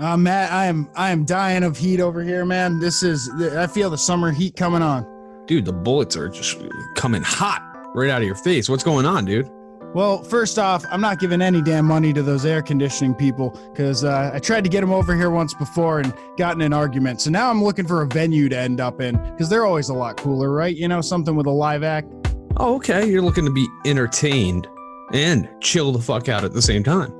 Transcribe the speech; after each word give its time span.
Uh, 0.00 0.16
Matt, 0.16 0.50
I 0.50 0.64
am 0.64 0.88
I 0.96 1.10
am 1.10 1.26
dying 1.26 1.62
of 1.62 1.76
heat 1.76 2.00
over 2.00 2.22
here, 2.22 2.46
man. 2.46 2.80
This 2.80 3.02
is 3.02 3.28
I 3.54 3.66
feel 3.66 3.90
the 3.90 3.98
summer 3.98 4.32
heat 4.32 4.56
coming 4.56 4.80
on. 4.80 5.06
Dude, 5.46 5.66
the 5.66 5.74
bullets 5.74 6.16
are 6.16 6.28
just 6.28 6.58
coming 6.94 7.22
hot 7.22 7.60
right 7.94 8.08
out 8.08 8.22
of 8.22 8.26
your 8.26 8.34
face. 8.34 8.68
What's 8.68 8.82
going 8.82 9.04
on, 9.04 9.26
dude? 9.26 9.50
Well, 9.92 10.22
first 10.22 10.58
off, 10.58 10.86
I'm 10.90 11.02
not 11.02 11.18
giving 11.18 11.42
any 11.42 11.60
damn 11.60 11.84
money 11.84 12.14
to 12.14 12.22
those 12.22 12.46
air 12.46 12.62
conditioning 12.62 13.14
people 13.14 13.50
because 13.72 14.04
uh, 14.04 14.30
I 14.32 14.38
tried 14.38 14.64
to 14.64 14.70
get 14.70 14.80
them 14.80 14.92
over 14.92 15.14
here 15.14 15.30
once 15.30 15.52
before 15.52 16.00
and 16.00 16.14
got 16.38 16.54
in 16.54 16.62
an 16.62 16.72
argument. 16.72 17.20
So 17.20 17.28
now 17.28 17.50
I'm 17.50 17.62
looking 17.62 17.86
for 17.86 18.00
a 18.00 18.06
venue 18.06 18.48
to 18.48 18.56
end 18.56 18.80
up 18.80 19.02
in 19.02 19.16
because 19.32 19.50
they're 19.50 19.66
always 19.66 19.90
a 19.90 19.94
lot 19.94 20.16
cooler, 20.16 20.50
right? 20.50 20.74
You 20.74 20.88
know, 20.88 21.00
something 21.02 21.34
with 21.36 21.46
a 21.46 21.50
live 21.50 21.82
act. 21.82 22.08
Oh, 22.56 22.76
okay. 22.76 23.06
You're 23.06 23.22
looking 23.22 23.44
to 23.44 23.52
be 23.52 23.66
entertained 23.84 24.66
and 25.12 25.48
chill 25.60 25.92
the 25.92 26.00
fuck 26.00 26.28
out 26.28 26.44
at 26.44 26.52
the 26.52 26.62
same 26.62 26.84
time. 26.84 27.12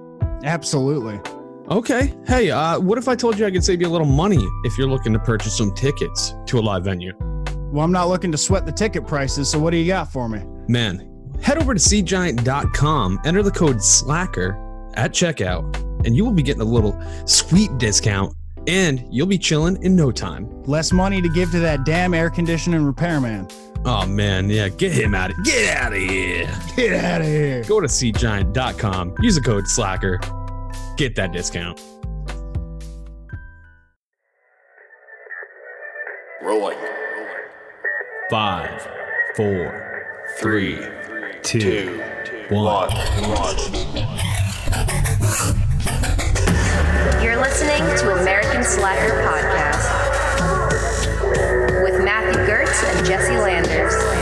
Absolutely. 0.45 1.21
Okay. 1.71 2.12
Hey, 2.27 2.50
uh, 2.50 2.80
what 2.80 2.98
if 2.98 3.07
I 3.07 3.14
told 3.14 3.39
you 3.39 3.46
I 3.46 3.50
could 3.50 3.64
save 3.64 3.80
you 3.80 3.87
a 3.87 3.91
little 3.91 4.06
money 4.06 4.45
if 4.65 4.77
you're 4.77 4.88
looking 4.88 5.12
to 5.12 5.20
purchase 5.20 5.56
some 5.56 5.73
tickets 5.73 6.34
to 6.46 6.59
a 6.59 6.60
live 6.60 6.84
venue? 6.84 7.12
Well, 7.70 7.84
I'm 7.84 7.93
not 7.93 8.09
looking 8.09 8.33
to 8.33 8.38
sweat 8.38 8.66
the 8.66 8.73
ticket 8.73 9.06
prices. 9.06 9.48
So 9.48 9.60
what 9.60 9.70
do 9.70 9.77
you 9.77 9.87
got 9.87 10.10
for 10.10 10.29
me? 10.29 10.43
Man, 10.66 11.09
head 11.41 11.59
over 11.59 11.73
to 11.73 11.80
seatgiant.com, 11.80 13.20
enter 13.24 13.43
the 13.45 13.52
code 13.52 13.80
SLACKER 13.80 14.91
at 14.95 15.12
checkout, 15.12 15.77
and 16.05 16.16
you 16.16 16.24
will 16.24 16.33
be 16.33 16.43
getting 16.43 16.62
a 16.62 16.65
little 16.65 17.01
sweet 17.24 17.79
discount 17.79 18.34
and 18.66 19.07
you'll 19.09 19.27
be 19.27 19.38
chilling 19.38 19.80
in 19.82 19.95
no 19.95 20.10
time. 20.10 20.62
Less 20.65 20.93
money 20.93 21.23
to 21.23 21.29
give 21.29 21.51
to 21.52 21.60
that 21.60 21.84
damn 21.84 22.15
air 22.15 22.30
conditioning 22.30 22.84
repairman. 22.84 23.46
Oh 23.84 24.05
man, 24.07 24.51
yeah, 24.51 24.68
get 24.68 24.93
him 24.93 25.15
out 25.15 25.30
of 25.30 25.37
get 25.45 25.77
out 25.77 25.93
of 25.93 25.98
here. 25.98 26.52
Get 26.77 27.05
out 27.05 27.21
of 27.21 27.27
here. 27.29 27.62
Go 27.65 27.80
to 27.80 27.87
seatgiant.com, 27.87 29.15
use 29.21 29.37
the 29.37 29.41
code 29.41 29.66
SLACKER, 29.66 30.21
get 31.00 31.14
that 31.14 31.32
discount. 31.32 31.80
Rolling. 36.42 36.76
Five, 38.29 38.87
four, 39.34 40.26
three, 40.38 40.76
two, 41.42 41.59
Two. 41.59 42.45
one. 42.51 42.90
One. 42.90 43.57
You're 47.24 47.40
listening 47.40 47.82
to 48.01 48.20
American 48.20 48.62
Slacker 48.62 49.23
Podcast 49.23 49.87
with 51.82 52.04
Matthew 52.04 52.42
Gertz 52.42 52.85
and 52.85 53.07
Jesse 53.07 53.38
Landers. 53.38 54.20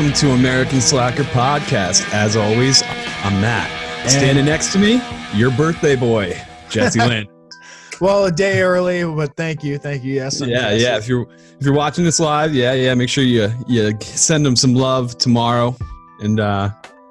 Welcome 0.00 0.16
to 0.20 0.30
American 0.30 0.80
Slacker 0.80 1.24
Podcast. 1.24 2.10
As 2.14 2.34
always, 2.34 2.82
I'm 3.22 3.38
Matt. 3.38 3.68
Standing 4.08 4.46
next 4.46 4.72
to 4.72 4.78
me, 4.78 4.98
your 5.34 5.50
birthday 5.50 5.94
boy, 5.94 6.40
Jesse 6.70 7.00
Lynn. 7.00 7.28
Well, 8.00 8.24
a 8.24 8.32
day 8.32 8.62
early, 8.62 9.04
but 9.04 9.36
thank 9.36 9.62
you, 9.62 9.76
thank 9.76 10.02
you. 10.02 10.14
Yes. 10.14 10.40
Yeah, 10.40 10.70
Jesse. 10.70 10.82
yeah. 10.84 10.96
If 10.96 11.06
you're 11.06 11.26
if 11.30 11.66
you're 11.66 11.74
watching 11.74 12.02
this 12.02 12.18
live, 12.18 12.54
yeah, 12.54 12.72
yeah. 12.72 12.94
Make 12.94 13.10
sure 13.10 13.24
you 13.24 13.52
you 13.68 13.92
send 14.00 14.46
him 14.46 14.56
some 14.56 14.74
love 14.74 15.18
tomorrow, 15.18 15.76
and 16.20 16.40
uh, 16.40 16.70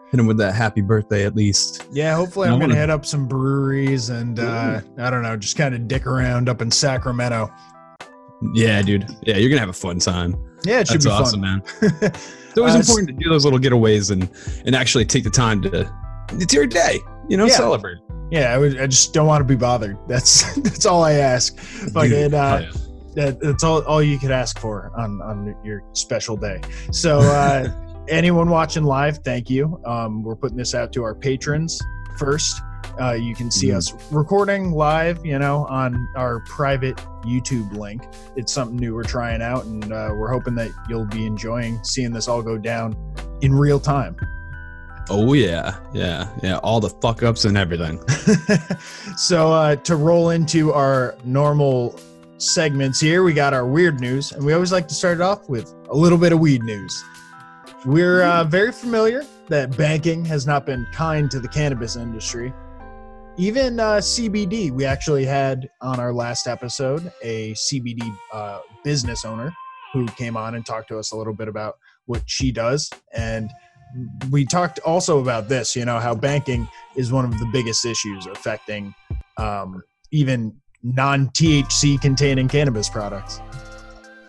hit 0.10 0.20
him 0.20 0.26
with 0.26 0.40
that 0.40 0.56
happy 0.56 0.82
birthday 0.82 1.28
at 1.28 1.36
least. 1.36 1.86
Yeah, 1.92 2.16
hopefully 2.16 2.48
I 2.48 2.52
I'm 2.54 2.58
gonna 2.58 2.72
wanna- 2.74 2.80
hit 2.82 2.90
up 2.90 3.06
some 3.06 3.28
breweries 3.28 4.10
and 4.10 4.40
uh, 4.40 4.82
I 4.98 5.12
don't 5.12 5.22
know, 5.22 5.38
just 5.38 5.58
kind 5.58 5.76
of 5.76 5.88
dick 5.88 6.08
around 6.08 6.50
up 6.50 6.60
in 6.60 6.72
Sacramento. 6.72 7.52
Yeah, 8.56 8.82
dude. 8.82 9.06
Yeah, 9.22 9.38
you're 9.38 9.50
gonna 9.50 9.60
have 9.60 9.70
a 9.70 9.74
fun 9.74 10.00
time. 10.00 10.44
Yeah, 10.66 10.80
it 10.80 10.88
should 10.88 11.02
That's 11.02 11.06
be 11.06 11.12
awesome, 11.12 11.42
fun. 11.44 11.62
man. 12.02 12.12
It's 12.66 12.76
always 12.76 12.90
Uh, 12.90 12.92
important 12.92 13.08
to 13.18 13.24
do 13.24 13.30
those 13.30 13.44
little 13.46 13.60
getaways 13.60 14.12
and 14.12 14.30
and 14.66 14.76
actually 14.76 15.06
take 15.06 15.24
the 15.24 15.30
time 15.30 15.62
to 15.64 15.90
it's 16.34 16.54
your 16.54 16.68
day, 16.68 17.00
you 17.28 17.38
know, 17.38 17.46
Yeah. 17.46 17.54
celebrate. 17.54 17.98
Yeah, 18.32 18.54
I, 18.54 18.60
would, 18.60 18.80
I 18.80 18.86
just 18.86 19.12
don't 19.14 19.26
want 19.26 19.42
to 19.42 19.46
be 19.46 19.56
bothered. 19.56 19.98
That's 20.08 20.54
that's 20.58 20.86
all 20.86 21.04
I 21.04 21.14
ask. 21.14 21.58
Fucking, 21.58 22.34
uh, 22.34 22.62
yeah. 22.62 22.72
that, 23.16 23.40
that's 23.40 23.64
all, 23.64 23.82
all 23.86 24.04
you 24.04 24.20
could 24.20 24.30
ask 24.32 24.60
for 24.60 24.92
on 24.96 25.20
on 25.22 25.56
your 25.64 25.82
special 25.94 26.38
day. 26.38 26.62
So 26.92 27.20
uh, 27.20 27.72
anyone 28.08 28.50
watching 28.50 28.84
live, 28.84 29.18
thank 29.20 29.50
you. 29.50 29.82
Um, 29.86 30.22
we're 30.24 30.36
putting 30.36 30.58
this 30.58 30.76
out 30.76 30.94
to 30.94 31.04
our 31.04 31.16
patrons 31.16 31.82
first. 32.20 32.62
Uh, 33.02 33.14
you 33.14 33.34
can 33.36 33.50
see 33.50 33.68
Mhm. 33.68 33.78
us 33.78 33.94
recording 34.12 34.72
live, 34.72 35.26
you 35.26 35.40
know, 35.40 35.66
on 35.68 36.08
our 36.16 36.42
private 36.42 36.98
YouTube 37.24 37.72
link. 37.78 38.02
It's 38.36 38.52
something 38.52 38.78
new 38.78 38.94
we're 38.96 39.04
trying 39.04 39.42
out, 39.42 39.66
and 39.66 39.92
uh, 39.92 40.10
we're 40.14 40.32
hoping 40.32 40.56
that 40.56 40.70
you'll 40.90 41.06
be 41.06 41.26
enjoying 41.26 41.80
seeing 41.84 42.12
this 42.12 42.28
all 42.28 42.42
go 42.42 42.58
down 42.58 42.96
in 43.42 43.54
real 43.54 43.80
time. 43.80 44.16
Oh 45.10 45.34
yeah, 45.34 45.76
yeah, 45.94 46.28
yeah. 46.44 46.58
All 46.58 46.80
the 46.80 46.90
fuck 46.90 47.24
ups 47.24 47.46
and 47.46 47.58
everything. 47.58 48.00
so 49.18 49.52
uh, 49.52 49.76
to 49.78 49.96
roll 49.96 50.30
into 50.32 50.72
our 50.74 51.16
normal 51.24 52.00
segments 52.38 53.00
here, 53.00 53.24
we 53.24 53.34
got 53.34 53.54
our 53.54 53.66
weird 53.66 54.00
news, 54.00 54.32
and 54.34 54.46
we 54.46 54.54
always 54.54 54.72
like 54.72 54.88
to 54.88 54.94
start 54.94 55.16
it 55.18 55.22
off 55.22 55.50
with 55.50 55.74
a 55.90 55.96
little 55.96 56.18
bit 56.18 56.32
of 56.32 56.40
weed 56.40 56.64
news. 56.64 57.04
We're 57.86 58.24
uh, 58.24 58.44
very 58.44 58.72
familiar 58.72 59.26
that 59.48 59.76
banking 59.76 60.24
has 60.26 60.46
not 60.46 60.66
been 60.66 60.86
kind 60.94 61.32
to 61.32 61.40
the 61.40 61.48
cannabis 61.48 61.96
industry. 61.96 62.54
Even 63.40 63.80
uh, 63.80 64.00
CBD, 64.00 64.70
we 64.70 64.84
actually 64.84 65.24
had 65.24 65.70
on 65.80 65.98
our 65.98 66.12
last 66.12 66.46
episode 66.46 67.10
a 67.24 67.54
CBD 67.54 68.02
uh, 68.34 68.60
business 68.84 69.24
owner 69.24 69.56
who 69.94 70.06
came 70.08 70.36
on 70.36 70.56
and 70.56 70.66
talked 70.66 70.90
to 70.90 71.00
us 71.00 71.14
a 71.14 71.16
little 71.16 71.34
bit 71.34 71.48
about 71.48 71.78
what 72.06 72.22
she 72.26 72.52
does. 72.52 72.90
And 73.14 73.50
we 74.30 74.44
talked 74.44 74.80
also 74.80 75.22
about 75.22 75.48
this, 75.48 75.74
you 75.74 75.86
know, 75.86 76.00
how 76.00 76.14
banking 76.16 76.68
is 76.98 77.14
one 77.14 77.24
of 77.24 77.32
the 77.40 77.46
biggest 77.46 77.86
issues 77.86 78.28
affecting 78.28 78.94
um, 79.38 79.84
even 80.12 80.54
non 80.84 81.30
THC 81.30 82.02
containing 82.02 82.50
cannabis 82.50 82.90
products. 82.90 83.40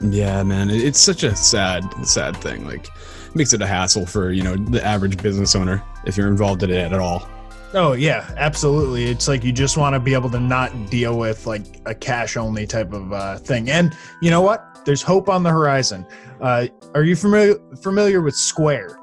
Yeah, 0.01 0.45
man, 0.45 0.71
it's 0.71 1.01
such 1.01 1.25
a 1.25 1.35
sad, 1.35 1.83
sad 2.07 2.37
thing. 2.37 2.65
Like, 2.65 2.87
makes 3.35 3.53
it 3.55 3.61
a 3.61 3.67
hassle 3.67 4.07
for 4.07 4.31
you 4.31 4.45
know 4.45 4.55
the 4.55 4.85
average 4.87 5.21
business 5.21 5.57
owner 5.57 5.83
if 6.07 6.17
you're 6.17 6.29
involved 6.29 6.63
in 6.63 6.71
it 6.71 6.93
at 6.93 7.01
all. 7.01 7.29
Oh, 7.73 7.93
yeah, 7.93 8.29
absolutely. 8.37 9.05
It's 9.05 9.29
like 9.29 9.45
you 9.45 9.53
just 9.53 9.77
want 9.77 9.95
to 9.95 10.01
be 10.01 10.13
able 10.13 10.31
to 10.31 10.41
not 10.41 10.91
deal 10.91 11.17
with 11.17 11.47
like 11.47 11.63
a 11.87 11.95
cash 11.95 12.37
only 12.37 12.67
type 12.67 12.93
of 12.93 13.13
uh, 13.13 13.39
thing. 13.39 13.71
And 13.71 13.97
you 14.21 14.31
know 14.31 14.41
what? 14.41 14.85
There's 14.85 15.03
hope 15.03 15.29
on 15.29 15.43
the 15.45 15.51
horizon. 15.51 16.05
Uh, 16.41 16.67
are 16.95 17.05
you 17.05 17.15
familiar 17.15 17.55
familiar 17.83 18.23
with 18.23 18.35
Square? 18.35 18.99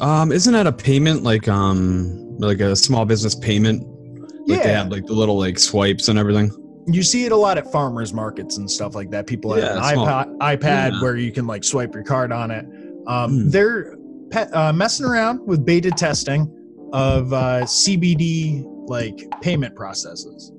Um, 0.00 0.32
isn't 0.32 0.52
that 0.54 0.66
a 0.66 0.72
payment 0.72 1.22
like 1.22 1.48
um 1.48 2.38
like 2.38 2.60
a 2.60 2.74
small 2.74 3.04
business 3.04 3.34
payment? 3.34 3.82
Like 4.48 4.62
they 4.62 4.70
Yeah. 4.70 4.78
have 4.78 4.88
like 4.88 5.04
the 5.06 5.12
little 5.12 5.36
like 5.38 5.58
swipes 5.58 6.08
and 6.08 6.18
everything. 6.18 6.50
You 6.86 7.02
see 7.02 7.26
it 7.26 7.32
a 7.32 7.36
lot 7.36 7.58
at 7.58 7.70
farmers 7.70 8.14
markets 8.14 8.56
and 8.56 8.70
stuff 8.70 8.94
like 8.94 9.10
that. 9.10 9.26
People 9.26 9.52
have 9.52 9.76
an 9.76 9.82
small- 9.94 10.24
iPad, 10.40 10.92
Yeah. 10.92 11.02
where 11.02 11.16
you 11.16 11.30
can 11.30 11.46
like 11.46 11.62
swipe 11.62 11.94
your 11.94 12.04
card 12.04 12.32
on 12.32 12.50
it. 12.50 12.64
Um, 13.06 13.30
Hmm. 13.42 13.48
They're 13.50 13.96
pe- 14.30 14.50
uh, 14.50 14.72
messing 14.72 15.04
around 15.04 15.40
with 15.46 15.64
beta 15.66 15.90
testing 15.90 16.50
of 16.92 17.32
uh, 17.32 17.62
CBD 17.62 18.64
like 18.88 19.28
payment 19.40 19.74
processes. 19.74 20.52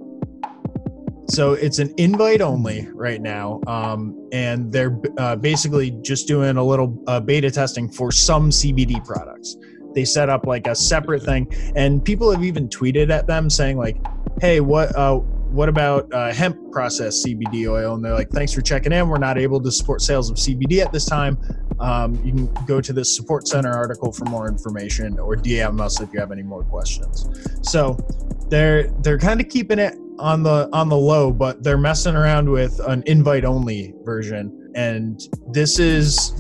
So 1.30 1.54
it's 1.54 1.80
an 1.80 1.94
invite 1.98 2.42
only 2.42 2.88
right 2.94 3.22
now, 3.22 3.62
um, 3.66 4.30
and 4.34 4.72
they're 4.72 5.00
uh, 5.18 5.36
basically 5.38 5.92
just 6.02 6.28
doing 6.28 6.58
a 6.58 6.64
little 6.64 7.02
uh, 7.08 7.20
beta 7.22 7.50
testing 7.50 7.90
for 7.90 8.12
some 8.12 8.50
CBD 8.50 9.04
products. 9.06 9.56
They 9.96 10.06
set 10.06 10.30
up 10.30 10.46
like 10.46 10.68
a 10.68 10.76
separate 10.76 11.24
thing, 11.24 11.48
and 11.76 12.04
people 12.04 12.30
have 12.32 12.44
even 12.44 12.68
tweeted 12.68 13.10
at 13.10 13.26
them 13.26 13.50
saying 13.50 13.78
like, 13.78 13.98
"Hey, 14.42 14.60
what 14.60 14.96
uh, 14.96 15.18
what 15.18 15.70
about 15.70 16.12
uh, 16.14 16.34
hemp 16.34 16.72
processed 16.72 17.26
CBD 17.26 17.70
oil?" 17.70 17.96
And 17.96 18.04
they're 18.04 18.14
like, 18.14 18.30
"Thanks 18.30 18.54
for 18.54 18.62
checking 18.62 18.92
in. 18.92 19.08
We're 19.08 19.18
not 19.18 19.38
able 19.38 19.62
to 19.62 19.72
support 19.72 20.02
sales 20.02 20.30
of 20.30 20.36
CBD 20.36 20.80
at 20.80 20.92
this 20.92 21.06
time. 21.06 21.38
Um, 21.80 22.16
you 22.24 22.32
can 22.32 22.54
go 22.66 22.82
to 22.82 22.94
the 22.94 23.04
support 23.04 23.48
center 23.48 23.72
article 23.72 24.12
for 24.12 24.26
more 24.26 24.48
information, 24.48 25.20
or 25.20 25.36
DM 25.36 25.82
us 25.82 26.02
if 26.02 26.12
you 26.14 26.20
have 26.20 26.32
any 26.32 26.44
more 26.44 26.64
questions." 26.64 27.28
So 27.62 27.98
they're 28.50 28.88
they're 29.02 29.20
kind 29.20 29.42
of 29.42 29.50
keeping 29.50 29.80
it 29.80 29.98
on 30.20 30.44
the 30.44 30.70
on 30.74 30.90
the 30.90 30.98
low, 30.98 31.32
but 31.32 31.64
they're 31.64 31.78
messing 31.78 32.16
around 32.16 32.50
with 32.50 32.80
an 32.88 33.04
invite 33.06 33.46
only 33.46 33.94
version, 34.04 34.72
and 34.76 35.22
this 35.52 35.80
is 35.80 36.34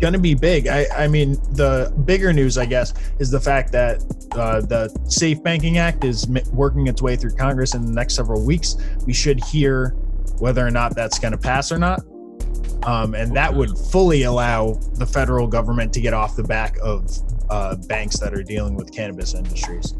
going 0.00 0.12
to 0.12 0.18
be 0.18 0.34
big. 0.34 0.68
I, 0.68 0.86
I 0.96 1.08
mean, 1.08 1.32
the 1.54 1.92
bigger 2.04 2.32
news, 2.32 2.58
I 2.58 2.66
guess, 2.66 2.92
is 3.18 3.30
the 3.30 3.40
fact 3.40 3.72
that 3.72 4.02
uh, 4.32 4.60
the 4.60 4.94
Safe 5.08 5.42
Banking 5.42 5.78
Act 5.78 6.04
is 6.04 6.26
working 6.52 6.86
its 6.86 7.00
way 7.00 7.16
through 7.16 7.34
Congress 7.34 7.74
in 7.74 7.84
the 7.84 7.92
next 7.92 8.14
several 8.14 8.44
weeks. 8.44 8.76
We 9.06 9.12
should 9.12 9.42
hear 9.42 9.90
whether 10.38 10.66
or 10.66 10.70
not 10.70 10.94
that's 10.94 11.18
going 11.18 11.32
to 11.32 11.38
pass 11.38 11.72
or 11.72 11.78
not. 11.78 12.00
Um, 12.84 13.14
and 13.14 13.34
that 13.36 13.52
would 13.52 13.76
fully 13.76 14.24
allow 14.24 14.74
the 14.94 15.06
federal 15.06 15.46
government 15.46 15.92
to 15.94 16.00
get 16.00 16.14
off 16.14 16.36
the 16.36 16.44
back 16.44 16.76
of 16.82 17.10
uh, 17.50 17.76
banks 17.76 18.18
that 18.18 18.32
are 18.34 18.42
dealing 18.42 18.74
with 18.74 18.92
cannabis 18.92 19.34
industries. 19.34 19.94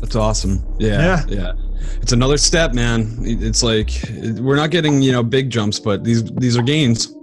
That's 0.00 0.16
awesome. 0.16 0.64
Yeah, 0.78 1.24
yeah. 1.28 1.52
It's 2.00 2.12
another 2.12 2.38
step, 2.38 2.72
man. 2.72 3.16
It's 3.20 3.62
like 3.62 3.90
we're 4.38 4.56
not 4.56 4.70
getting 4.70 5.02
you 5.02 5.12
know 5.12 5.22
big 5.22 5.50
jumps, 5.50 5.78
but 5.78 6.04
these 6.04 6.24
these 6.32 6.56
are 6.56 6.62
gains. 6.62 7.14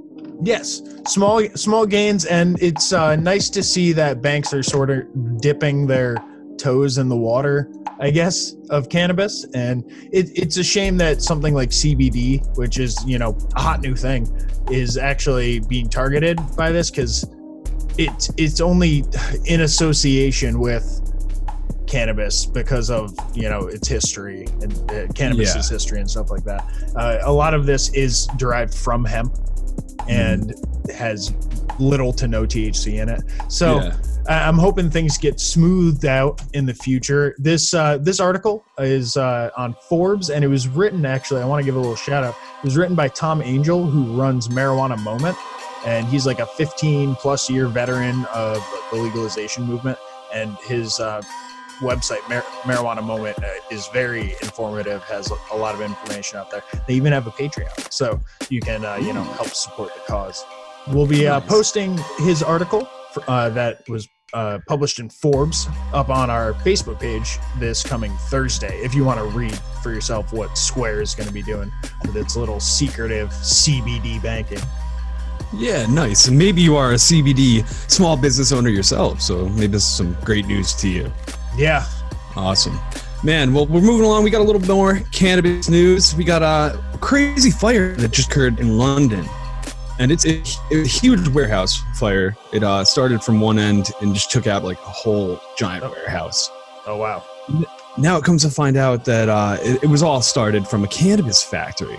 Yes, 0.42 0.82
small 1.08 1.44
small 1.56 1.86
gains, 1.86 2.26
and 2.26 2.62
it's 2.62 2.94
uh, 2.94 3.16
nice 3.16 3.50
to 3.50 3.64
see 3.64 3.92
that 3.94 4.22
banks 4.22 4.54
are 4.54 4.64
sort 4.64 4.90
of 4.90 5.42
dipping 5.42 5.88
their 5.88 6.18
toes 6.58 6.98
in 6.98 7.10
the 7.10 7.16
water, 7.16 7.72
I 8.00 8.12
guess, 8.12 8.56
of 8.70 8.90
cannabis. 8.90 9.46
And 9.54 9.84
it, 10.12 10.30
it's 10.38 10.58
a 10.58 10.64
shame 10.64 10.98
that 10.98 11.22
something 11.22 11.54
like 11.54 11.70
CBD, 11.70 12.46
which 12.58 12.80
is 12.80 12.98
you 13.06 13.18
know 13.20 13.38
a 13.56 13.62
hot 13.62 13.82
new 13.82 13.96
thing, 13.96 14.28
is 14.70 14.98
actually 14.98 15.60
being 15.62 15.90
targeted 15.90 16.40
by 16.56 16.72
this 16.72 16.90
because 16.92 17.26
it's 17.98 18.30
it's 18.38 18.62
only 18.62 19.04
in 19.46 19.62
association 19.62 20.60
with 20.60 21.02
cannabis 21.88 22.46
because 22.46 22.90
of 22.92 23.16
you 23.34 23.50
know 23.50 23.68
its 23.68 23.88
history 23.88 24.46
and 24.62 24.74
uh, 24.92 25.08
cannabis's 25.14 25.70
Yeah. 25.70 25.76
history 25.76 26.00
and 26.02 26.10
stuff 26.10 26.30
like 26.30 26.44
that. 26.44 26.66
Uh, 26.96 27.20
a 27.24 27.32
lot 27.32 27.54
of 27.54 27.66
this 27.66 27.90
is 27.94 28.28
derived 28.38 28.74
from 28.74 29.06
hemp 29.06 29.34
and 30.08 30.54
has 30.94 31.34
little 31.80 32.12
to 32.14 32.28
no 32.28 32.44
THC 32.44 33.00
in 33.02 33.10
it. 33.10 33.22
So 33.48 33.82
Yeah. 33.82 33.96
I'm 34.28 34.58
hoping 34.58 34.90
things 34.90 35.18
get 35.18 35.40
smoothed 35.40 36.06
out 36.06 36.42
in 36.54 36.66
the 36.66 36.74
future. 36.74 37.34
This 37.38 37.74
uh, 37.74 37.98
this 37.98 38.20
article 38.20 38.66
is 38.78 39.16
uh, 39.16 39.52
on 39.56 39.74
Forbes, 39.88 40.30
and 40.30 40.44
it 40.44 40.50
was 40.50 40.68
written 40.68 41.06
actually. 41.06 41.42
I 41.42 41.46
want 41.46 41.62
to 41.62 41.66
give 41.66 41.76
a 41.76 41.80
little 41.80 41.96
shout 41.96 42.24
out. 42.24 42.36
It 42.60 42.66
was 42.66 42.76
written 42.76 42.96
by 42.96 43.08
Tom 43.08 43.42
Angell, 43.42 43.86
who 43.86 44.20
runs 44.20 44.50
Marijuana 44.50 45.02
Moment, 45.02 45.38
and 45.86 46.06
he's 46.08 46.26
like 46.26 46.40
a 46.40 46.46
15 46.46 47.16
plus 47.16 47.50
year 47.50 47.68
veteran 47.68 48.26
of 48.34 48.62
the 48.92 48.98
legalization 48.98 49.64
movement. 49.64 49.98
And 50.34 50.58
his 50.58 51.00
uh, 51.00 51.22
website, 51.80 52.28
Mar- 52.28 52.42
Marijuana 52.64 53.02
Moment, 53.02 53.42
uh, 53.42 53.48
is 53.72 53.88
very 53.88 54.32
informative. 54.42 55.02
Has 55.04 55.32
a, 55.32 55.36
a 55.54 55.58
lot 55.58 55.74
of 55.74 55.80
information 55.80 56.38
out 56.38 56.52
there. 56.52 56.64
They 56.86 56.96
even 56.96 57.14
have 57.14 57.28
a 57.28 57.32
Patreon, 57.32 57.94
so 57.94 58.20
you 58.50 58.60
can 58.60 58.84
uh, 58.84 58.96
you 58.96 59.14
know 59.14 59.24
help 59.24 59.50
support 59.50 59.94
the 59.94 60.02
cause. 60.02 60.44
We'll 60.88 61.08
be 61.08 61.28
uh, 61.28 61.40
posting 61.42 61.98
his 62.18 62.44
article 62.44 62.90
uh, 63.28 63.50
that 63.50 63.88
was 63.90 64.08
uh, 64.34 64.60
published 64.68 65.00
in 65.00 65.10
Forbes 65.10 65.68
up 65.94 66.10
on 66.10 66.30
our 66.30 66.54
Facebook 66.54 67.00
page 67.00 67.38
this 67.60 67.84
coming 67.84 68.12
Thursday. 68.30 68.78
If 68.80 68.94
you 68.94 69.04
want 69.04 69.20
to 69.20 69.26
read 69.38 69.58
for 69.82 69.94
yourself 69.94 70.34
what 70.34 70.58
Square 70.58 71.02
is 71.02 71.16
going 71.16 71.28
to 71.28 71.34
be 71.34 71.44
doing 71.44 71.72
with 72.06 72.16
its 72.18 72.36
little 72.36 72.60
secretive 72.60 73.30
CBD 73.30 74.22
banking. 74.22 74.60
Yeah, 75.54 75.86
nice. 75.86 76.28
And 76.28 76.38
maybe 76.38 76.62
you 76.62 76.76
are 76.76 76.92
a 76.92 76.96
CBD 76.96 77.66
small 77.90 78.18
business 78.18 78.52
owner 78.52 78.70
yourself, 78.70 79.22
so 79.22 79.48
maybe 79.50 79.68
this 79.68 79.84
is 79.84 79.96
some 79.96 80.18
great 80.26 80.46
news 80.46 80.74
to 80.76 80.90
you. 80.90 81.12
Yeah, 81.56 81.86
Awesome. 82.38 82.80
Man, 83.24 83.52
well, 83.52 83.66
we're 83.66 83.82
moving 83.82 84.06
along. 84.06 84.24
We 84.24 84.30
got 84.30 84.42
a 84.42 84.44
little 84.44 84.62
more 84.62 85.00
cannabis 85.12 85.70
news. 85.70 86.14
We 86.14 86.24
got 86.24 86.44
a 86.44 86.80
crazy 87.00 87.50
fire 87.50 87.96
that 87.96 88.12
just 88.12 88.30
occurred 88.30 88.60
in 88.60 88.78
London. 88.78 89.26
And 90.00 90.12
it's 90.12 90.26
a, 90.26 90.44
a 90.72 90.86
huge 90.86 91.28
warehouse 91.30 91.82
fire. 91.96 92.36
It 92.54 92.64
uh, 92.64 92.84
started 92.84 93.24
from 93.24 93.42
one 93.42 93.58
end 93.58 93.90
and 94.02 94.14
just 94.14 94.32
took 94.32 94.46
out 94.46 94.64
like 94.64 94.78
a 94.78 94.90
whole 94.90 95.40
giant 95.58 95.84
warehouse. 95.84 96.50
Oh 96.86 96.98
wow. 96.98 97.24
Now 97.98 98.18
it 98.18 98.24
comes 98.24 98.44
to 98.44 98.50
find 98.50 98.78
out 98.78 99.06
that 99.06 99.28
uh, 99.28 99.58
it, 99.62 99.84
it 99.84 99.88
was 99.88 100.04
all 100.04 100.22
started 100.22 100.68
from 100.68 100.84
a 100.84 100.88
cannabis 100.88 101.42
factory. 101.42 101.98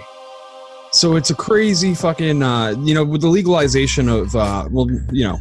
So 0.93 1.17
it's 1.17 1.31
a 1.31 1.35
crazy 1.35 1.95
fucking, 1.95 2.43
uh, 2.43 2.77
you 2.79 2.95
know, 2.95 3.05
with 3.05 3.21
the 3.21 3.29
legalization 3.29 4.09
of, 4.09 4.35
uh, 4.35 4.69
well, 4.71 4.89
you 5.13 5.25
know, 5.25 5.39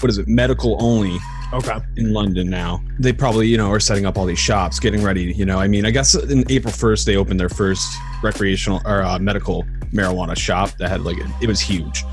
what 0.00 0.10
is 0.10 0.18
it, 0.18 0.28
medical 0.28 0.76
only 0.80 1.18
Okay. 1.52 1.78
in 1.96 2.12
London 2.12 2.48
now. 2.48 2.82
They 2.98 3.12
probably, 3.12 3.48
you 3.48 3.56
know, 3.56 3.70
are 3.70 3.80
setting 3.80 4.06
up 4.06 4.16
all 4.16 4.24
these 4.26 4.38
shops, 4.38 4.78
getting 4.78 5.02
ready. 5.02 5.32
You 5.32 5.44
know, 5.44 5.58
I 5.58 5.66
mean, 5.68 5.84
I 5.84 5.90
guess 5.90 6.14
in 6.14 6.44
April 6.50 6.72
1st, 6.72 7.04
they 7.04 7.16
opened 7.16 7.40
their 7.40 7.48
first 7.48 7.92
recreational 8.22 8.80
or 8.84 9.02
uh, 9.02 9.18
medical 9.18 9.64
marijuana 9.92 10.36
shop 10.36 10.70
that 10.78 10.88
had 10.88 11.02
like, 11.02 11.18
it 11.40 11.46
was 11.48 11.60
huge. 11.60 12.04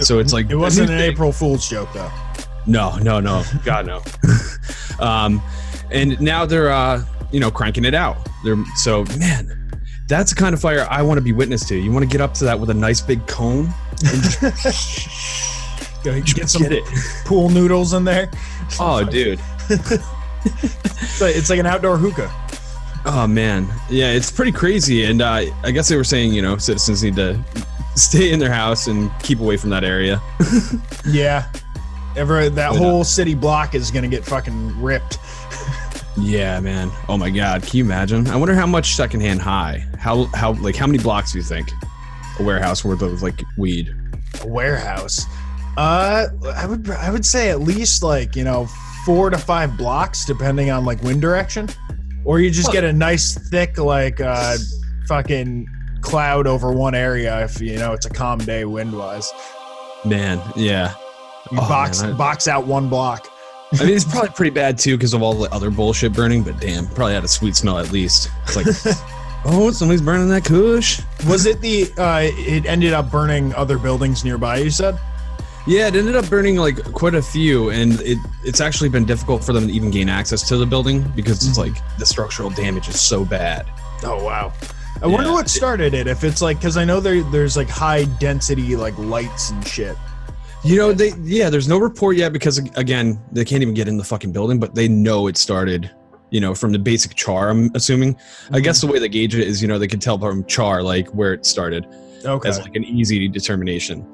So 0.00 0.18
it's 0.18 0.32
like, 0.32 0.50
It 0.50 0.56
wasn't 0.56 0.90
an. 0.90 1.00
April 1.00 1.30
Fool's 1.32 1.68
joke 1.68 1.92
though. 1.92 2.10
No, 2.66 2.96
no, 2.98 3.20
no. 3.20 3.44
God, 3.64 3.86
no. 3.86 4.02
um, 5.04 5.40
and 5.90 6.20
now 6.20 6.44
they're, 6.46 6.70
uh, 6.70 7.04
you 7.30 7.40
know, 7.40 7.50
cranking 7.50 7.84
it 7.84 7.94
out. 7.94 8.16
They're 8.44 8.62
so, 8.76 9.04
man, 9.18 9.70
that's 10.08 10.34
the 10.34 10.36
kind 10.40 10.54
of 10.54 10.60
fire 10.60 10.86
I 10.90 11.02
want 11.02 11.18
to 11.18 11.22
be 11.22 11.32
witness 11.32 11.66
to. 11.68 11.76
You 11.76 11.92
want 11.92 12.02
to 12.04 12.08
get 12.08 12.20
up 12.20 12.34
to 12.34 12.44
that 12.44 12.58
with 12.58 12.70
a 12.70 12.74
nice 12.74 13.00
big 13.00 13.26
cone 13.26 13.72
Go 16.04 16.20
get 16.20 16.48
some 16.50 16.62
get 16.62 16.72
it. 16.72 16.84
pool 17.24 17.48
noodles 17.48 17.92
in 17.92 18.04
there. 18.04 18.30
Oh, 18.80 19.04
dude. 19.04 19.38
It's 20.44 21.20
like, 21.20 21.36
it's 21.36 21.50
like 21.50 21.60
an 21.60 21.66
outdoor 21.66 21.96
hookah. 21.98 22.30
Oh 23.04 23.26
man, 23.28 23.68
yeah, 23.90 24.10
it's 24.12 24.30
pretty 24.30 24.50
crazy. 24.50 25.04
And 25.04 25.20
uh, 25.22 25.44
I 25.62 25.70
guess 25.70 25.88
they 25.88 25.96
were 25.96 26.02
saying, 26.04 26.32
you 26.32 26.42
know, 26.42 26.56
citizens 26.56 27.02
need 27.04 27.14
to 27.16 27.38
stay 27.96 28.32
in 28.32 28.38
their 28.40 28.52
house 28.52 28.86
and 28.88 29.10
keep 29.22 29.38
away 29.40 29.56
from 29.56 29.70
that 29.70 29.84
area. 29.84 30.20
Yeah. 31.06 31.50
Ever 32.16 32.48
that 32.48 32.72
not? 32.72 32.76
whole 32.76 33.04
city 33.04 33.34
block 33.34 33.74
is 33.74 33.90
gonna 33.90 34.08
get 34.08 34.24
fucking 34.24 34.80
ripped. 34.82 35.18
Yeah, 36.18 36.60
man. 36.60 36.90
Oh 37.08 37.16
my 37.16 37.30
God, 37.30 37.62
can 37.62 37.78
you 37.78 37.84
imagine? 37.84 38.26
I 38.28 38.36
wonder 38.36 38.54
how 38.54 38.66
much 38.66 38.94
secondhand 38.94 39.40
high. 39.40 39.86
How 39.98 40.24
how 40.34 40.52
like 40.54 40.76
how 40.76 40.86
many 40.86 40.98
blocks 40.98 41.32
do 41.32 41.38
you 41.38 41.44
think 41.44 41.70
a 42.38 42.42
warehouse 42.42 42.84
worth 42.84 43.02
of 43.02 43.22
like 43.22 43.42
weed? 43.56 43.94
A 44.42 44.46
warehouse. 44.46 45.24
Uh, 45.76 46.26
I 46.54 46.66
would 46.66 46.90
I 46.90 47.10
would 47.10 47.24
say 47.24 47.50
at 47.50 47.60
least 47.60 48.02
like 48.02 48.36
you 48.36 48.44
know 48.44 48.66
four 49.06 49.30
to 49.30 49.38
five 49.38 49.76
blocks, 49.76 50.24
depending 50.24 50.70
on 50.70 50.84
like 50.84 51.02
wind 51.02 51.20
direction, 51.22 51.68
or 52.24 52.40
you 52.40 52.50
just 52.50 52.72
get 52.72 52.84
a 52.84 52.92
nice 52.92 53.36
thick 53.50 53.78
like 53.78 54.20
uh 54.20 54.56
fucking 55.08 55.66
cloud 56.02 56.46
over 56.46 56.72
one 56.72 56.94
area 56.94 57.44
if 57.44 57.60
you 57.60 57.76
know 57.76 57.92
it's 57.92 58.06
a 58.06 58.10
calm 58.10 58.38
day 58.38 58.64
wind 58.64 58.96
wise. 58.96 59.30
Man, 60.04 60.40
yeah. 60.56 60.94
You 61.50 61.58
Oh, 61.60 61.68
box 61.68 62.02
man, 62.02 62.12
I- 62.12 62.16
box 62.16 62.48
out 62.48 62.66
one 62.66 62.88
block. 62.88 63.28
I 63.80 63.84
mean, 63.84 63.94
it's 63.94 64.04
probably 64.04 64.28
pretty 64.30 64.50
bad 64.50 64.76
too 64.76 64.98
because 64.98 65.14
of 65.14 65.22
all 65.22 65.32
the 65.32 65.50
other 65.50 65.70
bullshit 65.70 66.12
burning. 66.12 66.42
But 66.42 66.60
damn, 66.60 66.86
probably 66.88 67.14
had 67.14 67.24
a 67.24 67.28
sweet 67.28 67.56
smell 67.56 67.78
at 67.78 67.90
least. 67.90 68.28
It's 68.44 68.56
like, 68.56 68.66
oh, 69.46 69.70
somebody's 69.70 70.02
burning 70.02 70.28
that 70.28 70.44
Kush. 70.44 71.00
Was 71.26 71.46
it 71.46 71.60
the 71.62 71.90
uh 71.96 72.20
it 72.24 72.66
ended 72.66 72.92
up 72.92 73.10
burning 73.10 73.54
other 73.54 73.78
buildings 73.78 74.24
nearby, 74.24 74.58
you 74.58 74.68
said? 74.70 74.98
Yeah, 75.66 75.86
it 75.86 75.94
ended 75.94 76.16
up 76.16 76.28
burning 76.28 76.56
like 76.56 76.82
quite 76.92 77.14
a 77.14 77.22
few, 77.22 77.70
and 77.70 78.00
it 78.00 78.18
it's 78.44 78.60
actually 78.60 78.88
been 78.88 79.04
difficult 79.04 79.44
for 79.44 79.52
them 79.52 79.68
to 79.68 79.72
even 79.72 79.90
gain 79.90 80.08
access 80.08 80.46
to 80.48 80.56
the 80.56 80.66
building 80.66 81.02
because 81.14 81.46
it's 81.46 81.58
mm-hmm. 81.58 81.74
like 81.74 81.98
the 81.98 82.06
structural 82.06 82.50
damage 82.50 82.88
is 82.88 83.00
so 83.00 83.24
bad. 83.24 83.66
Oh 84.02 84.24
wow. 84.24 84.52
I 85.00 85.06
wonder 85.06 85.32
what 85.32 85.48
started 85.50 85.94
it. 85.94 86.06
If 86.06 86.22
it's 86.22 86.40
like, 86.40 86.58
because 86.58 86.76
I 86.76 86.84
know 86.84 87.00
there 87.00 87.22
there's 87.24 87.56
like 87.56 87.68
high 87.68 88.04
density 88.04 88.76
like 88.76 88.96
lights 88.98 89.50
and 89.50 89.66
shit. 89.66 89.96
You 90.64 90.76
know, 90.76 90.92
they 90.92 91.12
yeah, 91.22 91.48
there's 91.50 91.68
no 91.68 91.78
report 91.78 92.16
yet 92.16 92.32
because 92.32 92.58
again, 92.58 93.20
they 93.30 93.44
can't 93.44 93.62
even 93.62 93.74
get 93.74 93.88
in 93.88 93.96
the 93.96 94.04
fucking 94.04 94.32
building, 94.32 94.58
but 94.58 94.74
they 94.74 94.88
know 94.88 95.26
it 95.28 95.36
started. 95.36 95.90
You 96.30 96.40
know, 96.40 96.54
from 96.54 96.72
the 96.72 96.78
basic 96.78 97.14
char. 97.14 97.50
I'm 97.50 97.70
assuming. 97.74 98.16
I 98.52 98.60
guess 98.60 98.78
mm-hmm. 98.78 98.86
the 98.86 98.92
way 98.94 98.98
they 98.98 99.08
gauge 99.08 99.34
it 99.34 99.46
is, 99.46 99.60
you 99.60 99.68
know, 99.68 99.78
they 99.78 99.86
can 99.86 100.00
tell 100.00 100.18
from 100.18 100.44
char 100.46 100.82
like 100.82 101.08
where 101.10 101.34
it 101.34 101.44
started 101.44 101.86
Okay. 102.24 102.48
as 102.48 102.58
like 102.60 102.74
an 102.74 102.84
easy 102.84 103.28
determination. 103.28 104.06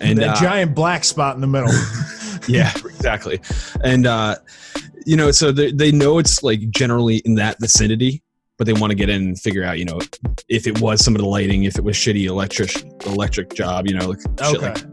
And 0.00 0.18
that 0.18 0.36
uh, 0.36 0.40
giant 0.40 0.74
black 0.74 1.04
spot 1.04 1.34
in 1.34 1.40
the 1.40 1.46
middle. 1.46 1.72
yeah 2.48 2.72
exactly 2.84 3.40
and 3.84 4.06
uh 4.06 4.36
you 5.06 5.16
know 5.16 5.30
so 5.30 5.52
they, 5.52 5.72
they 5.72 5.92
know 5.92 6.18
it's 6.18 6.42
like 6.42 6.68
generally 6.70 7.18
in 7.18 7.34
that 7.34 7.58
vicinity 7.60 8.22
but 8.58 8.66
they 8.66 8.72
want 8.72 8.90
to 8.90 8.94
get 8.94 9.08
in 9.08 9.22
and 9.22 9.40
figure 9.40 9.64
out 9.64 9.78
you 9.78 9.84
know 9.84 10.00
if 10.48 10.66
it 10.66 10.80
was 10.80 11.04
some 11.04 11.14
of 11.14 11.20
the 11.20 11.26
lighting 11.26 11.64
if 11.64 11.76
it 11.78 11.84
was 11.84 11.96
shitty 11.96 12.26
electric 12.26 12.84
electric 13.06 13.54
job 13.54 13.86
you 13.86 13.94
know 13.96 14.08
like 14.08 14.20
shit 14.20 14.56
okay. 14.56 14.72
like. 14.72 14.84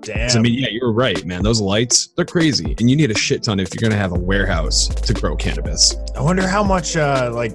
Damn. 0.00 0.36
i 0.36 0.40
mean 0.40 0.58
yeah 0.58 0.68
you're 0.70 0.92
right 0.92 1.24
man 1.24 1.42
those 1.42 1.60
lights 1.60 2.08
they're 2.16 2.24
crazy 2.24 2.74
and 2.78 2.90
you 2.90 2.96
need 2.96 3.10
a 3.10 3.14
shit 3.16 3.42
ton 3.42 3.60
if 3.60 3.72
you're 3.72 3.88
gonna 3.88 4.00
have 4.00 4.12
a 4.12 4.18
warehouse 4.18 4.88
to 4.88 5.12
grow 5.12 5.36
cannabis 5.36 5.94
I 6.16 6.20
wonder 6.20 6.46
how 6.46 6.64
much 6.64 6.96
uh 6.96 7.30
like 7.32 7.52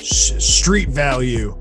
sh- 0.00 0.34
street 0.38 0.90
value 0.90 1.58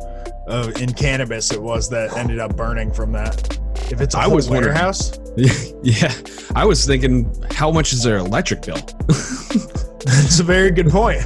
uh, 0.47 0.71
in 0.79 0.93
cannabis 0.93 1.51
it 1.51 1.61
was 1.61 1.89
that 1.89 2.15
ended 2.15 2.39
up 2.39 2.55
burning 2.55 2.91
from 2.91 3.11
that. 3.11 3.59
If 3.91 4.01
it's 4.01 4.15
a 4.15 4.19
I 4.19 4.27
was 4.27 4.49
warehouse, 4.49 5.19
yeah 5.83 6.11
i 6.55 6.65
was 6.65 6.87
thinking 6.87 7.31
how 7.51 7.69
much 7.69 7.93
is 7.93 8.01
their 8.01 8.17
electric 8.17 8.63
bill 8.63 8.77
That's 10.07 10.39
a 10.39 10.43
very 10.43 10.71
good 10.71 10.89
point. 10.89 11.21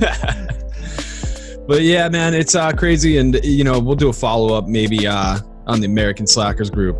but 1.66 1.82
yeah, 1.82 2.08
man, 2.08 2.32
it's 2.32 2.54
uh, 2.54 2.70
crazy, 2.72 3.18
and 3.18 3.44
you 3.44 3.64
know 3.64 3.80
we'll 3.80 3.96
do 3.96 4.08
a 4.08 4.12
follow 4.12 4.54
up 4.54 4.68
maybe 4.68 5.06
uh, 5.06 5.40
on 5.66 5.80
the 5.80 5.86
American 5.86 6.26
Slackers 6.26 6.70
group 6.70 6.96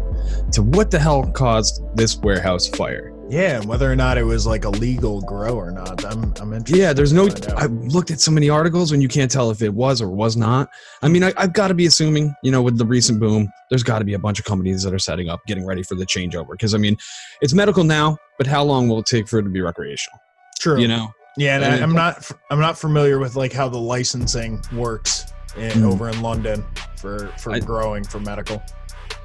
to 0.52 0.62
what 0.62 0.90
the 0.90 0.98
hell 0.98 1.30
caused 1.30 1.82
this 1.96 2.16
warehouse 2.16 2.68
fire. 2.68 3.09
Yeah, 3.30 3.60
whether 3.64 3.90
or 3.90 3.94
not 3.94 4.18
it 4.18 4.24
was 4.24 4.44
like 4.46 4.64
a 4.64 4.70
legal 4.70 5.20
grow 5.22 5.54
or 5.54 5.70
not, 5.70 6.04
I'm 6.04 6.34
I'm 6.40 6.52
interested. 6.52 6.76
Yeah, 6.76 6.92
there's 6.92 7.12
no. 7.12 7.28
I 7.56 7.66
looked 7.66 8.10
at 8.10 8.20
so 8.20 8.30
many 8.32 8.50
articles 8.50 8.90
and 8.92 9.00
you 9.00 9.08
can't 9.08 9.30
tell 9.30 9.50
if 9.50 9.62
it 9.62 9.72
was 9.72 10.02
or 10.02 10.08
was 10.10 10.36
not. 10.36 10.68
I 11.02 11.08
mean, 11.08 11.22
I, 11.22 11.32
I've 11.36 11.52
got 11.52 11.68
to 11.68 11.74
be 11.74 11.86
assuming, 11.86 12.34
you 12.42 12.50
know, 12.50 12.60
with 12.60 12.76
the 12.76 12.84
recent 12.84 13.20
boom, 13.20 13.48
there's 13.68 13.84
got 13.84 14.00
to 14.00 14.04
be 14.04 14.14
a 14.14 14.18
bunch 14.18 14.40
of 14.40 14.44
companies 14.44 14.82
that 14.82 14.92
are 14.92 14.98
setting 14.98 15.28
up, 15.28 15.40
getting 15.46 15.64
ready 15.64 15.82
for 15.84 15.94
the 15.94 16.04
changeover. 16.04 16.50
Because 16.50 16.74
I 16.74 16.78
mean, 16.78 16.96
it's 17.40 17.54
medical 17.54 17.84
now, 17.84 18.18
but 18.36 18.46
how 18.48 18.64
long 18.64 18.88
will 18.88 18.98
it 18.98 19.06
take 19.06 19.28
for 19.28 19.38
it 19.38 19.44
to 19.44 19.48
be 19.50 19.60
recreational? 19.60 20.18
True. 20.58 20.80
You 20.80 20.88
know, 20.88 21.08
Yeah, 21.36 21.54
and 21.56 21.64
I, 21.64 21.78
I'm 21.80 21.92
not 21.92 22.28
I'm 22.50 22.60
not 22.60 22.76
familiar 22.78 23.18
with 23.20 23.36
like 23.36 23.52
how 23.52 23.68
the 23.68 23.78
licensing 23.78 24.60
works 24.72 25.26
in, 25.56 25.70
Hmm. 25.78 25.86
over 25.86 26.08
in 26.08 26.20
London 26.20 26.64
for 26.96 27.28
for 27.38 27.52
I- 27.52 27.60
growing 27.60 28.02
for 28.04 28.18
medical. 28.20 28.60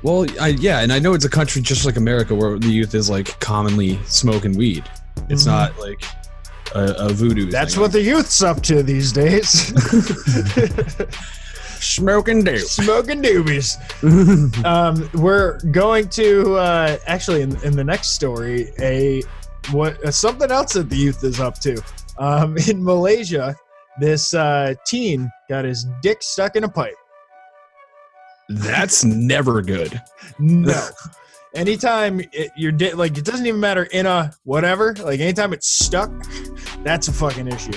Well, 0.05 0.27
I, 0.39 0.49
yeah, 0.49 0.81
and 0.81 0.93
I 0.93 0.99
know 0.99 1.15
it's 1.15 1.25
a 1.25 1.29
country 1.29 1.63
just 1.63 1.83
like 1.83 1.97
America 1.97 2.35
where 2.35 2.59
the 2.59 2.67
youth 2.67 2.93
is 2.93 3.09
like 3.09 3.39
commonly 3.39 3.97
smoking 4.05 4.55
weed. 4.55 4.83
It's 5.29 5.45
Mhm. 5.45 5.47
not 5.47 5.79
like 5.79 5.99
a, 6.75 7.07
a 7.07 7.09
voodoo. 7.09 7.49
That's 7.49 7.75
what 7.75 7.91
the 7.91 8.03
youth's 8.03 8.43
up 8.43 8.61
to 8.69 8.83
these 8.83 9.11
days. 9.11 9.49
smoking 11.79 12.43
dope. 12.43 12.59
Smoking 12.59 13.23
doobies. 13.23 13.77
Um, 14.63 15.09
we're 15.15 15.57
going 15.71 16.07
to 16.09 16.53
uh, 16.55 16.97
actually 17.07 17.41
in, 17.41 17.55
in 17.63 17.75
the 17.75 17.83
next 17.83 18.09
story 18.09 18.71
a 18.79 19.23
what 19.71 20.03
uh, 20.05 20.11
something 20.11 20.51
else 20.51 20.73
that 20.73 20.87
the 20.87 20.95
youth 20.95 21.23
is 21.23 21.39
up 21.39 21.57
to. 21.61 21.81
Um, 22.19 22.57
in 22.69 22.83
Malaysia, 22.83 23.55
this 23.99 24.35
uh, 24.35 24.75
teen 24.85 25.31
got 25.49 25.65
his 25.65 25.87
dick 26.03 26.21
stuck 26.21 26.55
in 26.55 26.63
a 26.63 26.69
pipe. 26.69 26.93
That's 28.49 29.03
never 29.03 29.61
good. 29.61 30.01
No. 30.39 30.87
Anytime 31.55 32.19
it, 32.33 32.51
your 32.57 32.73
dick, 32.73 32.97
like 32.97 33.17
it 33.17 33.23
doesn't 33.23 33.45
even 33.45 33.61
matter 33.61 33.83
in 33.83 34.05
a 34.05 34.33
whatever, 34.43 34.93
like 34.95 35.21
anytime 35.21 35.53
it's 35.53 35.69
stuck, 35.69 36.11
that's 36.83 37.07
a 37.07 37.13
fucking 37.13 37.47
issue. 37.47 37.71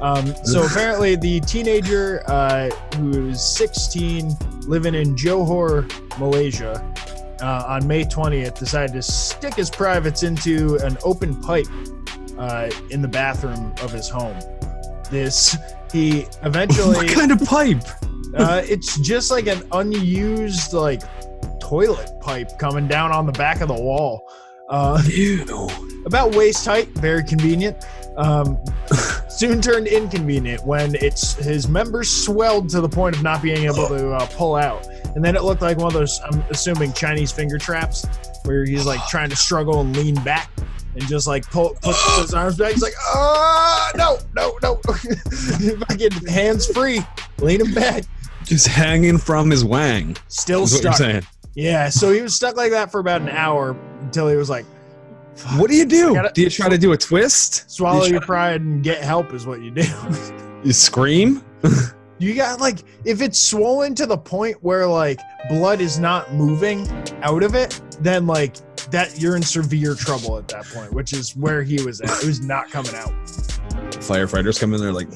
Um, 0.00 0.32
so 0.44 0.64
apparently, 0.70 1.16
the 1.16 1.40
teenager 1.40 2.22
uh, 2.28 2.70
who's 2.94 3.42
16, 3.42 4.36
living 4.68 4.94
in 4.94 5.16
Johor, 5.16 5.90
Malaysia, 6.20 6.74
uh, 7.42 7.64
on 7.66 7.88
May 7.88 8.04
20th, 8.04 8.56
decided 8.56 8.92
to 8.92 9.02
stick 9.02 9.54
his 9.54 9.68
privates 9.68 10.22
into 10.22 10.76
an 10.84 10.96
open 11.02 11.40
pipe 11.40 11.66
uh, 12.38 12.70
in 12.90 13.02
the 13.02 13.08
bathroom 13.08 13.74
of 13.82 13.90
his 13.90 14.08
home. 14.08 14.38
This 15.10 15.56
he 15.92 16.26
eventually 16.44 16.96
what 16.96 17.08
kind 17.08 17.32
of 17.32 17.40
pipe? 17.40 17.82
Uh, 18.36 18.62
it's 18.64 18.98
just 19.00 19.30
like 19.30 19.46
an 19.46 19.62
unused 19.72 20.72
like 20.72 21.02
toilet 21.60 22.10
pipe 22.20 22.58
coming 22.58 22.86
down 22.86 23.12
on 23.12 23.26
the 23.26 23.32
back 23.32 23.60
of 23.60 23.68
the 23.68 23.74
wall. 23.74 24.28
Uh, 24.68 25.00
Ew. 25.06 25.68
about 26.06 26.34
waist 26.34 26.64
height, 26.64 26.88
very 26.98 27.22
convenient. 27.22 27.84
Um, 28.16 28.58
soon 29.28 29.60
turned 29.60 29.88
inconvenient 29.88 30.64
when 30.64 30.94
it's 30.96 31.34
his 31.34 31.68
members 31.68 32.10
swelled 32.10 32.68
to 32.70 32.80
the 32.80 32.88
point 32.88 33.16
of 33.16 33.22
not 33.22 33.42
being 33.42 33.64
able 33.64 33.88
to 33.88 34.12
uh, 34.12 34.26
pull 34.32 34.54
out, 34.54 34.86
and 35.14 35.24
then 35.24 35.36
it 35.36 35.42
looked 35.42 35.62
like 35.62 35.78
one 35.78 35.88
of 35.88 35.92
those. 35.92 36.20
I'm 36.24 36.40
assuming 36.50 36.92
Chinese 36.92 37.32
finger 37.32 37.58
traps, 37.58 38.06
where 38.44 38.64
he's 38.64 38.86
like 38.86 39.04
trying 39.08 39.30
to 39.30 39.36
struggle 39.36 39.80
and 39.80 39.96
lean 39.96 40.14
back. 40.22 40.50
And 40.94 41.02
just 41.08 41.26
like 41.26 41.44
pull, 41.50 41.76
push 41.82 41.96
his 42.20 42.34
arms 42.34 42.56
back. 42.56 42.72
He's 42.72 42.82
like, 42.82 42.94
oh 43.00 43.90
no, 43.96 44.18
no, 44.36 44.56
no. 44.62 44.76
Fucking 45.88 46.26
hands 46.28 46.66
free, 46.68 47.00
leaning 47.38 47.74
back, 47.74 48.04
Just 48.44 48.66
hanging 48.66 49.18
from 49.18 49.50
his 49.50 49.64
wang. 49.64 50.16
still 50.28 50.66
stuck. 50.66 51.24
Yeah, 51.54 51.88
so 51.88 52.12
he 52.12 52.20
was 52.20 52.34
stuck 52.34 52.56
like 52.56 52.72
that 52.72 52.90
for 52.90 52.98
about 53.00 53.20
an 53.20 53.28
hour 53.28 53.76
until 54.00 54.28
he 54.28 54.36
was 54.36 54.50
like, 54.50 54.64
What 55.56 55.70
do 55.70 55.76
you 55.76 55.84
do? 55.84 56.14
Gotta- 56.14 56.32
do 56.32 56.42
you 56.42 56.50
try 56.50 56.68
to 56.68 56.78
do 56.78 56.92
a 56.92 56.96
twist? 56.96 57.70
swallow 57.70 58.04
you 58.04 58.12
your 58.12 58.20
pride 58.20 58.60
and 58.60 58.82
get 58.82 59.02
help 59.02 59.32
is 59.32 59.46
what 59.46 59.60
you 59.62 59.70
do. 59.70 59.84
You 60.64 60.72
scream? 60.72 61.44
you 62.18 62.34
got 62.34 62.58
like 62.58 62.78
if 63.04 63.20
it's 63.20 63.38
swollen 63.38 63.94
to 63.96 64.06
the 64.06 64.16
point 64.16 64.56
where 64.62 64.86
like 64.86 65.20
blood 65.50 65.82
is 65.82 65.98
not 65.98 66.32
moving 66.32 66.88
out 67.22 67.42
of 67.42 67.54
it, 67.54 67.78
then 68.00 68.26
like 68.26 68.56
that 68.90 69.20
you're 69.20 69.36
in 69.36 69.42
severe 69.42 69.94
trouble 69.94 70.38
at 70.38 70.48
that 70.48 70.64
point, 70.64 70.90
which 70.94 71.12
is 71.12 71.36
where 71.36 71.62
he 71.62 71.82
was 71.82 72.00
at. 72.00 72.08
It 72.22 72.26
was 72.26 72.40
not 72.40 72.70
coming 72.70 72.94
out. 72.94 73.12
Firefighters 74.00 74.58
come 74.58 74.72
in 74.72 74.80
there 74.80 74.92
like, 74.92 75.08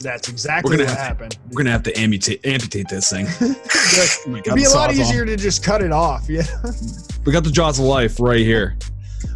That's 0.00 0.28
exactly 0.28 0.70
what 0.70 0.78
gonna 0.78 0.88
have 0.88 0.98
happened. 0.98 1.38
we're 1.50 1.58
gonna 1.58 1.70
have 1.70 1.82
to 1.84 1.98
amputate 1.98 2.44
amputate 2.46 2.88
this 2.88 3.10
thing. 3.10 3.26
We 4.26 4.40
It'd 4.40 4.54
be 4.54 4.64
a 4.64 4.70
lot 4.70 4.92
easier 4.92 5.22
off. 5.22 5.28
to 5.28 5.36
just 5.36 5.62
cut 5.64 5.82
it 5.82 5.92
off. 5.92 6.28
Yeah. 6.28 6.42
We 7.26 7.32
got 7.32 7.44
the 7.44 7.50
jaws 7.50 7.78
of 7.78 7.84
life 7.84 8.18
right 8.20 8.40
here. 8.40 8.76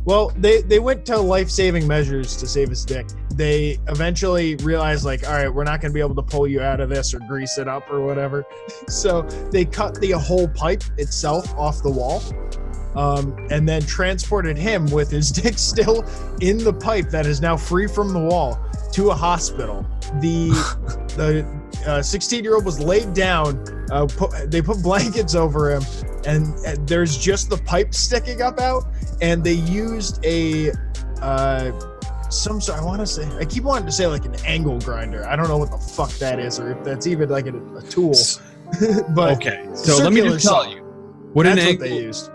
Well, 0.04 0.32
they 0.36 0.62
they 0.62 0.78
went 0.78 1.04
to 1.06 1.18
life 1.18 1.50
saving 1.50 1.86
measures 1.86 2.36
to 2.36 2.46
save 2.46 2.68
his 2.70 2.84
dick. 2.84 3.06
They 3.34 3.78
eventually 3.88 4.54
realized, 4.56 5.04
like, 5.04 5.26
all 5.26 5.34
right, 5.34 5.52
we're 5.52 5.64
not 5.64 5.80
going 5.80 5.90
to 5.90 5.94
be 5.94 6.00
able 6.00 6.14
to 6.14 6.22
pull 6.22 6.46
you 6.46 6.60
out 6.60 6.78
of 6.80 6.88
this 6.88 7.12
or 7.12 7.18
grease 7.20 7.58
it 7.58 7.66
up 7.68 7.90
or 7.90 8.00
whatever. 8.06 8.44
So 8.88 9.22
they 9.50 9.64
cut 9.64 10.00
the 10.00 10.12
whole 10.12 10.46
pipe 10.48 10.84
itself 10.98 11.52
off 11.56 11.82
the 11.82 11.90
wall, 11.90 12.22
um, 12.94 13.34
and 13.50 13.68
then 13.68 13.82
transported 13.82 14.56
him 14.56 14.86
with 14.90 15.10
his 15.10 15.30
dick 15.30 15.58
still 15.58 16.04
in 16.40 16.58
the 16.58 16.72
pipe 16.72 17.08
that 17.10 17.26
is 17.26 17.40
now 17.40 17.56
free 17.56 17.86
from 17.88 18.12
the 18.12 18.20
wall 18.20 18.58
to 18.94 19.10
a 19.10 19.14
hospital. 19.14 19.86
The 20.20 20.50
the 21.84 22.02
16 22.02 22.44
year 22.44 22.54
old 22.54 22.64
was 22.64 22.80
laid 22.80 23.12
down. 23.14 23.62
Uh, 23.90 24.06
put, 24.06 24.50
they 24.50 24.62
put 24.62 24.82
blankets 24.82 25.34
over 25.34 25.70
him, 25.74 25.82
and, 26.26 26.54
and 26.64 26.88
there's 26.88 27.18
just 27.18 27.50
the 27.50 27.58
pipe 27.58 27.94
sticking 27.94 28.40
up 28.40 28.58
out 28.58 28.84
and 29.20 29.44
they 29.44 29.52
used 29.52 30.24
a 30.24 30.72
uh 31.20 31.72
some 32.30 32.60
sort 32.60 32.80
I 32.80 32.84
want 32.84 33.00
to 33.00 33.06
say 33.06 33.26
I 33.38 33.44
keep 33.44 33.64
wanting 33.64 33.86
to 33.86 33.92
say 33.92 34.06
like 34.06 34.24
an 34.24 34.34
angle 34.44 34.78
grinder. 34.80 35.26
I 35.26 35.36
don't 35.36 35.48
know 35.48 35.58
what 35.58 35.70
the 35.70 35.78
fuck 35.78 36.10
that 36.14 36.38
is 36.38 36.58
or 36.58 36.72
if 36.72 36.84
that's 36.84 37.06
even 37.06 37.28
like 37.28 37.46
a, 37.46 37.56
a 37.76 37.82
tool. 37.82 38.14
but 39.10 39.36
okay, 39.36 39.68
so 39.74 39.98
let 39.98 40.12
me 40.12 40.20
just 40.22 40.44
tell 40.44 40.64
saw. 40.64 40.70
you. 40.70 40.82
What 41.32 41.46
an 41.46 41.56
that's 41.56 41.66
what 41.66 41.72
angle? 41.72 41.88
they 41.88 42.02
used. 42.02 42.30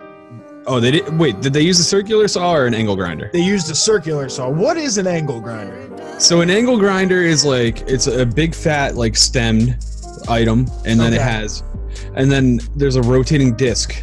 Oh, 0.69 0.79
they 0.79 0.91
did. 0.91 1.17
Wait, 1.17 1.41
did 1.41 1.51
they 1.51 1.61
use 1.61 1.79
a 1.79 1.83
circular 1.83 2.27
saw 2.27 2.53
or 2.53 2.65
an 2.67 2.73
angle 2.75 2.95
grinder? 2.95 3.29
They 3.33 3.41
used 3.41 3.69
a 3.71 3.75
circular 3.75 4.29
saw. 4.29 4.49
What 4.49 4.77
is 4.77 4.97
an 4.99 5.07
angle 5.07 5.41
grinder? 5.41 5.87
So 6.19 6.41
an 6.41 6.49
angle 6.49 6.77
grinder 6.77 7.23
is 7.23 7.43
like 7.43 7.81
it's 7.81 8.07
a 8.07 8.25
big 8.25 8.53
fat 8.53 8.95
like 8.95 9.15
stemmed 9.17 9.77
item, 10.27 10.67
and 10.85 10.99
then 10.99 11.13
it 11.13 11.21
has, 11.21 11.63
and 12.15 12.31
then 12.31 12.59
there's 12.75 12.97
a 12.97 13.01
rotating 13.01 13.55
disc 13.55 13.95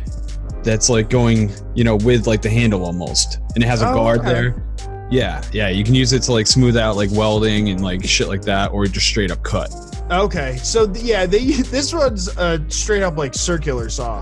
that's 0.64 0.88
like 0.90 1.08
going, 1.08 1.52
you 1.75 1.85
know, 1.85 1.96
with 1.96 2.26
like 2.26 2.42
the 2.42 2.50
handle 2.50 2.85
almost, 2.85 3.38
and 3.54 3.62
it 3.62 3.66
has 3.68 3.82
a 3.82 3.90
Oh, 3.90 3.94
guard 3.94 4.20
okay. 4.20 4.32
there. 4.32 4.62
Yeah, 5.08 5.40
yeah, 5.52 5.68
you 5.68 5.85
can 5.85 5.94
use 5.94 6.12
it 6.12 6.23
to 6.25 6.32
like 6.32 6.49
smooth 6.49 6.76
out 6.76 6.96
like 6.96 7.11
welding 7.12 7.68
and 7.68 7.80
like 7.85 8.04
shit 8.04 8.26
like 8.26 8.42
that, 8.42 8.73
or 8.73 8.87
just 8.87 9.06
straight 9.06 9.30
up 9.30 9.42
cut. 9.44 9.70
Okay, 10.11 10.56
so 10.56 10.85
th- 10.87 11.04
yeah, 11.04 11.26
they 11.26 11.44
this 11.70 11.94
one's 11.94 12.28
a 12.38 12.64
straight 12.68 13.02
up 13.04 13.16
like 13.16 13.35
circular 13.35 13.88
saw, 13.88 14.20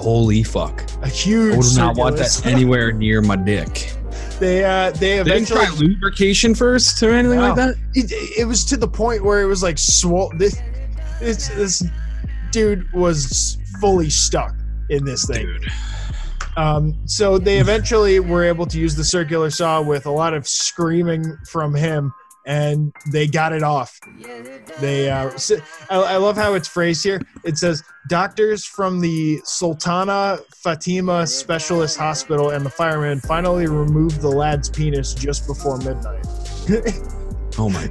Holy 0.00 0.42
fuck! 0.42 0.88
a 1.02 1.08
huge. 1.08 1.54
I 1.54 1.56
would 1.58 1.76
not 1.76 1.96
want 1.96 2.16
that 2.16 2.46
anywhere 2.46 2.92
near 2.92 3.20
my 3.22 3.36
dick. 3.36 3.92
They 4.38 4.64
uh 4.64 4.90
they 4.92 4.98
They 4.98 5.20
eventually 5.20 5.66
try 5.66 5.74
lubrication 5.76 6.54
first 6.54 7.02
or 7.02 7.10
anything 7.10 7.38
like 7.38 7.56
that. 7.56 7.76
it, 7.94 8.10
it 8.38 8.44
was 8.46 8.64
to 8.66 8.76
the 8.76 8.88
point 8.88 9.22
where 9.22 9.42
it 9.42 9.46
was 9.46 9.62
like 9.62 9.78
swole. 9.78 10.32
This, 10.36 10.60
this 11.20 11.48
this 11.48 11.84
dude 12.50 12.90
was 12.92 13.58
fully 13.80 14.10
stuck 14.10 14.54
in 14.88 15.04
this 15.04 15.26
thing. 15.26 15.46
Dude. 15.46 15.68
Um, 16.56 16.96
so 17.06 17.38
they 17.38 17.58
eventually 17.58 18.18
were 18.20 18.44
able 18.44 18.66
to 18.66 18.78
use 18.78 18.96
the 18.96 19.04
circular 19.04 19.50
saw 19.50 19.80
with 19.80 20.06
a 20.06 20.10
lot 20.10 20.34
of 20.34 20.48
screaming 20.48 21.36
from 21.48 21.74
him, 21.74 22.12
and 22.50 22.92
they 23.12 23.28
got 23.28 23.52
it 23.52 23.62
off. 23.62 24.00
They, 24.80 25.08
uh, 25.08 25.30
I, 25.88 25.96
I 25.96 26.16
love 26.16 26.36
how 26.36 26.54
it's 26.54 26.66
phrased 26.66 27.04
here. 27.04 27.22
It 27.44 27.56
says 27.56 27.84
doctors 28.08 28.66
from 28.66 29.00
the 29.00 29.38
Sultanah 29.42 30.40
Fatimah 30.64 31.28
Specialist 31.28 31.96
Hospital 31.96 32.50
and 32.50 32.66
the 32.66 32.70
firemen 32.70 33.20
finally 33.20 33.68
removed 33.68 34.20
the 34.20 34.28
lad's 34.28 34.68
penis 34.68 35.14
just 35.14 35.46
before 35.46 35.78
midnight. 35.78 36.26
Oh 37.56 37.68
my! 37.68 37.88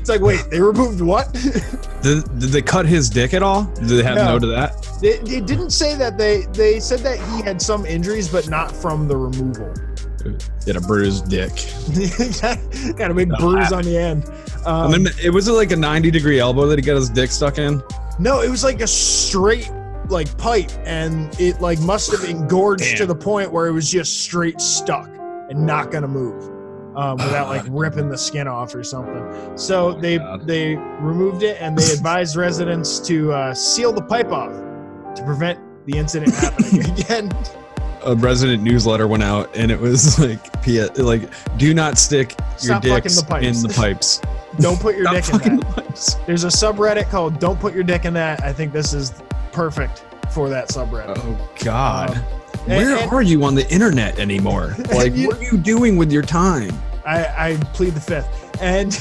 It's 0.00 0.08
like, 0.08 0.20
wait, 0.20 0.44
they 0.50 0.60
removed 0.60 1.00
what? 1.00 1.32
Did, 2.02 2.24
did 2.40 2.50
they 2.50 2.62
cut 2.62 2.86
his 2.86 3.08
dick 3.08 3.32
at 3.32 3.44
all? 3.44 3.62
Did 3.76 3.84
they 3.86 4.02
have 4.02 4.16
No. 4.16 4.24
note 4.32 4.42
of 4.42 4.50
that? 4.50 4.98
they, 5.00 5.18
they 5.18 5.40
didn't 5.40 5.70
say 5.70 5.94
that 5.94 6.18
they 6.18 6.46
they 6.52 6.80
said 6.80 6.98
that 7.00 7.18
he 7.30 7.42
had 7.42 7.62
some 7.62 7.86
injuries, 7.86 8.28
but 8.28 8.48
not 8.48 8.74
from 8.74 9.06
the 9.06 9.16
removal. 9.16 9.72
Had 10.66 10.76
a 10.76 10.80
bruised 10.80 11.28
dick. 11.28 11.52
got 12.96 13.10
a 13.10 13.14
big 13.14 13.30
bruise 13.38 13.72
on 13.72 13.82
the 13.84 13.96
end. 13.96 14.24
Um, 14.66 14.94
and 14.94 15.06
then 15.06 15.14
it 15.22 15.30
was 15.30 15.48
like 15.48 15.72
a 15.72 15.76
90 15.76 16.10
degree 16.10 16.38
elbow 16.38 16.66
that 16.66 16.78
he 16.78 16.84
got 16.84 16.94
his 16.96 17.10
dick 17.10 17.30
stuck 17.30 17.58
in. 17.58 17.82
no, 18.18 18.40
it 18.40 18.48
was 18.50 18.62
like 18.64 18.80
a 18.80 18.86
straight 18.86 19.70
like 20.08 20.36
pipe, 20.38 20.70
and 20.84 21.34
it 21.40 21.60
like 21.60 21.80
must 21.80 22.10
have 22.12 22.28
engorged 22.28 22.84
Damn. 22.84 22.96
to 22.98 23.06
the 23.06 23.14
point 23.14 23.50
where 23.52 23.66
it 23.66 23.72
was 23.72 23.90
just 23.90 24.22
straight 24.24 24.60
stuck 24.60 25.08
and 25.48 25.66
not 25.66 25.90
gonna 25.90 26.08
move. 26.08 26.44
um, 26.96 27.16
without 27.16 27.48
like 27.48 27.62
ripping 27.70 28.08
the 28.10 28.18
skin 28.18 28.46
off 28.46 28.74
or 28.74 28.84
something. 28.84 29.56
So 29.56 29.92
they 29.94 30.18
God. 30.18 30.46
they 30.46 30.76
removed 30.76 31.42
it 31.42 31.56
and 31.60 31.76
they 31.78 31.90
advised 31.94 32.36
residents 32.36 32.98
to 33.00 33.32
uh, 33.32 33.54
seal 33.54 33.92
the 33.92 34.02
pipe 34.02 34.30
off 34.30 34.52
to 35.16 35.22
prevent 35.24 35.58
the 35.86 35.96
incident 35.98 36.34
happening 36.34 36.90
again. 36.92 37.30
A 38.04 38.14
resident 38.16 38.62
newsletter 38.62 39.06
went 39.06 39.22
out, 39.22 39.54
and 39.56 39.70
it 39.70 39.78
was 39.80 40.18
like, 40.20 40.62
P- 40.62 40.84
like, 40.84 41.28
do 41.56 41.72
not 41.74 41.98
stick 41.98 42.34
your 42.38 42.58
Stop 42.58 42.82
dicks 42.82 43.20
the 43.22 43.36
in 43.38 43.60
the 43.62 43.68
pipes. 43.68 44.20
Don't 44.60 44.78
put 44.78 44.96
your 44.96 45.06
dick 45.06 45.28
in 45.32 45.38
that. 45.38 45.60
the 45.60 45.82
pipes. 45.82 46.14
There's 46.26 46.44
a 46.44 46.48
subreddit 46.48 47.08
called 47.08 47.38
"Don't 47.40 47.58
Put 47.58 47.72
Your 47.74 47.84
Dick 47.84 48.04
in 48.04 48.12
That." 48.14 48.42
I 48.44 48.52
think 48.52 48.72
this 48.72 48.92
is 48.92 49.12
perfect 49.50 50.04
for 50.32 50.48
that 50.50 50.68
subreddit. 50.68 51.14
Oh 51.18 51.50
God. 51.64 52.16
Um, 52.18 52.22
Where 52.66 52.96
and- 52.98 53.10
are 53.12 53.22
you 53.22 53.42
on 53.44 53.54
the 53.54 53.66
internet 53.72 54.18
anymore? 54.18 54.76
Like, 54.94 55.14
You- 55.14 55.28
what 55.28 55.38
are 55.38 55.42
you 55.44 55.56
doing 55.56 55.96
with 55.96 56.12
your 56.12 56.22
time? 56.22 56.70
I, 57.06 57.24
I 57.52 57.56
plead 57.72 57.94
the 57.94 58.00
fifth. 58.00 58.28
And 58.60 58.92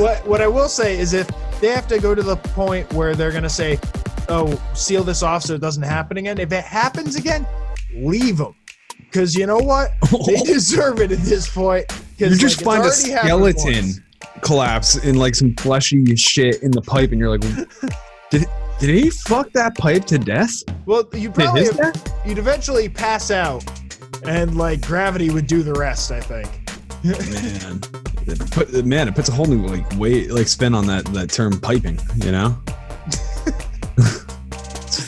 what 0.00 0.26
what 0.26 0.40
I 0.40 0.46
will 0.48 0.68
say 0.68 0.98
is 0.98 1.12
if 1.14 1.28
they 1.60 1.68
have 1.68 1.86
to 1.88 1.98
go 2.00 2.14
to 2.14 2.22
the 2.22 2.36
point 2.36 2.92
where 2.92 3.14
they're 3.14 3.32
gonna 3.32 3.48
say, 3.48 3.78
"Oh, 4.28 4.60
seal 4.74 5.04
this 5.04 5.22
off 5.22 5.42
so 5.44 5.54
it 5.54 5.60
doesn't 5.60 5.82
happen 5.82 6.16
again." 6.16 6.38
If 6.38 6.52
it 6.52 6.64
happens 6.64 7.14
again, 7.16 7.46
leave 7.94 8.38
them, 8.38 8.54
because 8.98 9.34
you 9.34 9.46
know 9.46 9.58
what? 9.58 9.92
They 10.26 10.36
deserve 10.36 11.00
it 11.00 11.12
at 11.12 11.18
this 11.18 11.48
point. 11.48 11.86
you 12.18 12.28
just 12.36 12.64
like, 12.64 12.76
find 12.76 12.84
a 12.84 12.88
it's 12.88 13.08
already 13.08 13.12
happened 13.12 13.54
skeleton 13.62 14.04
collapse 14.42 14.96
in 14.96 15.16
like 15.16 15.34
some 15.34 15.54
fleshy 15.56 16.16
shit 16.16 16.62
in 16.62 16.70
the 16.70 16.82
pipe, 16.82 17.10
and 17.10 17.20
you're 17.20 17.30
like, 17.30 17.42
did 18.30 18.46
did 18.78 18.90
he 18.90 19.10
fuck 19.10 19.52
that 19.52 19.76
pipe 19.76 20.04
to 20.06 20.18
death? 20.18 20.62
Well, 20.86 21.04
you 21.12 21.30
probably 21.30 21.64
you'd 22.24 22.38
eventually 22.38 22.88
pass 22.88 23.30
out, 23.30 23.64
and 24.24 24.56
like 24.56 24.80
gravity 24.86 25.30
would 25.30 25.46
do 25.46 25.62
the 25.62 25.74
rest. 25.74 26.10
I 26.10 26.20
think. 26.20 26.48
Man, 27.02 27.80
it 28.26 28.50
put, 28.50 28.84
man, 28.84 29.08
it 29.08 29.14
puts 29.14 29.28
a 29.28 29.32
whole 29.32 29.46
new 29.46 29.66
like 29.66 29.90
weight, 29.98 30.30
like 30.30 30.48
spin 30.48 30.74
on 30.74 30.86
that 30.86 31.04
that 31.06 31.30
term 31.30 31.60
piping. 31.60 31.98
You 32.16 32.32
know, 32.32 32.58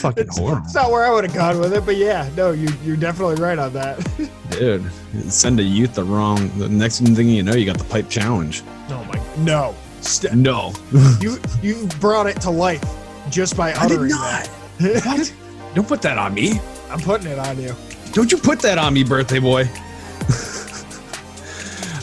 fucking 0.03 0.25
It's, 0.25 0.39
horrible, 0.39 0.63
it's 0.65 0.75
not 0.75 0.91
where 0.91 1.05
I 1.05 1.11
would 1.11 1.25
have 1.25 1.35
gone 1.35 1.59
with 1.61 1.73
it, 1.73 1.87
but 1.87 1.97
yeah, 1.97 2.29
no, 2.37 2.51
you 2.51 2.69
you're 2.85 2.97
definitely 2.97 3.37
right 3.37 3.59
on 3.59 3.73
that. 3.73 3.99
dude. 4.51 4.85
Send 5.31 5.61
a 5.61 5.63
youth 5.63 5.95
the 5.95 6.05
wrong. 6.05 6.51
The 6.59 6.69
next 6.69 7.01
thing 7.01 7.29
you 7.29 7.43
know, 7.43 7.55
you 7.55 7.65
got 7.67 7.79
the 7.79 7.85
pipe 7.85 8.09
challenge. 8.11 8.63
oh 8.91 9.05
my, 9.05 9.19
no, 9.45 9.75
St- 10.01 10.35
No, 10.35 10.73
you 11.21 11.39
you 11.63 11.87
brought 12.01 12.27
it 12.27 12.41
to 12.43 12.51
life 12.51 12.83
just 13.31 13.57
by 13.57 13.73
I 13.73 13.87
did 13.89 13.97
uttering 13.97 14.11
not. 14.11 14.49
that. 14.79 15.03
What? 15.07 15.35
Don't 15.75 15.87
put 15.89 16.03
that 16.03 16.19
on 16.19 16.35
me. 16.35 16.61
I'm 16.91 17.01
putting 17.01 17.29
it 17.29 17.39
on 17.39 17.59
you. 17.61 17.75
Don't 18.13 18.31
you 18.31 18.37
put 18.39 18.61
that 18.61 18.77
on 18.79 18.93
me, 18.95 19.05
birthday 19.05 19.39
boy. 19.39 19.65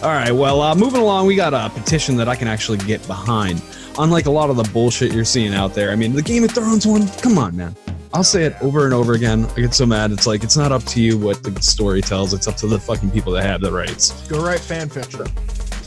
All 0.02 0.10
right, 0.10 0.32
well, 0.32 0.62
uh, 0.62 0.74
moving 0.76 1.02
along, 1.02 1.28
we 1.28 1.36
got 1.36 1.54
a 1.54 1.70
petition 1.78 2.16
that 2.18 2.30
I 2.30 2.36
can 2.36 2.48
actually 2.48 2.78
get 2.80 3.06
behind. 3.06 3.62
Unlike 3.98 4.28
a 4.28 4.32
lot 4.32 4.50
of 4.50 4.56
the 4.56 4.64
bullshit 4.72 5.14
you're 5.14 5.26
seeing 5.26 5.54
out 5.54 5.74
there. 5.74 5.92
I 5.92 5.96
mean, 5.96 6.14
the 6.14 6.22
Game 6.22 6.44
of 6.44 6.52
Thrones 6.52 6.86
one, 6.86 7.08
come 7.22 7.38
on, 7.38 7.56
man. 7.56 7.76
I'll 8.14 8.24
say 8.24 8.44
it 8.44 8.56
over 8.62 8.86
and 8.86 8.94
over 8.94 9.14
again. 9.14 9.46
I 9.56 9.62
get 9.62 9.74
so 9.74 9.86
mad. 9.86 10.12
It's 10.12 10.26
like, 10.26 10.44
it's 10.44 10.58
not 10.58 10.72
up 10.72 10.84
to 10.86 11.02
you 11.02 11.18
what 11.18 11.44
the 11.44 11.62
story 11.62 12.02
tells, 12.02 12.34
it's 12.34 12.48
up 12.48 12.56
to 12.58 12.68
the 12.68 12.80
fucking 12.80 13.12
people 13.12 13.34
that 13.34 13.44
have 13.44 13.62
the 13.62 13.72
rights. 13.72 14.28
Go 14.28 14.44
write 14.44 14.60
fan 14.60 14.90
fiction. 14.90 15.26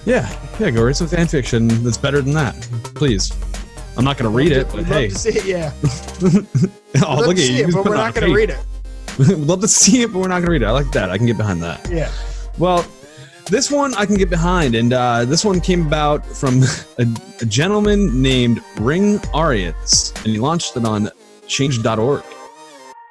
Yeah, 0.05 0.29
yeah, 0.59 0.71
go 0.71 0.85
write 0.85 0.97
some 0.97 1.07
fan 1.07 1.27
fiction 1.27 1.69
that's 1.85 1.99
better 1.99 2.21
than 2.21 2.35
that. 2.35 2.55
Please. 2.95 3.33
I'm 3.97 4.05
not 4.05 4.17
going 4.17 4.31
to 4.31 4.37
read 4.37 4.53
it, 4.53 4.69
but 4.73 4.85
hey. 4.85 5.03
love 5.03 5.13
to 5.13 5.19
see 5.19 5.39
it. 5.39 5.45
Yeah, 5.45 5.73
oh, 7.07 7.17
look 7.27 7.37
to 7.37 7.43
at 7.43 7.47
see 7.47 7.59
you. 7.59 7.69
it, 7.69 7.73
but 7.73 7.85
we're 7.85 7.97
not 7.97 8.15
going 8.15 8.29
to 8.29 8.35
read 8.35 8.51
it. 8.51 8.59
We'd 9.19 9.29
love 9.39 9.61
to 9.61 9.69
see 9.69 10.03
it, 10.03 10.13
but 10.13 10.21
we're 10.21 10.29
not 10.29 10.37
going 10.37 10.47
to 10.47 10.53
read 10.53 10.63
it. 10.63 10.67
I 10.67 10.71
like 10.71 10.91
that. 10.93 11.11
I 11.11 11.19
can 11.19 11.27
get 11.27 11.37
behind 11.37 11.63
that. 11.63 11.89
Yeah. 11.91 12.11
Well, 12.59 12.87
this 13.53 13.71
one 13.71 13.93
I 13.97 14.07
can 14.07 14.17
get 14.17 14.31
behind, 14.31 14.75
and 14.75 14.95
uh, 14.95 15.27
this 15.27 15.45
one 15.45 15.61
came 15.61 15.87
about 15.87 16.25
from 16.25 16.63
a, 16.99 17.07
a 17.43 17.45
gentleman 17.45 18.23
named 18.23 18.63
Ring 18.81 19.21
Arias, 19.35 20.15
and 20.17 20.27
he 20.29 20.39
launched 20.39 20.75
it 20.75 20.87
on 20.87 21.11
change.org. 21.47 22.25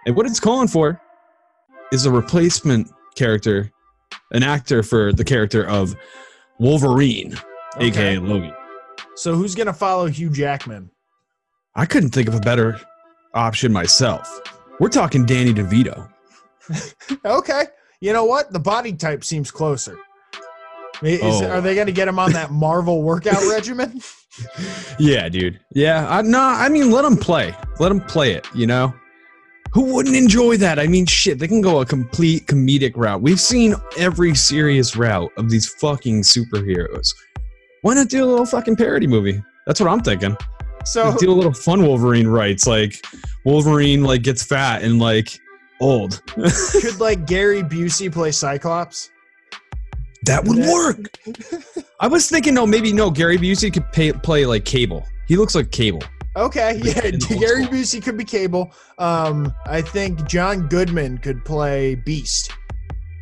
And 0.07 0.15
what 0.15 0.25
it's 0.25 0.39
calling 0.39 0.67
for 0.67 0.99
is 1.91 2.07
a 2.07 2.11
replacement 2.11 2.89
character, 3.13 3.71
an 4.31 4.41
actor 4.41 4.81
for 4.81 5.13
the 5.13 5.23
character 5.23 5.63
of 5.67 5.95
Wolverine, 6.57 7.37
Okay. 7.75 7.87
aka 7.89 8.17
Logan. 8.17 8.55
So 9.15 9.35
who's 9.35 9.53
going 9.53 9.67
to 9.67 9.73
follow 9.73 10.07
Hugh 10.07 10.31
Jackman? 10.31 10.89
I 11.75 11.85
couldn't 11.85 12.09
think 12.09 12.27
of 12.27 12.33
a 12.33 12.39
better 12.39 12.81
option 13.35 13.71
myself. 13.71 14.27
We're 14.79 14.89
talking 14.89 15.25
Danny 15.25 15.53
DeVito. 15.53 16.11
Okay. 17.25 17.65
You 17.99 18.13
know 18.13 18.25
what? 18.25 18.51
The 18.51 18.59
body 18.59 18.93
type 18.93 19.23
seems 19.23 19.51
closer. 19.51 19.97
Is, 21.03 21.21
Oh. 21.23 21.49
Are 21.49 21.61
they 21.61 21.75
going 21.75 21.87
to 21.87 21.93
get 21.93 22.07
him 22.07 22.19
on 22.19 22.31
that 22.33 22.51
Marvel 22.51 23.01
workout 23.01 23.41
regimen? 23.49 24.01
Yeah, 24.99 25.27
dude. 25.29 25.59
Yeah, 25.73 26.07
I, 26.09 26.21
no, 26.21 26.39
I 26.39 26.69
mean, 26.69 26.91
let 26.91 27.01
them 27.03 27.17
play. 27.17 27.53
Let 27.79 27.89
them 27.89 28.01
play 28.01 28.33
it. 28.33 28.47
You 28.55 28.67
know, 28.67 28.93
who 29.73 29.93
wouldn't 29.93 30.15
enjoy 30.15 30.57
that? 30.57 30.79
I 30.79 30.87
mean, 30.87 31.05
shit, 31.05 31.39
they 31.39 31.47
can 31.47 31.61
go 31.61 31.81
a 31.81 31.85
complete 31.85 32.45
comedic 32.45 32.93
route. 32.95 33.21
We've 33.21 33.39
seen 33.39 33.75
every 33.97 34.35
serious 34.35 34.95
route 34.95 35.31
of 35.37 35.49
these 35.49 35.69
fucking 35.75 36.21
superheroes. 36.21 37.13
Why 37.81 37.95
not 37.95 38.09
do 38.09 38.23
a 38.23 38.27
little 38.27 38.45
fucking 38.45 38.75
parody 38.75 39.07
movie? 39.07 39.41
That's 39.65 39.79
what 39.79 39.89
I'm 39.89 40.01
thinking. 40.01 40.37
So 40.85 41.15
do 41.17 41.31
a 41.31 41.33
little 41.33 41.53
fun 41.53 41.83
Wolverine 41.83 42.27
rights, 42.27 42.65
like 42.67 43.05
Wolverine 43.45 44.03
like 44.03 44.23
gets 44.23 44.43
fat 44.43 44.81
and 44.83 44.99
like 44.99 45.39
old. 45.79 46.21
could 46.71 46.99
like 46.99 47.25
Gary 47.25 47.63
Busey 47.63 48.11
play 48.11 48.31
Cyclops? 48.31 49.09
That 50.25 50.43
would 50.45 50.57
work. 50.59 51.17
I 51.99 52.07
was 52.07 52.29
thinking, 52.29 52.53
no, 52.53 52.67
maybe 52.67 52.93
no. 52.93 53.09
Gary 53.09 53.37
Busey 53.37 53.73
could 53.73 53.91
pay, 53.91 54.11
play 54.13 54.45
like 54.45 54.65
Cable. 54.65 55.03
He 55.27 55.35
looks 55.35 55.55
like 55.55 55.71
Cable. 55.71 56.03
Okay, 56.35 56.79
yeah, 56.83 56.93
Gary 57.11 57.19
school. 57.19 57.37
Busey 57.77 58.01
could 58.03 58.17
be 58.17 58.23
Cable. 58.23 58.71
Um, 58.99 59.53
I 59.65 59.81
think 59.81 60.27
John 60.27 60.67
Goodman 60.67 61.17
could 61.17 61.43
play 61.43 61.95
Beast. 61.95 62.51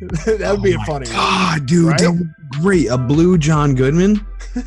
that 0.26 0.50
would 0.52 0.62
be 0.62 0.72
Oh 0.72 0.76
a 0.76 0.78
my 0.78 0.84
funny 0.86 1.06
one. 1.08 1.16
God, 1.16 1.66
dude, 1.66 1.86
Right? 1.88 1.98
that 2.00 2.10
would 2.10 2.18
be 2.52 2.58
great. 2.60 2.86
A 2.88 2.98
blue 2.98 3.36
John 3.38 3.74
Goodman. 3.74 4.24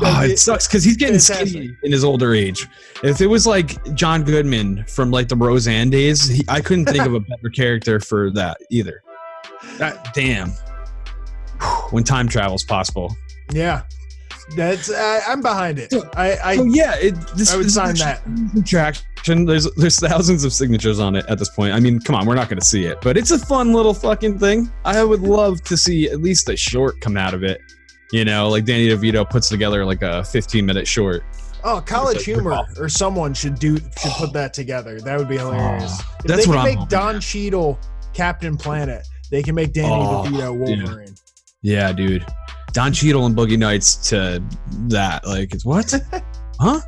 Oh, 0.00 0.22
it 0.22 0.38
sucks 0.38 0.66
because 0.66 0.82
he's 0.82 0.96
getting 0.96 1.18
fantastic. 1.18 1.48
skinny 1.48 1.76
in 1.82 1.92
his 1.92 2.04
older 2.04 2.34
age. 2.34 2.66
If 3.02 3.20
it 3.20 3.26
was 3.26 3.46
like 3.46 3.94
John 3.94 4.24
Goodman 4.24 4.84
from 4.86 5.10
like 5.10 5.28
the 5.28 5.36
Roseanne 5.36 5.90
days, 5.90 6.26
he, 6.26 6.42
I 6.48 6.62
couldn't 6.62 6.86
think 6.86 7.04
of 7.04 7.12
a 7.12 7.20
better 7.20 7.50
character 7.50 8.00
for 8.00 8.30
that 8.30 8.56
either. 8.70 9.02
That 9.76 10.14
damn. 10.14 10.52
When 11.90 12.04
time 12.04 12.28
travel 12.28 12.56
is 12.56 12.64
possible. 12.64 13.14
Yeah, 13.52 13.82
that's 14.56 14.90
I, 14.92 15.20
I'm 15.28 15.40
behind 15.42 15.78
it. 15.78 15.92
I, 16.16 16.36
I 16.36 16.56
So 16.56 16.64
yeah, 16.64 16.94
it, 16.96 17.14
this, 17.36 17.52
I 17.52 17.56
would 17.56 17.66
this 17.66 17.74
sign 17.74 17.94
that. 17.96 18.22
Traction. 18.66 19.46
There's 19.46 19.70
there's 19.74 19.98
thousands 19.98 20.44
of 20.44 20.52
signatures 20.52 20.98
on 21.00 21.16
it 21.16 21.24
at 21.28 21.38
this 21.38 21.48
point. 21.50 21.72
I 21.72 21.80
mean, 21.80 22.00
come 22.00 22.14
on, 22.16 22.26
we're 22.26 22.34
not 22.34 22.48
going 22.48 22.58
to 22.58 22.64
see 22.64 22.84
it, 22.84 22.98
but 23.00 23.16
it's 23.16 23.30
a 23.30 23.38
fun 23.38 23.72
little 23.72 23.94
fucking 23.94 24.38
thing. 24.38 24.70
I 24.84 25.02
would 25.04 25.20
love 25.22 25.62
to 25.62 25.76
see 25.76 26.08
at 26.10 26.20
least 26.20 26.48
a 26.48 26.56
short 26.56 27.00
come 27.00 27.16
out 27.16 27.32
of 27.34 27.42
it. 27.42 27.60
You 28.12 28.24
know, 28.24 28.48
like 28.48 28.64
Danny 28.64 28.88
DeVito 28.88 29.28
puts 29.28 29.48
together 29.48 29.84
like 29.84 30.02
a 30.02 30.24
15 30.24 30.64
minute 30.66 30.86
short. 30.86 31.22
Oh, 31.64 31.80
College 31.80 32.16
like 32.18 32.24
Humor 32.26 32.66
or 32.78 32.88
someone 32.90 33.32
should 33.32 33.58
do 33.58 33.78
should 33.78 33.90
put 34.18 34.32
that 34.34 34.52
together. 34.52 35.00
That 35.00 35.18
would 35.18 35.28
be 35.28 35.38
hilarious. 35.38 36.00
Oh, 36.10 36.16
if 36.20 36.26
that's 36.26 36.44
they 36.44 36.50
what 36.50 36.64
can 36.66 36.66
I'm 36.74 36.78
make 36.80 36.88
Don 36.88 37.12
man. 37.14 37.20
Cheadle 37.20 37.78
Captain 38.12 38.56
Planet, 38.56 39.06
they 39.30 39.42
can 39.42 39.54
make 39.54 39.72
Danny 39.72 39.88
Oh, 39.90 40.24
DeVito. 40.26 40.56
Wolverine. 40.56 41.14
Yeah, 41.64 41.92
dude. 41.92 42.24
Don 42.72 42.92
Cheadle 42.92 43.24
and 43.24 43.34
Boogie 43.34 43.58
Nights 43.58 43.96
to 44.10 44.42
that. 44.88 45.26
Like, 45.26 45.54
it's 45.54 45.64
what? 45.64 45.92
huh? 46.60 46.80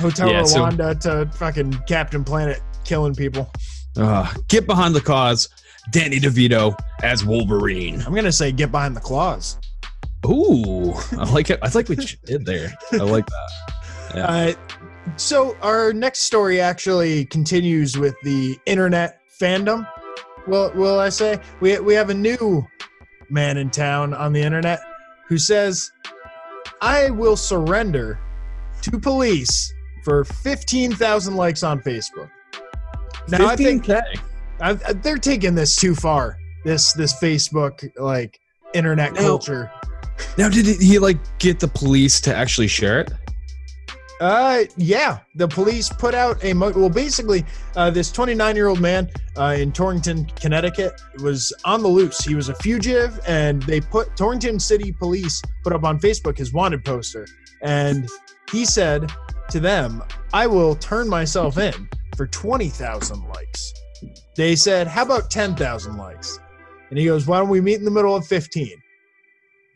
Hotel 0.00 0.28
Yeah, 0.28 0.42
so- 0.42 0.64
Rwanda 0.64 0.98
to 1.00 1.30
fucking 1.38 1.72
Captain 1.86 2.24
Planet 2.24 2.60
killing 2.84 3.14
people. 3.14 3.50
Uh, 3.96 4.32
get 4.48 4.66
behind 4.66 4.94
the 4.94 5.00
cause. 5.00 5.48
Danny 5.92 6.18
DeVito 6.18 6.76
as 7.02 7.24
Wolverine. 7.24 8.02
I'm 8.02 8.14
gonna 8.14 8.30
say 8.32 8.52
get 8.52 8.70
behind 8.70 8.94
the 8.94 9.00
claws. 9.00 9.56
Ooh, 10.26 10.92
I 11.12 11.30
like 11.32 11.48
it. 11.48 11.58
I 11.62 11.70
like 11.72 11.88
what 11.88 12.10
you 12.10 12.18
did 12.26 12.44
there. 12.44 12.74
I 12.92 12.96
like 12.96 13.24
that. 13.26 13.50
Yeah. 14.14 14.26
Uh, 14.26 14.52
so 15.16 15.56
our 15.62 15.92
next 15.94 16.20
story 16.20 16.60
actually 16.60 17.24
continues 17.26 17.96
with 17.96 18.14
the 18.22 18.58
internet 18.66 19.20
fandom. 19.40 19.88
Well, 20.46 20.72
will 20.74 21.00
I 21.00 21.08
say 21.08 21.40
we 21.60 21.78
we 21.80 21.94
have 21.94 22.10
a 22.10 22.14
new 22.14 22.66
man 23.30 23.56
in 23.56 23.70
town 23.70 24.14
on 24.14 24.32
the 24.32 24.40
internet 24.40 24.80
who 25.28 25.38
says, 25.38 25.90
"I 26.80 27.10
will 27.10 27.36
surrender 27.36 28.18
to 28.82 28.98
police 28.98 29.72
for 30.04 30.24
fifteen 30.24 30.92
thousand 30.92 31.36
likes 31.36 31.62
on 31.62 31.80
Facebook." 31.80 32.30
Now 33.28 33.46
I 33.46 33.56
think 33.56 33.84
15K. 33.84 34.02
I, 34.60 34.72
they're 34.72 35.18
taking 35.18 35.54
this 35.54 35.76
too 35.76 35.94
far. 35.94 36.36
This 36.64 36.92
this 36.94 37.14
Facebook 37.20 37.88
like 37.98 38.40
internet 38.74 39.12
No. 39.14 39.20
culture. 39.20 39.70
Now, 40.36 40.48
did 40.48 40.66
he 40.66 40.98
like 40.98 41.18
get 41.38 41.60
the 41.60 41.68
police 41.68 42.20
to 42.22 42.34
actually 42.34 42.66
share 42.66 43.00
it? 43.00 43.12
Uh, 44.20 44.64
yeah, 44.76 45.20
the 45.36 45.46
police 45.46 45.88
put 45.88 46.14
out 46.14 46.42
a 46.44 46.52
mo- 46.52 46.72
well. 46.74 46.88
Basically, 46.88 47.44
uh, 47.76 47.90
this 47.90 48.10
29 48.10 48.56
year 48.56 48.66
old 48.66 48.80
man 48.80 49.08
uh, 49.36 49.54
in 49.56 49.70
Torrington, 49.70 50.24
Connecticut, 50.40 51.00
was 51.22 51.52
on 51.64 51.82
the 51.82 51.88
loose. 51.88 52.20
He 52.24 52.34
was 52.34 52.48
a 52.48 52.54
fugitive, 52.56 53.20
and 53.28 53.62
they 53.62 53.80
put 53.80 54.16
Torrington 54.16 54.58
City 54.58 54.92
Police 54.92 55.40
put 55.62 55.72
up 55.72 55.84
on 55.84 56.00
Facebook 56.00 56.36
his 56.36 56.52
wanted 56.52 56.84
poster, 56.84 57.26
and 57.62 58.08
he 58.50 58.64
said 58.64 59.12
to 59.50 59.60
them, 59.60 60.02
"I 60.32 60.48
will 60.48 60.74
turn 60.74 61.08
myself 61.08 61.56
in 61.56 61.88
for 62.16 62.26
20,000 62.26 63.22
likes." 63.28 63.72
They 64.36 64.56
said, 64.56 64.88
"How 64.88 65.02
about 65.02 65.30
10,000 65.30 65.96
likes?" 65.96 66.40
And 66.90 66.98
he 66.98 67.04
goes, 67.04 67.28
"Why 67.28 67.38
don't 67.38 67.50
we 67.50 67.60
meet 67.60 67.78
in 67.78 67.84
the 67.84 67.90
middle 67.92 68.16
of 68.16 68.26
15?" 68.26 68.72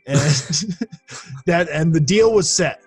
And 0.09 0.19
that 1.47 1.69
and 1.71 1.93
the 1.93 2.01
deal 2.01 2.33
was 2.33 2.51
set. 2.51 2.81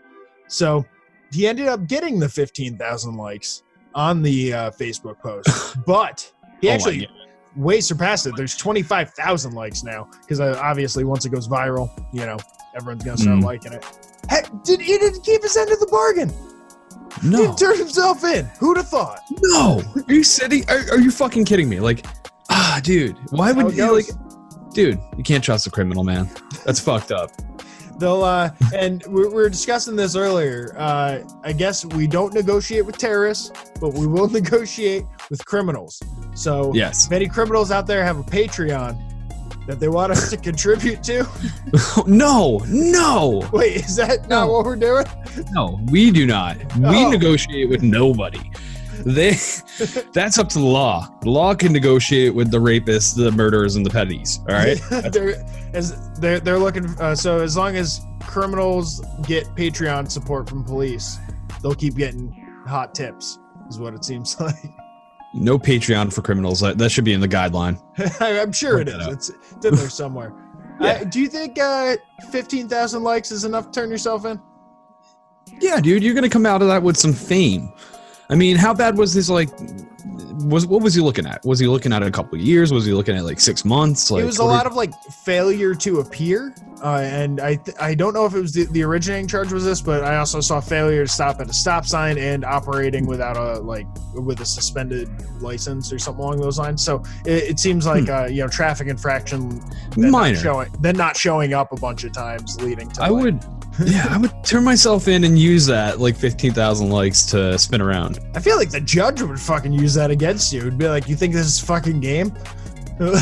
So 0.48 0.86
he 1.32 1.48
ended 1.48 1.68
up 1.68 1.88
getting 1.88 2.20
the 2.20 2.30
15,000 2.30 3.16
likes 3.16 3.64
on 3.94 4.22
the 4.22 4.54
uh, 4.54 4.72
Facebook 4.72 5.20
post, 5.20 5.78
but 5.86 6.32
he 6.62 6.70
Oh 6.70 6.74
actually 6.74 7.08
way 7.56 7.80
surpassed 7.82 8.28
it. 8.28 8.34
There's 8.36 8.56
25,000 8.58 9.54
likes 9.54 9.84
now 9.84 10.10
because 10.22 10.40
uh, 10.42 10.60
obviously 10.62 11.04
once 11.06 11.26
it 11.26 11.30
goes 11.30 11.48
viral, 11.48 11.90
you 12.14 12.26
know, 12.26 12.38
everyone's 12.76 13.04
gonna 13.04 13.18
start 13.18 13.40
Mm. 13.40 13.44
liking 13.44 13.72
it. 13.74 13.86
Heck, 14.30 14.50
did 14.64 14.82
he 14.82 14.98
didn't 14.98 15.24
keep 15.24 15.42
his 15.44 15.56
end 15.56 15.72
of 15.72 15.80
the 15.80 15.88
bargain? 15.88 16.30
He 17.22 17.30
No, 17.30 17.38
didn't 17.38 17.58
turn 17.58 17.78
himself 17.78 18.24
in. 18.26 18.46
Who'd 18.60 18.76
have 18.78 18.90
thought? 18.90 19.22
no. 19.42 19.82
Are 20.08 20.14
you 20.14 20.24
sitting? 20.24 20.70
Are, 20.70 20.80
are 20.92 21.00
you 21.00 21.12
fucking 21.12 21.46
kidding 21.46 21.70
me? 21.70 21.80
Like, 21.80 22.06
ah, 22.50 22.82
dude. 22.84 23.16
Why 23.30 23.54
would 23.54 23.74
you 23.74 23.94
like, 23.96 24.06
dude? 24.74 25.00
You 25.16 25.24
can't 25.24 25.44
trust 25.44 25.66
a 25.68 25.72
criminal, 25.72 26.04
man. 26.04 26.30
That's 26.66 26.80
fucked 26.82 27.12
up. 27.14 27.32
They'll 27.98 28.24
uh, 28.24 28.52
and 28.74 29.04
we 29.08 29.22
we 29.28 29.34
were 29.34 29.50
discussing 29.50 29.96
this 29.96 30.16
earlier. 30.16 30.74
Uh, 30.78 31.20
I 31.44 31.54
guess 31.54 31.86
we 31.86 32.08
don't 32.08 32.34
negotiate 32.34 32.86
with 32.86 32.98
terrorists, 32.98 33.52
but 33.80 33.94
we 33.94 34.06
will 34.08 34.28
negotiate 34.42 35.06
with 35.30 35.44
criminals. 35.46 36.02
So 36.36 36.74
Yes. 36.74 37.06
if 37.08 37.12
any 37.12 37.28
criminals 37.28 37.72
out 37.72 37.88
there 37.88 38.04
have 38.04 38.20
a 38.20 38.24
Patreon 38.24 38.98
that 39.68 39.80
they 39.80 39.88
want 39.88 40.12
us 40.12 40.30
to 40.30 40.38
contribute 40.38 41.02
to, 41.04 41.26
no, 42.06 42.62
no, 42.68 43.48
wait, 43.52 43.78
is 43.78 43.96
that 43.96 44.28
not 44.30 44.50
what 44.50 44.66
we're 44.66 44.76
doing? 44.76 45.06
no. 45.52 45.80
We 45.90 46.12
do 46.12 46.26
not. 46.28 46.58
We 46.78 47.06
Oh. 47.06 47.10
negotiate 47.10 47.70
with 47.70 47.82
nobody. 47.82 48.52
They. 49.04 49.32
That's 50.14 50.38
up 50.38 50.50
to 50.50 50.60
the 50.60 50.66
law. 50.66 51.08
The 51.22 51.30
law 51.30 51.54
can 51.56 51.74
negotiate 51.74 52.34
with 52.34 52.52
the 52.52 52.60
rapists, 52.60 53.16
the 53.16 53.32
murderers, 53.32 53.76
and 53.76 53.86
the 53.86 53.90
petties. 53.90 54.40
All 54.40 54.56
right. 54.56 55.12
they're, 55.12 55.46
as 55.74 56.20
they're 56.20 56.40
they're 56.40 56.60
looking. 56.60 56.86
Uh, 57.00 57.16
so 57.16 57.42
as 57.42 57.58
long 57.58 57.76
as 57.76 58.02
criminals 58.22 59.02
get 59.24 59.46
Patreon 59.56 60.10
support 60.10 60.50
from 60.50 60.64
police, 60.64 61.18
they'll 61.62 61.76
keep 61.76 61.96
getting 61.96 62.32
hot 62.68 62.96
tips. 62.96 63.40
Is 63.70 63.80
what 63.80 63.94
it 63.94 64.06
seems 64.06 64.40
like. 64.40 64.56
No 65.34 65.60
Patreon 65.60 66.14
for 66.14 66.22
criminals. 66.22 66.60
That 66.62 66.78
that 66.78 66.90
should 66.90 67.06
be 67.06 67.14
in 67.14 67.22
the 67.22 67.28
guideline. 67.28 67.82
I'm 68.22 68.52
sure 68.52 68.80
it 68.80 68.88
Work 68.88 69.02
is. 69.02 69.08
It's, 69.08 69.30
it's 69.52 69.66
in 69.66 69.76
there 69.76 69.90
somewhere. 69.90 70.34
Yeah. 70.80 70.88
Uh, 70.88 71.04
do 71.06 71.22
you 71.22 71.28
think 71.28 71.58
uh, 71.58 71.96
15,000 72.32 73.02
likes 73.02 73.32
is 73.32 73.46
enough 73.46 73.72
to 73.72 73.80
turn 73.80 73.90
yourself 73.90 74.26
in? 74.26 74.42
Yeah, 75.62 75.80
dude, 75.80 76.04
you're 76.04 76.14
gonna 76.14 76.30
come 76.30 76.46
out 76.46 76.62
of 76.62 76.68
that 76.68 76.84
with 76.84 76.98
some 76.98 77.14
fame. 77.14 77.72
I 78.30 78.36
mean, 78.36 78.56
how 78.56 78.74
bad 78.74 78.98
was 78.98 79.14
this? 79.14 79.30
Like, 79.30 79.50
was 80.46 80.66
what 80.66 80.82
was 80.82 80.94
he 80.94 81.02
looking 81.02 81.26
at? 81.26 81.44
Was 81.46 81.60
he 81.60 81.68
looking 81.68 81.94
at 81.94 82.04
a 82.04 82.12
couple 82.12 82.38
of 82.38 82.44
years? 82.44 82.72
Was 82.74 82.86
he 82.86 82.94
looking 82.94 83.16
at 83.16 83.24
like 83.24 83.40
six 83.40 83.64
months? 83.64 84.12
Like, 84.12 84.24
it 84.24 84.26
was 84.26 84.40
a 84.40 84.44
lot 84.44 84.66
of 84.68 84.76
like 84.76 84.94
failure 85.24 85.74
to 85.76 86.00
appear, 86.00 86.54
uh, 86.84 86.98
and 87.04 87.40
I 87.40 87.56
th- 87.56 87.78
I 87.80 87.96
don't 87.96 88.14
know 88.14 88.26
if 88.26 88.34
it 88.34 88.42
was 88.42 88.54
the, 88.54 88.66
the 88.66 88.84
originating 88.84 89.28
charge 89.28 89.52
was 89.54 89.64
this, 89.64 89.82
but 89.82 90.04
I 90.04 90.18
also 90.18 90.42
saw 90.42 90.60
failure 90.60 91.06
to 91.06 91.12
stop 91.12 91.40
at 91.40 91.50
a 91.50 91.54
stop 91.54 91.86
sign 91.86 92.18
and 92.18 92.44
operating 92.44 93.06
without 93.06 93.38
a 93.38 93.60
like 93.60 93.88
with 94.14 94.42
a 94.42 94.46
suspended 94.46 95.10
license 95.42 95.94
or 95.94 96.00
something 96.00 96.24
along 96.24 96.42
those 96.42 96.60
lines. 96.60 96.84
So 96.84 97.04
it, 97.26 97.44
it 97.52 97.60
seems 97.60 97.86
like 97.86 98.10
uh, 98.10 98.26
you 98.26 98.42
know 98.42 98.48
traffic 98.50 98.88
infraction, 98.88 99.50
then 99.92 100.12
not 100.12 100.12
minor. 100.12 100.38
showing, 100.38 100.72
then 100.80 100.98
not 100.98 101.16
showing 101.16 101.54
up 101.54 101.72
a 101.72 101.78
bunch 101.78 102.04
of 102.04 102.12
times, 102.14 102.60
leading 102.62 102.90
to 102.92 103.04
I 103.04 103.08
like- 103.08 103.24
would, 103.24 103.46
yeah, 103.84 104.08
I 104.10 104.18
would 104.18 104.32
turn 104.44 104.64
myself 104.64 105.08
in 105.08 105.24
and 105.24 105.38
use 105.38 105.66
that 105.66 106.00
like 106.00 106.16
fifteen 106.16 106.54
thousand 106.54 106.90
likes 106.90 107.26
to 107.28 107.58
spin 107.60 107.82
around. 107.82 108.20
I 108.36 108.40
feel 108.40 108.58
like 108.58 108.70
the 108.70 108.82
judge 108.82 109.22
would 109.22 109.40
fucking 109.40 109.74
use 109.74 109.94
that 109.96 110.12
against 110.12 110.54
you. 110.54 110.62
It'd 110.62 110.78
be 110.78 110.88
like, 110.88 111.10
you 111.10 111.16
think 111.16 111.34
this 111.34 111.46
is 111.48 111.60
fucking 111.60 112.00
game? 112.00 112.32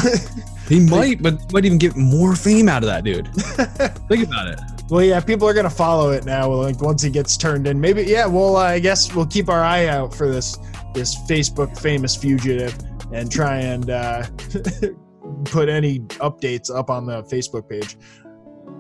He 0.68 0.80
might, 0.80 1.22
but 1.22 1.52
might 1.52 1.66
even 1.66 1.78
get 1.78 1.96
more 1.98 2.36
fame 2.36 2.70
out 2.70 2.84
of 2.84 2.88
that 2.88 3.04
dude. 3.04 3.28
Think 4.08 4.26
about 4.28 4.48
it. 4.48 4.60
well, 4.90 5.04
yeah, 5.04 5.20
people 5.20 5.48
are 5.48 5.54
gonna 5.54 5.70
follow 5.70 6.12
it 6.12 6.26
now. 6.26 6.52
Like 6.52 6.82
once 6.82 7.02
he 7.02 7.10
gets 7.10 7.36
turned 7.36 7.68
in, 7.68 7.80
maybe 7.80 8.04
yeah. 8.04 8.26
Well, 8.26 8.56
uh, 8.56 8.62
I 8.64 8.80
guess 8.80 9.14
we'll 9.14 9.26
keep 9.26 9.50
our 9.50 9.62
eye 9.62 9.88
out 9.88 10.14
for 10.14 10.30
this 10.30 10.58
this 10.94 11.16
Facebook 11.28 11.78
famous 11.78 12.16
fugitive 12.16 12.78
and 13.12 13.30
try 13.32 13.58
and 13.58 13.90
uh, 13.90 14.24
put 15.46 15.68
any 15.68 16.00
updates 16.22 16.74
up 16.74 16.90
on 16.90 17.06
the 17.06 17.24
Facebook 17.24 17.70
page. 17.70 17.98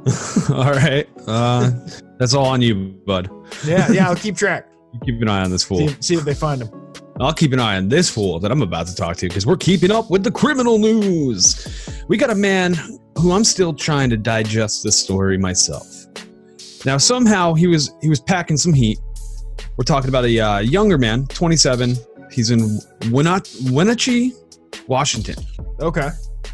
all 0.50 0.72
right, 0.72 1.08
uh, 1.28 1.72
that's 2.18 2.34
all 2.34 2.46
on 2.46 2.62
you, 2.62 2.76
bud. 3.06 3.30
Yeah, 3.66 3.92
yeah, 3.92 4.10
I'll 4.10 4.16
keep 4.16 4.36
track. 4.36 4.70
Keep 5.06 5.24
an 5.24 5.28
eye 5.28 5.44
on 5.44 5.50
this 5.50 5.64
fool. 5.64 5.88
See, 5.88 5.96
see 6.02 6.16
if 6.16 6.24
they 6.24 6.36
find 6.36 6.62
him. 6.62 6.70
I'll 7.20 7.34
keep 7.34 7.52
an 7.52 7.60
eye 7.60 7.78
on 7.78 7.90
this 7.90 8.12
fool 8.12 8.40
that 8.40 8.52
I'm 8.52 8.62
about 8.62 8.86
to 8.88 8.96
talk 8.96 9.18
to 9.18 9.28
because 9.28 9.46
we're 9.46 9.58
keeping 9.58 9.90
up 9.90 10.12
with 10.12 10.24
the 10.24 10.30
criminal 10.30 10.78
news. 10.78 11.90
We 12.08 12.18
got 12.18 12.30
a 12.30 12.36
man 12.36 12.76
who 13.18 13.32
I'm 13.32 13.44
still 13.44 13.74
trying 13.74 14.10
to 14.12 14.18
digest 14.18 14.84
this 14.84 15.00
story 15.00 15.38
myself. 15.38 15.88
Now, 16.86 16.98
somehow 16.98 17.54
he 17.54 17.68
was 17.68 17.92
he 18.02 18.10
was 18.10 18.20
packing 18.20 18.58
some 18.58 18.74
heat. 18.74 19.00
We're 19.78 19.84
talking 19.84 20.10
about 20.10 20.26
a 20.26 20.40
uh, 20.40 20.60
younger 20.60 20.98
man, 20.98 21.26
27. 21.28 21.96
He's 22.32 22.52
in 22.52 22.60
Wenat- 23.10 23.72
Wenatchee, 23.72 24.34
Washington. 24.88 25.36
Okay. 25.80 26.10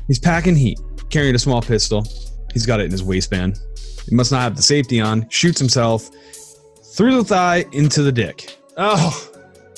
He's 0.07 0.19
packing 0.19 0.55
heat, 0.55 0.79
carrying 1.09 1.35
a 1.35 1.39
small 1.39 1.61
pistol. 1.61 2.05
He's 2.59 2.65
got 2.65 2.81
it 2.81 2.85
in 2.85 2.91
his 2.91 3.03
waistband. 3.03 3.57
He 4.09 4.13
must 4.13 4.31
not 4.33 4.41
have 4.41 4.55
the 4.57 4.61
safety 4.61 4.99
on. 4.99 5.29
Shoots 5.29 5.59
himself 5.59 6.09
through 6.93 7.15
the 7.15 7.23
thigh 7.23 7.63
into 7.71 8.01
the 8.01 8.11
dick. 8.11 8.57
Oh, 8.75 9.31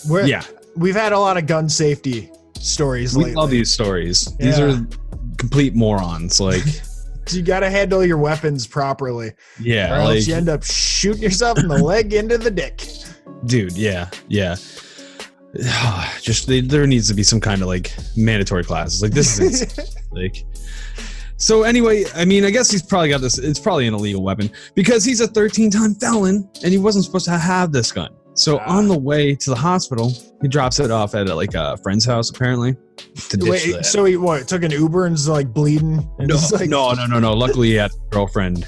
we're, 0.09 0.25
Yeah, 0.25 0.43
we've 0.75 0.95
had 0.95 1.11
a 1.13 1.19
lot 1.19 1.37
of 1.37 1.45
gun 1.45 1.69
safety 1.69 2.31
stories 2.59 3.15
we 3.15 3.25
lately. 3.25 3.35
love 3.35 3.49
these 3.51 3.71
stories. 3.71 4.35
These 4.37 4.59
are 4.59 4.83
complete 5.37 5.75
morons. 5.75 6.39
Like, 6.39 6.63
You 7.29 7.43
got 7.43 7.59
to 7.59 7.69
handle 7.69 8.03
your 8.03 8.17
weapons 8.17 8.65
properly, 8.65 9.33
Yeah. 9.59 9.93
or 9.93 9.97
yeah, 9.97 9.99
else 10.01 10.07
like, 10.15 10.27
you 10.27 10.35
end 10.35 10.49
up 10.49 10.63
shooting 10.63 11.21
yourself 11.21 11.59
in 11.59 11.67
the 11.67 11.77
leg 11.83 12.13
into 12.13 12.39
the 12.39 12.49
dick. 12.51 12.83
dude, 13.45 13.73
yeah, 13.77 14.09
yeah. 14.27 14.55
Just 16.21 16.47
they, 16.47 16.61
there 16.61 16.87
needs 16.87 17.07
to 17.09 17.13
be 17.13 17.23
some 17.23 17.39
kind 17.39 17.61
of 17.61 17.67
like 17.67 17.93
mandatory 18.15 18.63
classes. 18.63 19.01
Like 19.01 19.11
this 19.11 19.39
is 19.39 19.77
like. 20.11 20.45
So 21.41 21.63
anyway, 21.63 22.05
I 22.15 22.23
mean, 22.23 22.45
I 22.45 22.51
guess 22.51 22.69
he's 22.69 22.83
probably 22.83 23.09
got 23.09 23.19
this. 23.21 23.39
It's 23.39 23.59
probably 23.59 23.87
an 23.87 23.95
illegal 23.95 24.21
weapon 24.21 24.51
because 24.75 25.03
he's 25.03 25.21
a 25.21 25.27
13-time 25.27 25.95
felon 25.95 26.47
and 26.63 26.71
he 26.71 26.77
wasn't 26.77 27.03
supposed 27.03 27.25
to 27.25 27.31
have 27.37 27.71
this 27.71 27.91
gun. 27.91 28.11
So 28.35 28.59
Ah. 28.59 28.77
on 28.77 28.87
the 28.87 28.97
way 28.97 29.33
to 29.35 29.49
the 29.49 29.55
hospital, 29.55 30.13
he 30.41 30.47
drops 30.47 30.79
it 30.79 30.91
off 30.91 31.15
at 31.15 31.27
like 31.35 31.55
a 31.55 31.77
friend's 31.77 32.05
house 32.05 32.29
apparently. 32.29 32.75
Wait, 33.39 33.83
so 33.83 34.05
he 34.05 34.17
what? 34.17 34.47
Took 34.47 34.61
an 34.63 34.69
Uber 34.71 35.07
and's 35.07 35.27
like 35.27 35.51
bleeding. 35.51 36.07
And 36.19 36.27
no, 36.27 36.37
like, 36.51 36.69
no, 36.69 36.93
no, 36.93 37.07
no, 37.07 37.19
no. 37.19 37.33
Luckily, 37.33 37.69
he 37.69 37.73
had 37.73 37.89
a 37.91 38.09
girlfriend 38.11 38.65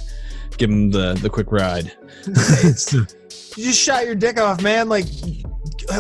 give 0.58 0.70
him 0.72 0.90
the 0.90 1.14
the 1.22 1.30
quick 1.30 1.52
ride. 1.52 1.94
You 3.56 3.66
just 3.66 3.80
shot 3.80 4.08
your 4.08 4.16
dick 4.16 4.40
off, 4.40 4.64
man. 4.64 4.90
Like, 4.90 5.06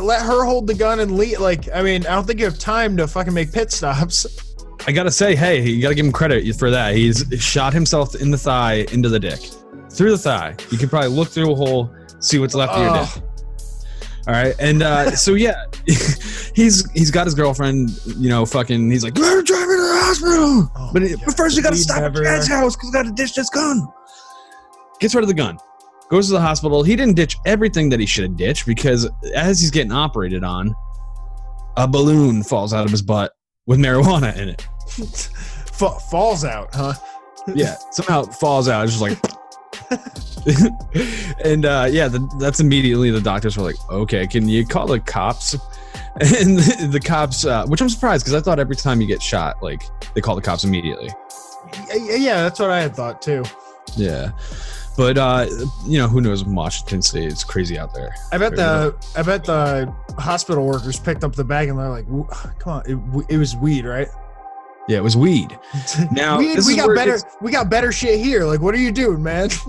let 0.01 0.23
her 0.23 0.43
hold 0.43 0.65
the 0.65 0.73
gun 0.73 0.99
and 1.01 1.15
lead. 1.17 1.37
Like, 1.37 1.69
I 1.71 1.83
mean, 1.83 2.03
I 2.07 2.15
don't 2.15 2.25
think 2.25 2.39
you 2.39 2.45
have 2.45 2.57
time 2.57 2.97
to 2.97 3.07
fucking 3.07 3.31
make 3.31 3.51
pit 3.51 3.71
stops. 3.71 4.52
I 4.85 4.91
gotta 4.91 5.11
say, 5.11 5.35
hey, 5.35 5.61
you 5.61 5.81
gotta 5.81 5.95
give 5.95 6.05
him 6.05 6.11
credit 6.11 6.55
for 6.57 6.69
that. 6.71 6.95
He's 6.95 7.25
shot 7.39 7.73
himself 7.73 8.15
in 8.15 8.31
the 8.31 8.37
thigh 8.37 8.85
into 8.91 9.07
the 9.09 9.19
dick, 9.19 9.39
through 9.89 10.11
the 10.11 10.17
thigh. 10.17 10.55
You 10.71 10.77
can 10.77 10.89
probably 10.89 11.09
look 11.09 11.29
through 11.29 11.51
a 11.51 11.55
hole, 11.55 11.93
see 12.19 12.37
what's 12.39 12.53
left 12.55 12.73
of 12.73 12.81
your 12.81 12.91
Oh. 12.97 13.05
dick. 13.15 13.23
All 14.25 14.33
right, 14.33 14.55
and 14.59 14.81
uh, 14.83 15.11
so 15.11 15.33
yeah, 15.33 15.65
he's 16.55 16.89
he's 16.91 17.11
got 17.11 17.25
his 17.27 17.33
girlfriend. 17.35 17.89
You 18.05 18.29
know, 18.29 18.45
fucking. 18.45 18.89
He's 18.89 19.03
like, 19.03 19.15
"We're 19.15 19.41
driving 19.41 19.67
to 19.75 19.81
the 19.81 19.99
hospital," 20.01 20.71
Oh 20.75 20.89
but, 20.93 21.03
it- 21.03 21.19
but 21.25 21.35
first 21.35 21.57
we 21.57 21.61
gotta 21.61 21.75
stop 21.75 21.97
at 21.97 22.03
everywhere. 22.03 22.35
Dad's 22.35 22.47
house 22.47 22.75
because 22.75 22.89
we 22.89 22.93
gotta 22.93 23.11
ditch 23.11 23.35
this 23.35 23.49
gun. 23.49 23.85
Gets 25.01 25.13
rid 25.13 25.23
of 25.23 25.27
the 25.27 25.33
gun. 25.33 25.57
Goes 26.09 26.27
to 26.27 26.33
the 26.33 26.41
hospital. 26.41 26.83
He 26.83 26.95
didn't 26.95 27.15
ditch 27.15 27.37
everything 27.45 27.89
that 27.89 27.99
he 27.99 28.05
should 28.05 28.23
have 28.23 28.37
ditched 28.37 28.65
because 28.65 29.09
as 29.35 29.59
he's 29.59 29.71
getting 29.71 29.91
operated 29.91 30.43
on, 30.45 30.73
a 31.75 31.85
balloon 31.87 32.43
falls 32.43 32.73
out 32.73 32.85
of 32.85 32.91
his 32.91 33.01
butt 33.01 33.33
with 33.65 33.77
marijuana 33.79 34.37
in 34.37 34.47
it. 34.49 34.65
Fa- 34.87 35.99
falls 36.11 36.45
out, 36.45 36.69
huh? 36.73 36.93
yeah 37.55 37.75
somehow 37.91 38.21
it 38.23 38.33
falls 38.35 38.69
out 38.69 38.85
it's 38.85 38.97
just 38.97 39.01
like 39.01 39.19
and 41.45 41.65
uh 41.65 41.85
yeah 41.91 42.07
the, 42.07 42.19
that's 42.39 42.61
immediately 42.61 43.11
the 43.11 43.19
doctors 43.19 43.57
were 43.57 43.63
like 43.63 43.75
okay 43.91 44.25
can 44.25 44.47
you 44.47 44.65
call 44.65 44.87
the 44.87 44.99
cops 45.01 45.53
and 46.21 46.57
the, 46.57 46.87
the 46.91 46.99
cops 47.01 47.45
uh, 47.45 47.65
which 47.65 47.81
i'm 47.81 47.89
surprised 47.89 48.23
because 48.23 48.33
i 48.33 48.39
thought 48.41 48.59
every 48.59 48.77
time 48.77 49.01
you 49.01 49.07
get 49.07 49.21
shot 49.21 49.61
like 49.61 49.83
they 50.15 50.21
call 50.21 50.35
the 50.35 50.41
cops 50.41 50.63
immediately 50.63 51.09
Yeah, 51.93 52.43
that's 52.43 52.59
what 52.59 52.69
I 52.69 52.81
had 52.81 52.95
thought 52.95 53.21
too. 53.21 53.43
yeah 53.97 54.31
But 54.95 55.17
uh, 55.17 55.47
you 55.87 55.97
know, 55.97 56.07
who 56.07 56.21
knows? 56.21 56.43
Washington 56.45 57.01
State, 57.01 57.31
it's 57.31 57.43
crazy 57.43 57.79
out 57.79 57.95
there. 57.95 58.13
I 58.31 58.37
bet 58.37 58.55
the 58.55 58.95
I 59.15 59.23
bet 59.23 59.43
the 59.43 59.91
hospital 60.19 60.67
workers 60.67 60.99
picked 60.99 61.23
up 61.23 61.33
the 61.35 61.43
bag 61.43 61.69
and 61.69 61.79
they're 61.79 61.89
like, 61.89 62.05
"Come 62.59 62.73
on, 62.73 62.83
it, 62.85 63.25
it 63.33 63.37
was 63.37 63.55
weed, 63.55 63.85
right?" 63.85 64.07
Yeah, 64.87 64.97
it 64.97 65.03
was 65.03 65.15
weed. 65.15 65.57
Now, 66.11 66.39
weed, 66.39 66.59
we 66.67 66.75
got 66.75 66.93
better. 66.93 67.17
We 67.41 67.51
got 67.51 67.69
better 67.69 67.91
shit 67.91 68.19
here. 68.19 68.43
Like, 68.43 68.61
what 68.61 68.75
are 68.75 68.79
you 68.79 68.91
doing, 68.91 69.21
man? 69.23 69.49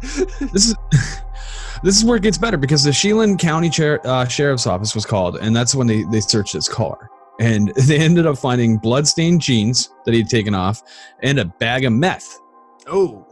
This 0.00 0.54
is 0.54 0.74
this 1.82 1.96
is 1.96 2.04
where 2.04 2.16
it 2.16 2.22
gets 2.22 2.38
better 2.38 2.56
because 2.56 2.82
the 2.82 2.92
Chelan 2.92 3.36
County 3.36 3.68
Chair, 3.68 4.00
uh, 4.06 4.26
Sheriff's 4.26 4.66
Office 4.66 4.94
was 4.94 5.04
called, 5.04 5.36
and 5.36 5.54
that's 5.54 5.74
when 5.74 5.86
they 5.86 6.04
they 6.04 6.20
searched 6.20 6.54
his 6.54 6.68
car, 6.68 7.10
and 7.38 7.68
they 7.86 7.98
ended 7.98 8.26
up 8.26 8.38
finding 8.38 8.78
bloodstained 8.78 9.42
jeans 9.42 9.90
that 10.06 10.14
he'd 10.14 10.28
taken 10.30 10.54
off 10.54 10.82
and 11.22 11.38
a 11.38 11.44
bag 11.44 11.84
of 11.84 11.92
meth. 11.92 12.38
oh, 12.86 13.26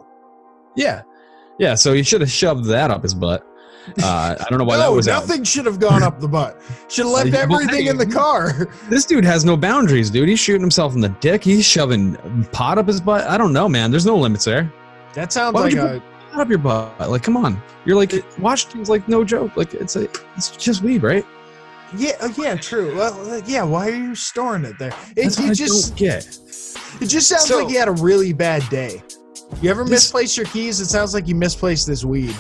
Yeah, 0.77 1.03
yeah. 1.59 1.75
So 1.75 1.95
he 1.95 2.03
should 2.03 2.21
have 2.21 2.31
shoved 2.31 2.67
that 2.67 2.91
up 2.91 3.03
his 3.03 3.15
butt. 3.15 3.47
Uh, 4.03 4.37
I 4.39 4.45
don't 4.51 4.59
know 4.59 4.65
why 4.65 4.77
that 4.77 4.85
no, 4.85 4.93
was 4.95 5.09
out. 5.09 5.27
nothing 5.27 5.45
should 5.45 5.67
have 5.67 5.79
gone 5.81 6.03
up 6.03 6.21
the 6.21 6.29
butt. 6.29 6.61
Should 6.89 7.07
have 7.07 7.15
left 7.15 7.33
well, 7.33 7.43
everything 7.61 7.85
hey. 7.85 7.91
in 7.91 7.97
the 7.97 8.07
car. 8.07 8.69
This 8.89 9.05
dude 9.05 9.25
has 9.25 9.45
no 9.45 9.57
boundaries, 9.57 10.11
dude. 10.11 10.29
He's 10.29 10.41
shooting 10.41 10.61
himself 10.61 10.95
in 10.95 11.01
the 11.01 11.09
dick. 11.09 11.43
He's 11.45 11.65
shoving 11.65 12.17
pot 12.53 12.79
up 12.79 12.87
his 12.87 13.01
butt. 13.01 13.27
I 13.27 13.37
don't 13.39 13.53
know, 13.53 13.69
man. 13.69 13.91
There's 13.91 14.07
no 14.07 14.17
limits 14.17 14.45
there. 14.45 14.73
That 15.15 15.33
sounds 15.33 15.55
Why 15.55 15.63
like 15.63 15.73
you 15.75 15.83
a. 15.83 16.03
Pot 16.31 16.41
up 16.41 16.49
your 16.49 16.59
butt. 16.59 17.11
Like, 17.11 17.23
come 17.23 17.37
on. 17.37 17.61
You're 17.85 17.97
like 17.97 18.13
Washington's 18.39 18.91
like 18.91 19.09
no 19.09 19.25
joke. 19.25 19.57
Like 19.57 19.75
it's 19.75 19.97
a 19.97 20.09
it's 20.37 20.51
just 20.57 20.83
weed, 20.83 21.03
right? 21.03 21.25
Yeah, 21.97 22.13
uh, 22.21 22.29
yeah, 22.37 22.55
true. 22.57 22.95
Well, 22.97 23.31
uh, 23.31 23.41
yeah. 23.47 23.63
Why 23.63 23.89
are 23.89 23.95
you 23.95 24.15
storing 24.15 24.65
it 24.67 24.79
there? 24.79 24.93
It, 25.17 25.23
That's 25.23 25.39
what 25.41 25.51
I 25.51 25.55
just 25.55 25.89
don't 25.89 25.99
get. 25.99 26.27
it 27.01 27.07
just 27.07 27.29
sounds 27.29 27.47
So- 27.47 27.59
like 27.65 27.73
you 27.73 27.79
had 27.79 27.89
a 27.89 27.93
really 27.93 28.33
bad 28.35 28.69
day. 28.69 29.03
You 29.63 29.71
ever 29.71 29.85
This- 29.85 29.91
misplace 29.93 30.37
your 30.37 30.45
keys? 30.47 30.81
It 30.81 30.87
sounds 30.87 31.15
like 31.15 31.27
you 31.27 31.35
misplaced 31.35 31.87
this 31.87 32.05
weed. 32.05 32.37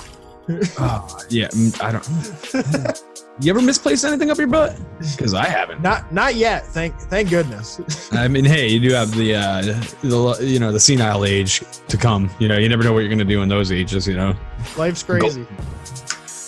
Oh, 0.78 1.18
yeah, 1.28 1.48
mm, 1.48 1.82
I 1.82 1.92
don't. 1.92 3.02
you 3.40 3.50
ever 3.50 3.60
misplaced 3.60 4.04
anything 4.04 4.30
up 4.30 4.38
your 4.38 4.46
butt? 4.46 4.78
Because 4.98 5.34
I 5.34 5.46
haven't. 5.46 5.82
Not 5.82 6.12
not 6.12 6.34
yet. 6.36 6.66
Thank 6.66 6.98
thank 6.98 7.30
goodness. 7.30 8.10
I 8.12 8.28
mean, 8.28 8.44
hey, 8.44 8.68
you 8.68 8.80
do 8.80 8.94
have 8.94 9.14
the, 9.14 9.34
uh, 9.34 9.62
the 10.02 10.38
you 10.40 10.58
know 10.58 10.72
the 10.72 10.80
senile 10.80 11.24
age 11.24 11.62
to 11.88 11.96
come. 11.96 12.30
You 12.38 12.48
know, 12.48 12.58
you 12.58 12.68
never 12.68 12.82
know 12.82 12.92
what 12.92 13.00
you're 13.00 13.10
gonna 13.10 13.24
do 13.24 13.42
in 13.42 13.48
those 13.48 13.72
ages. 13.72 14.06
You 14.06 14.16
know. 14.16 14.34
Life's 14.76 15.02
crazy. 15.02 15.46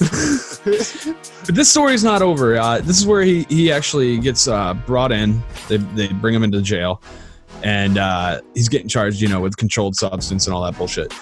But 1.46 1.54
this 1.54 1.70
story's 1.70 2.04
not 2.04 2.22
over. 2.22 2.56
Uh, 2.56 2.78
this 2.80 2.98
is 3.00 3.06
where 3.06 3.22
he 3.22 3.44
he 3.48 3.72
actually 3.72 4.18
gets 4.18 4.46
uh, 4.46 4.74
brought 4.74 5.10
in. 5.10 5.42
They 5.68 5.78
they 5.78 6.08
bring 6.08 6.34
him 6.34 6.44
into 6.44 6.60
jail, 6.60 7.02
and 7.64 7.98
uh, 7.98 8.40
he's 8.54 8.68
getting 8.68 8.88
charged, 8.88 9.20
you 9.20 9.28
know, 9.28 9.40
with 9.40 9.56
controlled 9.56 9.96
substance 9.96 10.46
and 10.46 10.54
all 10.54 10.62
that 10.64 10.76
bullshit. 10.76 11.12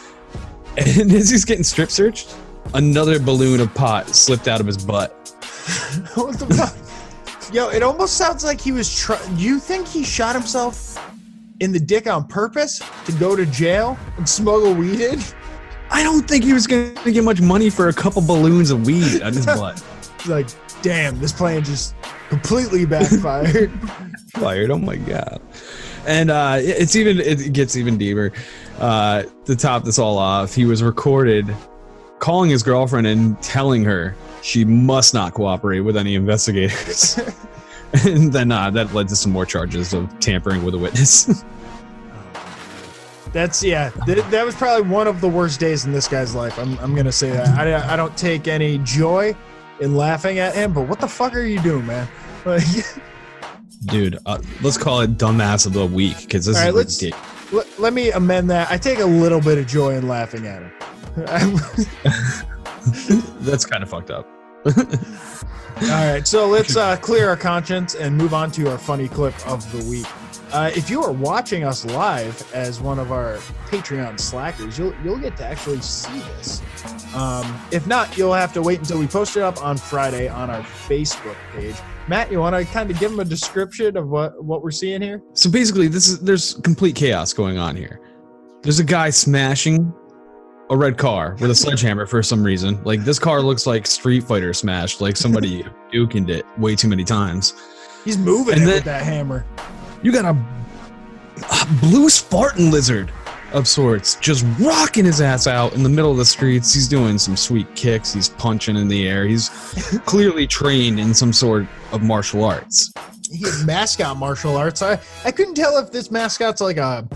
And 0.76 1.10
as 1.12 1.30
he's 1.30 1.44
getting 1.44 1.64
strip 1.64 1.90
searched, 1.90 2.36
another 2.74 3.18
balloon 3.18 3.60
of 3.60 3.72
pot 3.74 4.08
slipped 4.08 4.48
out 4.48 4.60
of 4.60 4.66
his 4.66 4.78
butt. 4.78 5.10
what 6.14 6.38
the 6.38 6.46
fuck? 6.54 7.54
Yo, 7.54 7.68
it 7.70 7.82
almost 7.82 8.16
sounds 8.16 8.44
like 8.44 8.60
he 8.60 8.72
was 8.72 8.94
trying. 8.98 9.36
Do 9.36 9.42
you 9.42 9.58
think 9.58 9.86
he 9.88 10.04
shot 10.04 10.34
himself 10.34 11.02
in 11.60 11.72
the 11.72 11.80
dick 11.80 12.06
on 12.06 12.26
purpose 12.26 12.82
to 13.06 13.12
go 13.12 13.34
to 13.34 13.46
jail 13.46 13.98
and 14.16 14.28
smuggle 14.28 14.74
weed 14.74 15.00
in? 15.00 15.20
I 15.90 16.02
don't 16.02 16.28
think 16.28 16.44
he 16.44 16.52
was 16.52 16.66
going 16.66 16.94
to 16.94 17.12
get 17.12 17.24
much 17.24 17.40
money 17.40 17.70
for 17.70 17.88
a 17.88 17.92
couple 17.92 18.20
balloons 18.20 18.70
of 18.70 18.86
weed 18.86 19.22
on 19.22 19.32
his 19.32 19.46
butt. 19.46 19.82
Like, 20.26 20.48
damn, 20.82 21.20
this 21.20 21.32
plan 21.32 21.62
just 21.62 21.94
completely 22.28 22.84
backfired. 22.84 23.70
Fired. 24.34 24.70
Oh 24.72 24.76
my 24.76 24.96
god. 24.96 25.40
And 26.06 26.30
uh, 26.30 26.56
it's 26.58 26.96
even 26.96 27.20
it 27.20 27.52
gets 27.52 27.76
even 27.76 27.96
deeper. 27.96 28.32
Uh, 28.78 29.22
to 29.44 29.54
top 29.54 29.84
this 29.84 29.96
all 29.96 30.18
off, 30.18 30.54
he 30.54 30.64
was 30.64 30.82
recorded 30.82 31.54
calling 32.18 32.50
his 32.50 32.62
girlfriend 32.62 33.06
and 33.06 33.40
telling 33.42 33.84
her 33.84 34.14
she 34.42 34.64
must 34.64 35.14
not 35.14 35.34
cooperate 35.34 35.80
with 35.80 35.96
any 35.96 36.14
investigators. 36.14 37.18
and 38.04 38.32
then 38.32 38.52
uh, 38.52 38.70
that 38.70 38.92
led 38.94 39.08
to 39.08 39.16
some 39.16 39.32
more 39.32 39.46
charges 39.46 39.92
of 39.92 40.08
tampering 40.20 40.64
with 40.64 40.74
a 40.74 40.78
witness. 40.78 41.44
That's 43.32 43.62
yeah. 43.62 43.90
Th- 44.06 44.24
that 44.26 44.44
was 44.46 44.54
probably 44.54 44.88
one 44.88 45.06
of 45.06 45.20
the 45.20 45.28
worst 45.28 45.60
days 45.60 45.84
in 45.84 45.92
this 45.92 46.08
guy's 46.08 46.34
life. 46.34 46.58
I'm, 46.58 46.78
I'm 46.78 46.94
gonna 46.94 47.12
say 47.12 47.30
that. 47.30 47.48
I, 47.58 47.92
I 47.92 47.96
don't 47.96 48.16
take 48.16 48.48
any 48.48 48.78
joy 48.78 49.36
in 49.80 49.94
laughing 49.96 50.38
at 50.38 50.54
him, 50.54 50.72
but 50.72 50.88
what 50.88 50.98
the 50.98 51.08
fuck 51.08 51.34
are 51.34 51.42
you 51.42 51.60
doing, 51.60 51.86
man? 51.86 52.08
Like, 52.46 52.64
Dude, 53.84 54.18
uh, 54.26 54.38
let's 54.62 54.78
call 54.78 55.02
it 55.02 55.18
dumbass 55.18 55.66
of 55.66 55.72
the 55.74 55.84
week 55.86 56.16
because 56.22 56.46
this 56.46 56.56
All 56.56 56.62
right, 56.62 56.68
is 56.70 56.74
let's- 56.74 57.02
ridiculous. 57.02 57.52
let, 57.52 57.78
let 57.78 57.92
me 57.92 58.10
amend 58.12 58.48
that. 58.50 58.70
I 58.70 58.78
take 58.78 58.98
a 58.98 59.04
little 59.06 59.40
bit 59.42 59.58
of 59.58 59.66
joy 59.66 59.94
in 59.94 60.08
laughing 60.08 60.46
at 60.46 60.62
him. 60.62 60.72
That's 63.40 63.66
kind 63.66 63.82
of 63.82 63.90
fucked 63.90 64.10
up. 64.10 64.26
All 64.66 66.12
right, 66.12 66.26
so 66.26 66.48
let's 66.48 66.76
uh, 66.76 66.96
clear 66.96 67.28
our 67.28 67.36
conscience 67.36 67.94
and 67.94 68.16
move 68.16 68.34
on 68.34 68.50
to 68.52 68.70
our 68.70 68.78
funny 68.78 69.08
clip 69.08 69.34
of 69.46 69.70
the 69.70 69.88
week. 69.88 70.06
Uh, 70.52 70.70
if 70.74 70.88
you 70.88 71.02
are 71.02 71.12
watching 71.12 71.62
us 71.62 71.84
live 71.84 72.50
as 72.54 72.80
one 72.80 72.98
of 72.98 73.12
our 73.12 73.36
Patreon 73.66 74.18
slackers, 74.18 74.78
you'll 74.78 74.94
you'll 75.04 75.18
get 75.18 75.36
to 75.36 75.44
actually 75.44 75.80
see 75.80 76.18
this. 76.20 76.62
Um, 77.14 77.60
if 77.70 77.86
not, 77.86 78.16
you'll 78.16 78.32
have 78.32 78.52
to 78.54 78.62
wait 78.62 78.78
until 78.78 78.98
we 78.98 79.06
post 79.06 79.36
it 79.36 79.42
up 79.42 79.62
on 79.62 79.76
Friday 79.76 80.28
on 80.28 80.50
our 80.50 80.62
Facebook 80.62 81.36
page. 81.52 81.76
Matt, 82.08 82.32
you 82.32 82.40
want 82.40 82.56
to 82.56 82.64
kind 82.72 82.90
of 82.90 82.98
give 82.98 83.10
them 83.10 83.20
a 83.20 83.24
description 83.24 83.96
of 83.96 84.08
what 84.08 84.42
what 84.42 84.62
we're 84.62 84.70
seeing 84.70 85.02
here? 85.02 85.22
So 85.34 85.50
basically, 85.50 85.88
this 85.88 86.08
is 86.08 86.20
there's 86.20 86.54
complete 86.54 86.96
chaos 86.96 87.32
going 87.32 87.58
on 87.58 87.76
here. 87.76 88.00
There's 88.62 88.80
a 88.80 88.84
guy 88.84 89.10
smashing 89.10 89.92
a 90.70 90.76
red 90.76 90.98
car 90.98 91.36
with 91.40 91.50
a 91.50 91.54
sledgehammer 91.54 92.06
for 92.06 92.22
some 92.22 92.42
reason. 92.42 92.82
Like 92.84 93.00
this 93.04 93.18
car 93.18 93.40
looks 93.40 93.66
like 93.66 93.86
Street 93.86 94.24
Fighter 94.24 94.52
smashed, 94.52 95.00
like 95.00 95.16
somebody 95.16 95.62
duking 95.92 96.28
it 96.28 96.44
way 96.58 96.74
too 96.76 96.88
many 96.88 97.04
times. 97.04 97.54
He's 98.04 98.18
moving 98.18 98.54
And 98.54 98.62
it 98.62 98.66
then- 98.66 98.74
with 98.76 98.84
that 98.84 99.02
hammer. 99.02 99.44
You 100.02 100.12
got 100.12 100.24
a, 100.24 100.30
a 101.50 101.66
blue 101.80 102.08
Spartan 102.08 102.70
lizard 102.70 103.10
of 103.52 103.66
sorts 103.66 104.16
just 104.16 104.44
rocking 104.60 105.06
his 105.06 105.20
ass 105.22 105.46
out 105.46 105.72
in 105.72 105.82
the 105.82 105.88
middle 105.88 106.10
of 106.10 106.18
the 106.18 106.24
streets. 106.24 106.72
He's 106.74 106.86
doing 106.86 107.16
some 107.18 107.34
sweet 107.36 107.74
kicks. 107.74 108.12
He's 108.12 108.28
punching 108.28 108.76
in 108.76 108.88
the 108.88 109.08
air. 109.08 109.26
He's 109.26 109.48
clearly 110.04 110.46
trained 110.46 111.00
in 111.00 111.14
some 111.14 111.32
sort 111.32 111.66
of 111.92 112.02
martial 112.02 112.44
arts. 112.44 112.92
He 113.30 113.42
has 113.44 113.64
mascot 113.64 114.16
martial 114.18 114.56
arts. 114.56 114.82
I 114.82 115.00
I 115.24 115.30
couldn't 115.32 115.54
tell 115.54 115.78
if 115.78 115.90
this 115.90 116.10
mascot's 116.10 116.60
like 116.60 116.76
a, 116.76 117.08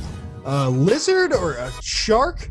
a 0.44 0.68
lizard 0.70 1.32
or 1.34 1.52
a 1.54 1.70
shark. 1.82 2.50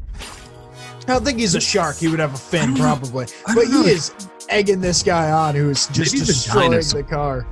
I 1.11 1.15
don't 1.15 1.25
think 1.25 1.39
he's 1.39 1.55
a 1.55 1.61
shark. 1.61 1.97
He 1.97 2.07
would 2.07 2.19
have 2.19 2.33
a 2.33 2.37
fin 2.37 2.73
probably, 2.75 3.25
but 3.53 3.67
know. 3.67 3.83
he 3.83 3.89
is 3.91 4.13
egging 4.49 4.79
this 4.81 5.03
guy 5.03 5.29
on 5.31 5.55
who 5.55 5.69
is 5.69 5.87
just 5.87 6.13
Maybe 6.13 6.25
destroying 6.25 6.71
the 6.71 7.05
car. 7.07 7.45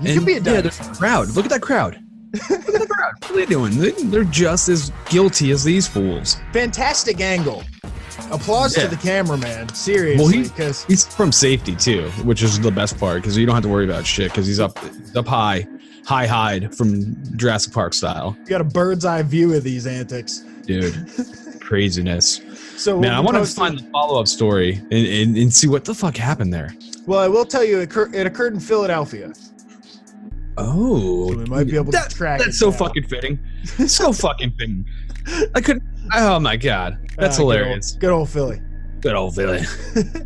He 0.00 0.08
And, 0.10 0.18
could 0.18 0.26
be 0.26 0.34
a 0.34 0.40
dinosaur. 0.40 0.90
a 0.90 0.94
crowd. 0.96 1.28
Look 1.30 1.44
at 1.44 1.50
that 1.50 1.60
crowd. 1.62 1.98
Look 2.50 2.50
at 2.50 2.64
the 2.66 2.86
crowd. 2.88 3.12
What 3.22 3.30
are 3.30 3.36
they 3.36 3.46
doing? 3.46 3.78
They, 3.78 3.90
they're 3.92 4.24
just 4.24 4.68
as 4.68 4.90
guilty 5.10 5.50
as 5.50 5.62
these 5.64 5.86
fools. 5.86 6.36
Fantastic 6.52 7.20
angle. 7.20 7.62
Applause 8.30 8.76
Yeah. 8.76 8.84
to 8.84 8.88
the 8.88 8.96
cameraman. 8.96 9.66
Well, 9.66 9.74
Seriously, 9.76 10.36
he- 10.38 10.42
because 10.44 10.84
He's 10.84 11.06
from 11.06 11.30
safety 11.30 11.76
too, 11.76 12.08
which 12.24 12.42
is 12.42 12.58
the 12.58 12.70
best 12.70 12.98
part 12.98 13.20
because 13.22 13.36
you 13.36 13.44
don't 13.44 13.54
have 13.54 13.64
to 13.64 13.68
worry 13.68 13.84
about 13.84 14.06
shit 14.06 14.30
because 14.30 14.46
he's 14.46 14.60
up 14.60 14.78
up 15.14 15.26
high, 15.26 15.66
high 16.06 16.26
hide 16.26 16.74
from 16.74 17.14
Jurassic 17.36 17.72
Park 17.72 17.92
style, 17.94 18.34
you 18.40 18.46
got 18.46 18.60
a 18.60 18.64
bird's 18.64 19.04
eye 19.04 19.22
view 19.22 19.52
of 19.54 19.62
these 19.62 19.86
antics. 19.86 20.42
dude. 20.66 20.94
Craziness, 21.60 22.40
So 22.76 22.98
man. 23.00 23.12
I 23.14 23.20
want 23.20 23.36
to 23.36 23.44
find 23.46 23.78
the 23.78 23.82
follow 23.90 24.20
up 24.20 24.26
story 24.28 24.74
and, 24.90 24.92
and, 24.92 25.36
and 25.36 25.52
see 25.52 25.68
what 25.68 25.84
the 25.84 25.94
fuck 25.94 26.16
happened 26.16 26.52
there. 26.52 26.74
Well, 27.06 27.20
I 27.20 27.28
will 27.28 27.44
tell 27.44 27.62
you, 27.64 27.80
it, 27.80 27.84
occur- 27.84 28.10
it 28.12 28.26
occurred 28.26 28.54
in 28.54 28.60
Philadelphia. 28.60 29.32
Oh, 30.56 31.30
So 31.32 31.38
we 31.38 31.44
might 31.46 31.64
be 31.66 31.76
able 31.76 31.92
that- 31.92 32.10
to 32.10 32.16
track. 32.16 32.40
That's 32.40 32.58
so 32.58 32.70
down. 32.70 32.78
fucking 32.78 33.04
fitting. 33.08 33.38
so 33.86 34.12
fucking 34.12 34.52
fitting. 34.58 34.84
I 35.54 35.60
could. 35.60 35.80
Oh 36.14 36.38
my 36.38 36.56
god, 36.56 36.98
that's 37.16 37.36
Ah, 37.36 37.38
good 37.38 37.44
old- 37.44 37.52
hilarious. 37.54 37.92
Good 37.92 38.10
old 38.10 38.28
Philly. 38.28 38.60
Good 39.00 39.14
old 39.14 39.34
Philly. 39.34 39.62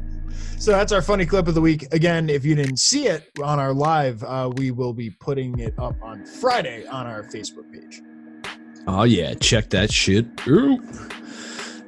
So 0.61 0.73
that's 0.73 0.91
our 0.91 1.01
funny 1.03 1.25
clip 1.25 1.47
of 1.47 1.55
the 1.55 1.61
week. 1.61 1.87
Again, 1.95 2.29
if 2.29 2.45
you 2.45 2.57
didn't 2.57 2.79
see 2.79 3.07
it 3.07 3.31
on 3.41 3.61
our 3.61 3.73
live, 3.73 4.25
uh, 4.25 4.51
we 4.57 4.73
will 4.73 4.93
be 4.93 5.09
putting 5.09 5.57
it 5.61 5.73
up 5.79 5.95
on 6.03 6.25
Friday 6.27 6.85
on 6.89 7.07
our 7.07 7.23
Facebook 7.23 7.73
page. 7.73 8.01
Oh 8.89 9.05
yeah, 9.05 9.35
check 9.35 9.71
that 9.71 9.93
shit. 9.93 10.27
Ooh. 10.49 10.83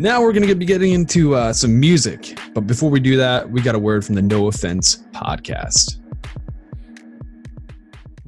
Now 0.00 0.22
we're 0.22 0.32
gonna 0.32 0.54
be 0.54 0.64
getting 0.64 0.92
into 0.92 1.34
uh, 1.34 1.52
some 1.52 1.78
music, 1.78 2.38
but 2.54 2.62
before 2.62 2.88
we 2.88 3.00
do 3.00 3.18
that, 3.18 3.50
we 3.50 3.60
got 3.60 3.74
a 3.74 3.78
word 3.78 4.02
from 4.02 4.14
the 4.14 4.22
No 4.22 4.46
Offense 4.46 5.04
podcast. 5.12 5.99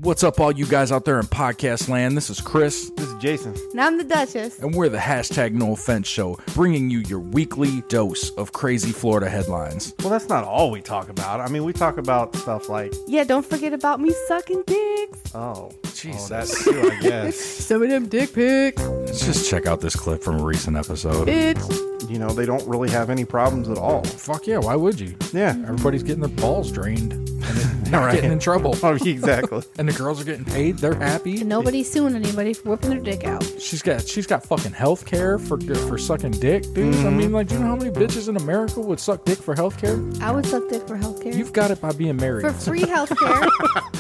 What's 0.03 0.25
up, 0.25 0.41
all 0.41 0.51
you 0.51 0.67
guys 0.67 0.91
out 0.91 1.05
there 1.05 1.21
in 1.21 1.27
podcast 1.27 1.89
land? 1.89 2.17
This 2.17 2.29
is 2.29 2.41
Chris, 2.41 2.91
This 2.97 3.07
is 3.07 3.15
Jason. 3.23 3.55
And 3.71 3.81
I'm 3.81 3.99
the 3.99 4.05
Duchess. 4.05 4.59
and 4.59 4.75
we're 4.75 4.89
the 4.89 4.99
hashtag 4.99 5.53
No 5.53 5.73
Offense 5.75 6.09
Show, 6.09 6.39
bringing 6.55 6.91
you 6.91 7.01
your 7.01 7.21
weekly 7.21 7.83
dose 7.89 8.31
of 8.31 8.53
crazy 8.53 8.91
Florida 8.91 9.29
headlines. 9.31 9.95
Well, 10.01 10.09
that's 10.11 10.29
not 10.29 10.43
all 10.43 10.73
we 10.73 10.81
talk 10.81 11.09
about. 11.09 11.39
I 11.41 11.49
mean, 11.49 11.63
we 11.63 11.73
talk 11.73 11.99
about 11.99 12.35
stuff 12.35 12.69
like, 12.69 12.93
Yeah, 13.07 13.23
don't 13.23 13.47
forget 13.47 13.73
about 13.73 14.01
me 14.01 14.13
sucking 14.27 14.65
dicks. 14.67 15.21
oh, 15.37 15.71
oh 15.71 15.73
Jesus. 15.95 16.67
oh 16.67 16.73
that 16.73 16.73
too, 16.83 16.91
I 16.91 17.01
guess. 17.01 17.37
Some 17.41 17.83
of 17.85 17.89
them 17.89 18.09
dick 18.09 18.33
pics, 18.33 18.83
Let's 18.83 19.25
just 19.25 19.49
check 19.49 19.67
out 19.67 19.81
this 19.81 19.95
clip 19.95 20.21
from 20.23 20.41
a 20.41 20.43
recent 20.43 20.77
episode. 20.77 21.29
bitch. 21.29 22.11
you 22.11 22.19
know, 22.19 22.31
they 22.31 22.45
don't 22.47 22.67
really 22.67 22.91
have 22.91 23.09
any 23.09 23.25
problems 23.25 23.69
at 23.69 23.79
all. 23.79 24.03
Fuck 24.03 24.49
yeah, 24.49 24.59
why 24.59 24.75
would 24.75 24.99
you? 24.99 25.15
Yeah. 25.33 25.51
Everybody's 25.51 26.03
getting 26.03 26.23
their 26.23 26.37
balls 26.37 26.73
drained 26.73 27.29
and 27.45 27.57
then 27.57 27.91
not 27.91 28.05
Right. 28.07 28.15
getting 28.17 28.33
in 28.33 28.39
trouble. 28.39 28.77
Oh, 28.83 28.95
exactly. 28.95 29.63
And 29.79 29.89
the 29.89 29.93
girls 29.93 30.21
are 30.21 30.25
getting 30.25 30.45
paid. 30.45 30.79
They're 30.79 30.95
happy. 30.95 31.41
And 31.41 31.49
nobody's 31.49 31.91
suing 31.91 32.15
anybody 32.15 32.53
for 32.55 32.71
whipping 32.71 32.91
their 32.91 33.01
dick 33.01 33.25
out. 33.25 33.43
She's 33.59 33.83
got 33.83 34.07
she's 34.07 34.27
got 34.27 34.45
fucking 34.45 34.73
health 34.73 35.07
care 35.07 35.39
for 35.39 35.59
for 35.61 35.99
sucking 35.99 36.33
dick, 36.33 36.63
dude. 36.75 36.95
I 36.95 37.11
mean, 37.11 37.27
mm-hmm. 37.27 37.35
like, 37.35 37.49
do 37.49 37.55
you 37.55 37.61
know 37.61 37.69
how 37.69 37.77
many 37.77 37.91
bitches 37.91 38.29
in 38.29 38.37
America 38.37 38.81
would 38.81 39.01
suck 39.01 39.25
dick 39.25 39.39
for 39.39 39.55
health 39.55 39.79
care? 39.79 39.99
I 40.21 40.31
would 40.31 40.47
suck 40.47 40.69
dick 40.69 40.87
for 40.87 40.97
health 40.97 41.23
care. 41.23 41.33
You've 41.35 41.53
got 41.53 41.71
it 41.71 41.81
by 41.81 41.93
being 41.93 42.17
married. 42.17 42.43
for 42.47 42.53
free 42.53 42.87
health 42.87 43.17
care. 43.19 43.29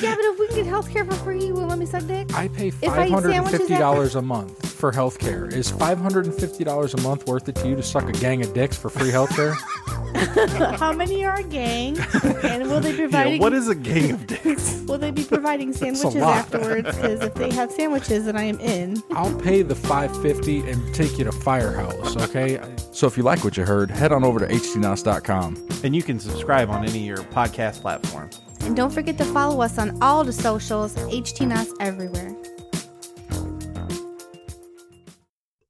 yeah, 0.00 0.14
but 0.14 0.24
if 0.24 0.38
we 0.38 0.46
can 0.48 0.56
get 0.56 0.66
health 0.66 0.90
care 0.90 1.04
for 1.04 1.14
free, 1.16 1.44
you 1.46 1.54
will 1.54 1.66
let 1.66 1.78
me 1.78 1.86
suck 1.86 2.06
dick? 2.06 2.32
I 2.34 2.48
pay 2.48 2.68
I 2.68 2.70
five 2.70 3.10
eat 3.10 3.22
sandwiches 3.22 3.58
fifty 3.60 3.74
dollars 3.76 4.14
a 4.14 4.22
month 4.22 4.66
for 4.72 4.92
health 4.92 5.18
care. 5.18 5.46
Is 5.46 5.70
five 5.70 5.98
hundred 5.98 6.26
and 6.26 6.34
fifty 6.34 6.64
dollars 6.64 6.94
a 6.94 7.00
month 7.00 7.26
worth 7.26 7.48
it 7.48 7.54
to 7.56 7.68
you 7.68 7.76
to 7.76 7.82
suck 7.82 8.08
a 8.08 8.12
gang 8.12 8.42
of 8.44 8.52
dicks 8.54 8.76
for 8.76 8.88
free 8.90 9.10
health 9.10 9.34
care? 9.34 9.54
How 10.76 10.92
many 10.92 11.24
are 11.24 11.38
a 11.40 11.42
gang? 11.42 11.98
And 12.44 12.68
will 12.70 12.80
they 12.80 12.92
be 12.96 13.02
Yeah, 13.10 13.24
providing? 13.38 13.40
what 13.40 13.52
is 13.52 13.68
a 13.68 13.74
gang 13.74 14.10
of 14.12 14.26
dicks? 14.44 14.82
Will 14.86 14.98
they 14.98 15.10
be 15.10 15.24
providing 15.24 15.72
sandwiches 15.72 16.14
lot. 16.16 16.36
afterwards? 16.36 16.94
Because 16.94 17.20
if 17.20 17.34
they 17.34 17.50
have 17.52 17.70
sandwiches, 17.70 18.26
then 18.26 18.36
I 18.36 18.44
am 18.44 18.58
in. 18.60 19.02
I'll 19.12 19.34
pay 19.40 19.62
the 19.62 19.74
five 19.74 20.10
fifty 20.22 20.60
and 20.70 20.94
take 20.94 21.18
you 21.18 21.24
to 21.24 21.32
Firehouse. 21.32 22.16
Okay. 22.28 22.60
So 22.92 23.06
if 23.06 23.16
you 23.16 23.22
like 23.22 23.44
what 23.44 23.56
you 23.56 23.64
heard, 23.64 23.90
head 23.90 24.12
on 24.12 24.24
over 24.24 24.38
to 24.40 24.46
htnos.com. 24.46 25.68
And 25.84 25.96
you 25.96 26.02
can 26.02 26.18
subscribe 26.20 26.70
on 26.70 26.84
any 26.84 27.00
of 27.00 27.04
your 27.18 27.26
podcast 27.28 27.80
platforms. 27.80 28.40
And 28.60 28.76
don't 28.76 28.90
forget 28.90 29.18
to 29.18 29.24
follow 29.24 29.60
us 29.60 29.78
on 29.78 30.00
all 30.02 30.22
the 30.24 30.32
socials, 30.32 30.94
HTNUS 30.96 31.72
everywhere. 31.80 32.36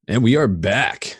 And 0.07 0.21
we 0.21 0.35
are 0.35 0.47
back. 0.47 1.17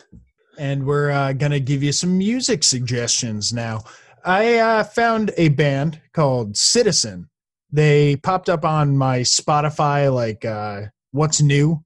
and 0.58 0.86
we're 0.86 1.10
uh, 1.10 1.32
gonna 1.32 1.58
give 1.58 1.82
you 1.82 1.90
some 1.90 2.16
music 2.16 2.62
suggestions 2.62 3.52
now. 3.52 3.80
I 4.24 4.54
uh, 4.56 4.84
found 4.84 5.32
a 5.36 5.48
band 5.50 6.00
called 6.12 6.56
Citizen. 6.56 7.28
They 7.70 8.16
popped 8.16 8.48
up 8.48 8.64
on 8.64 8.96
my 8.96 9.20
Spotify 9.20 10.12
like 10.12 10.44
uh, 10.44 10.82
"What's 11.12 11.42
New" 11.42 11.84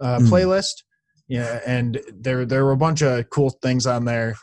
uh, 0.00 0.18
Hmm. 0.20 0.26
playlist. 0.26 0.82
Yeah, 1.28 1.60
and 1.66 2.00
there 2.12 2.44
there 2.44 2.64
were 2.64 2.72
a 2.72 2.76
bunch 2.76 3.02
of 3.02 3.28
cool 3.30 3.50
things 3.62 3.86
on 3.86 4.04
there, 4.04 4.36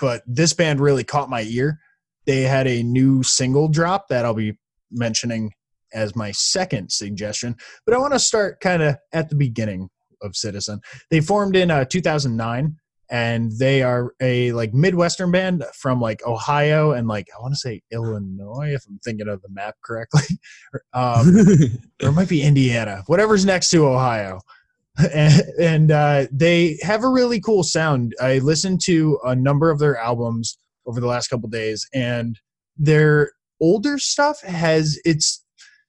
but 0.00 0.22
this 0.26 0.52
band 0.52 0.80
really 0.80 1.04
caught 1.04 1.28
my 1.30 1.42
ear. 1.42 1.78
They 2.26 2.42
had 2.42 2.66
a 2.66 2.82
new 2.82 3.22
single 3.22 3.68
drop 3.68 4.08
that 4.08 4.24
I'll 4.24 4.34
be 4.34 4.58
mentioning 4.90 5.52
as 5.92 6.16
my 6.16 6.32
second 6.32 6.90
suggestion, 6.90 7.54
but 7.84 7.94
I 7.94 7.98
want 7.98 8.12
to 8.12 8.18
start 8.18 8.60
kind 8.60 8.82
of 8.82 8.96
at 9.12 9.28
the 9.28 9.36
beginning 9.36 9.88
of 10.22 10.34
Citizen. 10.34 10.80
They 11.10 11.20
formed 11.20 11.54
in 11.54 11.70
uh, 11.70 11.84
2009, 11.84 12.76
and 13.10 13.52
they 13.58 13.82
are 13.82 14.14
a 14.20 14.52
like 14.52 14.74
Midwestern 14.74 15.30
band 15.30 15.64
from 15.74 16.00
like 16.00 16.24
Ohio 16.26 16.92
and 16.92 17.08
like 17.08 17.28
I 17.36 17.40
want 17.40 17.54
to 17.54 17.60
say 17.60 17.82
Illinois, 17.90 18.74
if 18.74 18.84
I'm 18.88 18.98
thinking 19.04 19.28
of 19.28 19.42
the 19.42 19.48
map 19.48 19.76
correctly, 19.82 20.22
um, 20.92 21.36
or 22.02 22.08
it 22.08 22.12
might 22.12 22.28
be 22.28 22.42
Indiana, 22.42 23.02
whatever's 23.06 23.44
next 23.44 23.70
to 23.70 23.86
Ohio. 23.86 24.40
And, 25.12 25.42
and 25.60 25.90
uh, 25.90 26.26
they 26.32 26.78
have 26.80 27.04
a 27.04 27.10
really 27.10 27.38
cool 27.38 27.62
sound. 27.62 28.14
I 28.18 28.38
listened 28.38 28.80
to 28.84 29.18
a 29.24 29.36
number 29.36 29.70
of 29.70 29.78
their 29.78 29.98
albums 29.98 30.56
over 30.86 31.02
the 31.02 31.06
last 31.06 31.28
couple 31.28 31.50
days, 31.50 31.86
and 31.92 32.40
their 32.78 33.32
older 33.60 33.98
stuff 33.98 34.40
has 34.40 34.98
it's 35.04 35.44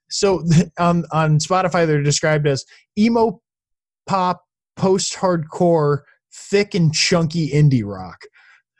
so 0.10 0.44
on 0.78 1.06
on 1.14 1.40
Spotify 1.40 1.88
they're 1.88 2.04
described 2.04 2.48
as 2.48 2.66
emo 2.98 3.42
pop, 4.08 4.44
post 4.76 5.16
hardcore, 5.16 6.00
thick 6.34 6.76
and 6.76 6.94
chunky 6.94 7.50
indie 7.52 7.84
rock, 7.86 8.22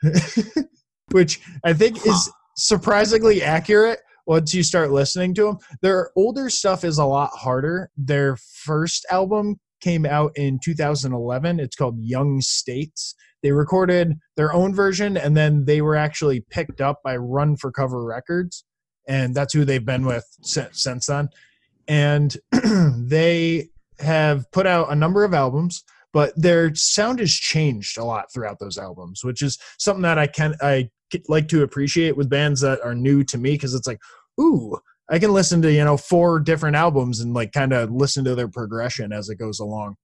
which 1.10 1.40
I 1.64 1.72
think 1.72 2.04
is 2.06 2.30
surprisingly 2.56 3.42
accurate 3.42 4.00
once 4.26 4.52
you 4.52 4.62
start 4.62 4.90
listening 4.90 5.34
to 5.34 5.44
them. 5.44 5.58
Their 5.80 6.10
older 6.16 6.50
stuff 6.50 6.84
is 6.84 6.98
a 6.98 7.04
lot 7.04 7.30
harder. 7.32 7.90
Their 7.96 8.36
first 8.36 9.06
album 9.10 9.58
came 9.80 10.04
out 10.04 10.32
in 10.36 10.58
2011. 10.62 11.60
It's 11.60 11.76
called 11.76 11.98
Young 11.98 12.40
States. 12.40 13.14
They 13.42 13.52
recorded 13.52 14.18
their 14.36 14.52
own 14.52 14.74
version 14.74 15.16
and 15.16 15.36
then 15.36 15.64
they 15.64 15.80
were 15.80 15.96
actually 15.96 16.44
picked 16.50 16.80
up 16.80 17.00
by 17.04 17.16
Run 17.16 17.56
for 17.56 17.70
Cover 17.70 18.04
Records. 18.04 18.64
And 19.06 19.34
that's 19.34 19.54
who 19.54 19.64
they've 19.64 19.84
been 19.84 20.04
with 20.04 20.26
since, 20.42 20.82
since 20.82 21.06
then. 21.06 21.28
And 21.86 22.36
they 22.52 23.68
have 24.00 24.50
put 24.52 24.66
out 24.66 24.92
a 24.92 24.96
number 24.96 25.24
of 25.24 25.32
albums, 25.32 25.82
but 26.12 26.32
their 26.36 26.74
sound 26.74 27.18
has 27.20 27.32
changed 27.32 27.98
a 27.98 28.04
lot 28.04 28.32
throughout 28.32 28.58
those 28.58 28.78
albums, 28.78 29.24
which 29.24 29.42
is 29.42 29.58
something 29.78 30.02
that 30.02 30.18
I 30.18 30.26
can 30.26 30.54
I 30.60 30.90
like 31.28 31.48
to 31.48 31.62
appreciate 31.62 32.16
with 32.16 32.30
bands 32.30 32.60
that 32.60 32.80
are 32.82 32.94
new 32.94 33.24
to 33.24 33.38
me 33.38 33.52
because 33.52 33.74
it's 33.74 33.86
like, 33.86 34.00
ooh, 34.40 34.78
I 35.10 35.18
can 35.18 35.32
listen 35.32 35.62
to 35.62 35.72
you 35.72 35.84
know 35.84 35.96
four 35.96 36.40
different 36.40 36.76
albums 36.76 37.20
and 37.20 37.34
like 37.34 37.52
kind 37.52 37.72
of 37.72 37.90
listen 37.90 38.24
to 38.24 38.34
their 38.34 38.48
progression 38.48 39.12
as 39.12 39.28
it 39.28 39.36
goes 39.36 39.60
along. 39.60 39.96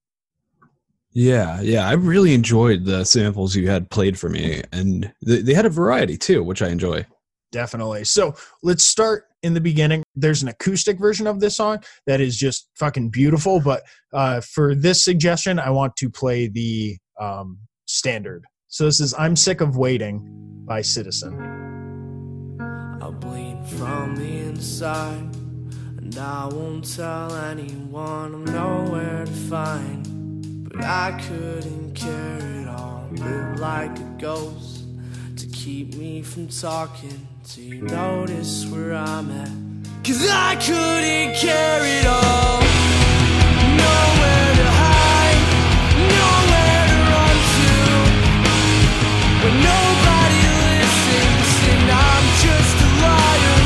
Yeah, 1.11 1.61
yeah. 1.61 1.87
I 1.87 1.93
really 1.93 2.33
enjoyed 2.33 2.83
the 2.83 3.05
samples 3.05 3.55
you 3.55 3.69
had 3.69 3.89
played 3.89 4.19
for 4.19 4.29
me, 4.29 4.61
and 4.73 5.13
they, 5.25 5.41
they 5.41 5.53
had 5.53 5.65
a 5.65 5.69
variety 5.69 6.17
too, 6.17 6.43
which 6.43 6.61
I 6.61 6.67
enjoy. 6.67 7.05
Definitely. 7.53 8.03
So 8.03 8.35
let's 8.63 8.83
start 8.83 9.27
in 9.45 9.53
the 9.53 9.61
beginning. 9.61 10.03
There's 10.15 10.41
an 10.41 10.49
acoustic 10.49 10.99
version 10.99 11.27
of 11.27 11.39
this 11.39 11.55
song 11.55 11.83
that 12.07 12.19
is 12.19 12.35
just 12.35 12.67
fucking 12.73 13.09
beautiful. 13.09 13.59
But 13.59 13.83
uh, 14.11 14.41
for 14.41 14.73
this 14.73 15.03
suggestion, 15.03 15.59
I 15.59 15.69
want 15.69 15.95
to 15.97 16.09
play 16.09 16.47
the 16.47 16.97
um, 17.21 17.59
standard. 17.85 18.43
So 18.67 18.85
this 18.85 18.99
is 18.99 19.13
"I'm 19.17 19.35
Sick 19.35 19.61
of 19.61 19.77
Waiting" 19.77 20.27
by 20.65 20.81
Citizen. 20.81 21.33
I 22.99 23.09
bleed 23.11 23.59
from 23.77 24.15
the 24.15 24.39
inside, 24.49 25.35
and 25.97 26.17
I 26.17 26.47
won't 26.47 26.95
tell 26.95 27.33
anyone 27.35 28.33
I'm 28.33 28.45
nowhere 28.45 29.25
to 29.25 29.31
find. 29.31 30.67
But 30.67 30.83
I 30.83 31.21
couldn't 31.27 31.93
care 31.93 32.63
at 32.63 32.67
all, 32.67 33.07
live 33.11 33.59
like 33.59 33.97
a 33.99 34.15
ghost 34.17 34.85
to 35.37 35.45
keep 35.47 35.95
me 35.95 36.23
from 36.23 36.47
talking 36.47 37.27
till 37.47 37.63
you 37.63 37.81
notice 37.81 38.65
where 38.71 38.93
I'm 38.93 39.29
at. 39.29 39.49
Cause 40.03 40.25
I 40.27 40.55
couldn't 40.55 41.35
care 41.35 41.81
at 41.97 42.05
all, 42.05 42.59
nowhere 43.81 44.51
to 44.61 44.67
hide, 44.81 45.41
nowhere 46.15 46.85
to 46.91 46.99
run 47.13 47.37
to. 47.55 47.71
When 49.43 49.55
nobody 49.61 50.41
listens 50.57 51.49
and 51.69 51.85
I'm 52.09 52.25
just 52.45 52.75
a 52.81 52.89
liar 53.03 53.57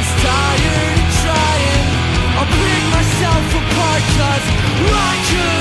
It's 0.00 0.12
tired 0.24 1.00
trying 1.20 1.88
I'll 2.38 2.48
pick 2.48 2.84
myself 2.96 3.46
apart 3.60 4.02
cause 4.16 4.46
I 4.88 5.12
couldn't 5.28 5.57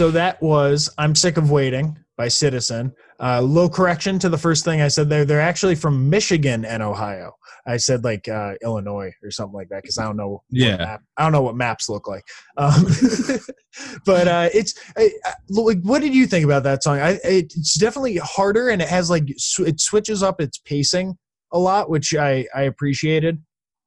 So 0.00 0.10
that 0.12 0.40
was 0.40 0.88
"I'm 0.96 1.14
Sick 1.14 1.36
of 1.36 1.50
Waiting" 1.50 1.94
by 2.16 2.28
Citizen. 2.28 2.94
Uh, 3.22 3.42
low 3.42 3.68
correction 3.68 4.18
to 4.20 4.30
the 4.30 4.38
first 4.38 4.64
thing 4.64 4.80
I 4.80 4.88
said 4.88 5.10
there. 5.10 5.26
They're 5.26 5.42
actually 5.42 5.74
from 5.74 6.08
Michigan 6.08 6.64
and 6.64 6.82
Ohio. 6.82 7.32
I 7.66 7.76
said 7.76 8.02
like 8.02 8.26
uh, 8.26 8.54
Illinois 8.62 9.12
or 9.22 9.30
something 9.30 9.52
like 9.52 9.68
that 9.68 9.82
because 9.82 9.98
I 9.98 10.04
don't 10.04 10.16
know. 10.16 10.28
what 10.30 10.40
Yeah. 10.48 10.78
map- 10.78 11.02
I 11.18 11.22
don't 11.24 11.32
know 11.32 11.42
what 11.42 11.54
maps 11.54 11.90
look 11.90 12.08
like. 12.08 12.24
Um, 12.56 12.86
but 14.06 14.26
uh, 14.26 14.48
it's 14.54 14.72
I, 14.96 15.10
I- 15.26 15.34
like, 15.50 15.82
what 15.82 16.00
did 16.00 16.14
you 16.14 16.26
think 16.26 16.46
about 16.46 16.62
that 16.62 16.82
song? 16.82 16.98
I, 16.98 17.18
it's 17.22 17.74
definitely 17.78 18.16
harder 18.16 18.70
and 18.70 18.80
it 18.80 18.88
has 18.88 19.10
like 19.10 19.24
sw- 19.36 19.60
it 19.68 19.80
switches 19.82 20.22
up 20.22 20.40
its 20.40 20.56
pacing 20.56 21.18
a 21.52 21.58
lot, 21.58 21.90
which 21.90 22.14
I 22.14 22.46
I 22.54 22.62
appreciated. 22.62 23.42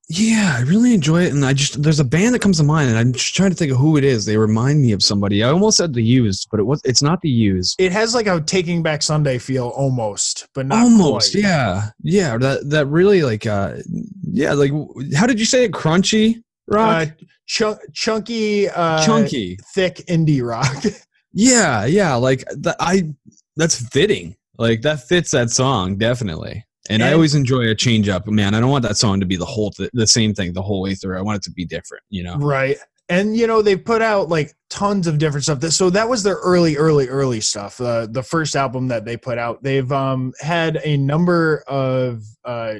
Yeah, 0.10 0.56
I 0.58 0.62
really 0.64 0.94
enjoy 0.94 1.24
it, 1.24 1.32
and 1.34 1.46
I 1.46 1.54
just 1.54 1.82
there's 1.82 2.00
a 2.02 2.04
band 2.04 2.36
that 2.36 2.40
comes 2.42 2.58
to 2.58 2.64
mind, 2.64 2.90
and 2.90 2.98
I'm 3.00 3.14
just 3.14 3.34
trying 3.36 3.52
to 3.52 3.56
think 3.56 3.72
of 3.72 3.78
who 3.78 3.96
it 3.98 4.04
is. 4.04 4.26
They 4.26 4.38
remind 4.38 4.82
me 4.82 4.92
of 4.92 5.02
somebody. 5.02 5.44
I 5.44 5.50
almost 5.50 5.78
said 5.78 5.94
the 5.94 6.04
Used, 6.04 6.50
but 6.52 6.60
it 6.60 6.64
was 6.64 6.82
it's 6.84 7.02
not 7.02 7.22
the 7.22 7.30
Used. 7.30 7.76
It 7.80 7.92
has 7.94 8.14
like 8.14 8.28
a 8.28 8.42
Taking 8.42 8.84
Back 8.84 9.02
Sunday 9.02 9.38
feel 9.38 9.70
almost, 9.70 10.48
but 10.54 10.66
not 10.66 10.84
Almost, 10.84 11.32
quite. 11.34 11.44
yeah, 11.44 11.90
yeah. 12.04 12.38
That 12.38 12.70
that 12.70 12.88
really 12.88 13.24
like, 13.24 13.48
uh 13.48 13.78
yeah, 14.24 14.54
like 14.54 14.72
how 15.16 15.26
did 15.26 15.40
you 15.40 15.46
say 15.46 15.64
it? 15.64 15.72
Crunchy. 15.72 16.44
rock, 16.68 17.08
Uh, 17.08 17.12
chunk, 17.48 17.80
chunky, 17.94 18.70
uh, 18.70 19.04
chunky. 19.06 19.58
thick 19.74 19.96
indie 20.10 20.46
rock. 20.46 20.84
Yeah, 21.36 21.86
yeah. 21.86 22.14
Like. 22.14 22.44
I. 22.80 23.12
That's 23.56 23.90
fitting. 23.90 24.36
Like 24.60 24.84
that 24.84 25.08
fits 25.08 25.32
that 25.32 25.50
song 25.50 25.98
definitely. 25.98 26.64
And, 26.94 27.04
I 27.04 27.14
always 27.14 27.36
enjoy 27.36 27.70
a 27.70 27.76
change 27.76 28.10
up. 28.10 28.28
Man, 28.28 28.54
I 28.54 28.60
don't 28.60 28.70
want 28.70 28.84
that 28.84 28.98
song 28.98 29.20
to 29.20 29.26
be 29.26 29.36
the 29.36 29.46
whole 29.46 29.72
th- 29.72 29.90
the 29.94 30.08
same 30.08 30.34
thing 30.34 30.54
the 30.54 30.62
whole 30.62 30.82
way 30.82 30.96
through. 30.96 31.18
I 31.18 31.22
want 31.22 31.38
it 31.38 31.44
to 31.44 31.52
be 31.52 31.66
different. 31.66 32.04
You 32.10 32.24
know. 32.24 32.38
Right. 32.38 32.78
And 33.10 33.36
you 33.36 33.48
know 33.48 33.62
they 33.62 33.76
put 33.76 34.02
out 34.02 34.30
like 34.30 34.54
tons 34.70 35.08
of 35.08 35.18
different 35.18 35.44
stuff. 35.44 35.62
So 35.72 35.90
that 35.90 36.08
was 36.08 36.24
their 36.24 36.38
early, 36.38 36.78
early, 36.78 37.08
early 37.08 37.42
stuff. 37.42 37.80
Uh, 37.82 38.08
the 38.10 38.24
first 38.24 38.56
album 38.56 38.88
that 38.88 39.06
they 39.06 39.18
put 39.18 39.38
out. 39.38 39.62
They've 39.62 39.92
um, 39.92 40.34
had 40.40 40.80
a 40.84 40.98
number 40.98 41.64
of 41.68 42.24
uh, 42.46 42.76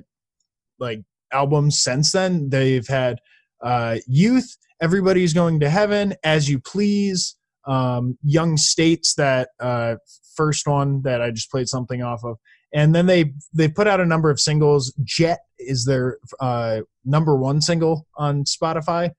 like 0.80 1.02
albums 1.32 1.82
since 1.82 2.12
then. 2.12 2.50
They've 2.50 2.88
had 2.88 3.20
uh, 3.62 3.98
Youth, 4.08 4.58
Everybody's 4.82 5.34
Going 5.34 5.60
to 5.60 5.70
Heaven, 5.70 6.16
As 6.24 6.50
You 6.50 6.60
Please, 6.60 7.36
um, 7.66 8.18
Young 8.24 8.58
States. 8.58 9.16
That 9.16 9.50
uh, 9.60 9.96
first 10.36 10.68
one 10.68 11.02
that 11.04 11.22
I 11.22 11.32
just 11.32 11.52
played 11.52 11.68
something 11.68 12.02
off 12.02 12.24
of. 12.24 12.38
And 12.74 12.94
then 12.94 13.06
they 13.06 13.34
they 13.54 13.68
put 13.68 13.88
out 13.88 14.00
a 14.00 14.06
number 14.06 14.30
of 14.30 14.40
singles. 14.40 14.94
Jet 15.04 15.40
is 15.60 15.86
their 15.86 16.18
uh, 16.40 16.82
number 17.06 17.36
one 17.36 17.62
single 17.62 18.08
on 18.18 18.44
Spotify 18.44 19.12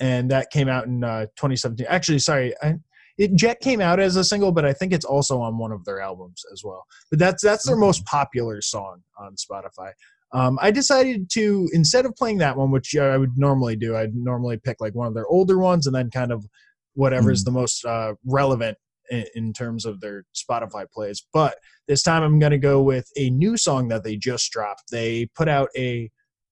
and 0.00 0.30
that 0.30 0.50
came 0.50 0.68
out 0.68 0.86
in 0.86 1.02
uh, 1.02 1.26
2017. 1.36 1.86
Actually, 1.88 2.18
sorry, 2.18 2.54
I, 2.62 2.76
it 3.16 3.34
Jet 3.34 3.60
came 3.60 3.80
out 3.80 3.98
as 3.98 4.16
a 4.16 4.22
single, 4.22 4.52
but 4.52 4.64
I 4.64 4.72
think 4.72 4.92
it's 4.92 5.04
also 5.04 5.40
on 5.40 5.58
one 5.58 5.72
of 5.72 5.84
their 5.84 6.00
albums 6.00 6.44
as 6.52 6.62
well. 6.64 6.86
But 7.10 7.18
that's 7.18 7.42
that's 7.42 7.66
their 7.66 7.76
most 7.76 8.04
popular 8.06 8.60
song 8.62 9.02
on 9.18 9.34
Spotify. 9.34 9.92
Um, 10.32 10.58
I 10.60 10.70
decided 10.70 11.28
to 11.30 11.68
instead 11.72 12.06
of 12.06 12.14
playing 12.14 12.38
that 12.38 12.56
one, 12.56 12.70
which 12.70 12.94
I 12.96 13.16
would 13.16 13.36
normally 13.36 13.76
do, 13.76 13.96
I'd 13.96 14.14
normally 14.14 14.58
pick 14.58 14.80
like 14.80 14.94
one 14.94 15.08
of 15.08 15.14
their 15.14 15.26
older 15.26 15.58
ones 15.58 15.86
and 15.86 15.94
then 15.94 16.10
kind 16.10 16.30
of 16.30 16.46
whatever 16.94 17.30
is 17.30 17.44
the 17.44 17.50
most 17.50 17.84
uh, 17.84 18.14
relevant 18.24 18.76
in, 19.10 19.24
in 19.34 19.52
terms 19.52 19.84
of 19.84 20.00
their 20.00 20.24
Spotify 20.34 20.90
plays. 20.90 21.26
But 21.32 21.56
this 21.86 22.02
time 22.02 22.22
I'm 22.22 22.38
going 22.38 22.52
to 22.52 22.58
go 22.58 22.82
with 22.82 23.10
a 23.16 23.30
new 23.30 23.56
song 23.56 23.88
that 23.88 24.04
they 24.04 24.16
just 24.16 24.50
dropped. 24.50 24.90
They 24.90 25.26
put 25.34 25.48
out 25.48 25.68
a 25.76 26.10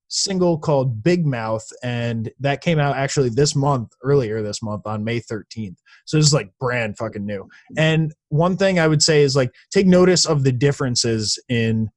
single 0.08 0.58
called 0.58 1.02
Big 1.02 1.26
Mouth, 1.26 1.66
and 1.82 2.30
that 2.40 2.60
came 2.60 2.78
out 2.78 2.96
actually 2.96 3.30
this 3.30 3.56
month, 3.56 3.92
earlier 4.02 4.42
this 4.42 4.62
month 4.62 4.86
on 4.86 5.04
May 5.04 5.20
13th. 5.20 5.76
So 6.04 6.16
this 6.16 6.26
is 6.26 6.34
like 6.34 6.50
brand 6.60 6.96
fucking 6.96 7.26
new. 7.26 7.48
And 7.76 8.14
one 8.28 8.56
thing 8.56 8.78
I 8.78 8.86
would 8.86 9.02
say 9.02 9.22
is 9.22 9.34
like 9.34 9.52
take 9.72 9.86
notice 9.86 10.26
of 10.26 10.44
the 10.44 10.52
differences 10.52 11.42
in 11.48 11.90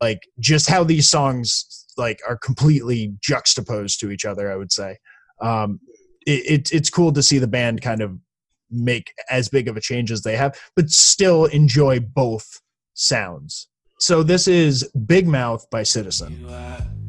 like 0.00 0.20
just 0.38 0.70
how 0.70 0.84
these 0.84 1.08
songs 1.08 1.86
like 1.96 2.20
are 2.28 2.36
completely 2.38 3.14
juxtaposed 3.20 3.98
to 4.00 4.10
each 4.10 4.24
other. 4.24 4.50
I 4.50 4.56
would 4.56 4.70
say 4.70 4.98
um, 5.40 5.80
it, 6.26 6.50
it, 6.60 6.72
it's 6.72 6.90
cool 6.90 7.12
to 7.12 7.22
see 7.22 7.38
the 7.38 7.48
band 7.48 7.82
kind 7.82 8.00
of 8.00 8.16
make 8.70 9.12
as 9.28 9.48
big 9.48 9.68
of 9.68 9.76
a 9.76 9.80
change 9.80 10.10
as 10.10 10.22
they 10.22 10.36
have, 10.36 10.58
but 10.76 10.90
still 10.90 11.44
enjoy 11.46 12.00
both 12.00 12.60
sounds. 12.94 13.68
So 13.98 14.22
this 14.22 14.48
is 14.48 14.90
Big 15.06 15.26
Mouth 15.26 15.68
by 15.70 15.82
Citizen. 15.82 16.46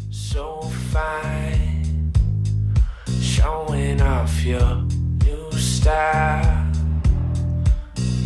So 0.09 0.61
fine, 0.91 2.11
showing 3.21 4.01
off 4.01 4.43
your 4.43 4.81
new 5.25 5.51
style. 5.53 6.71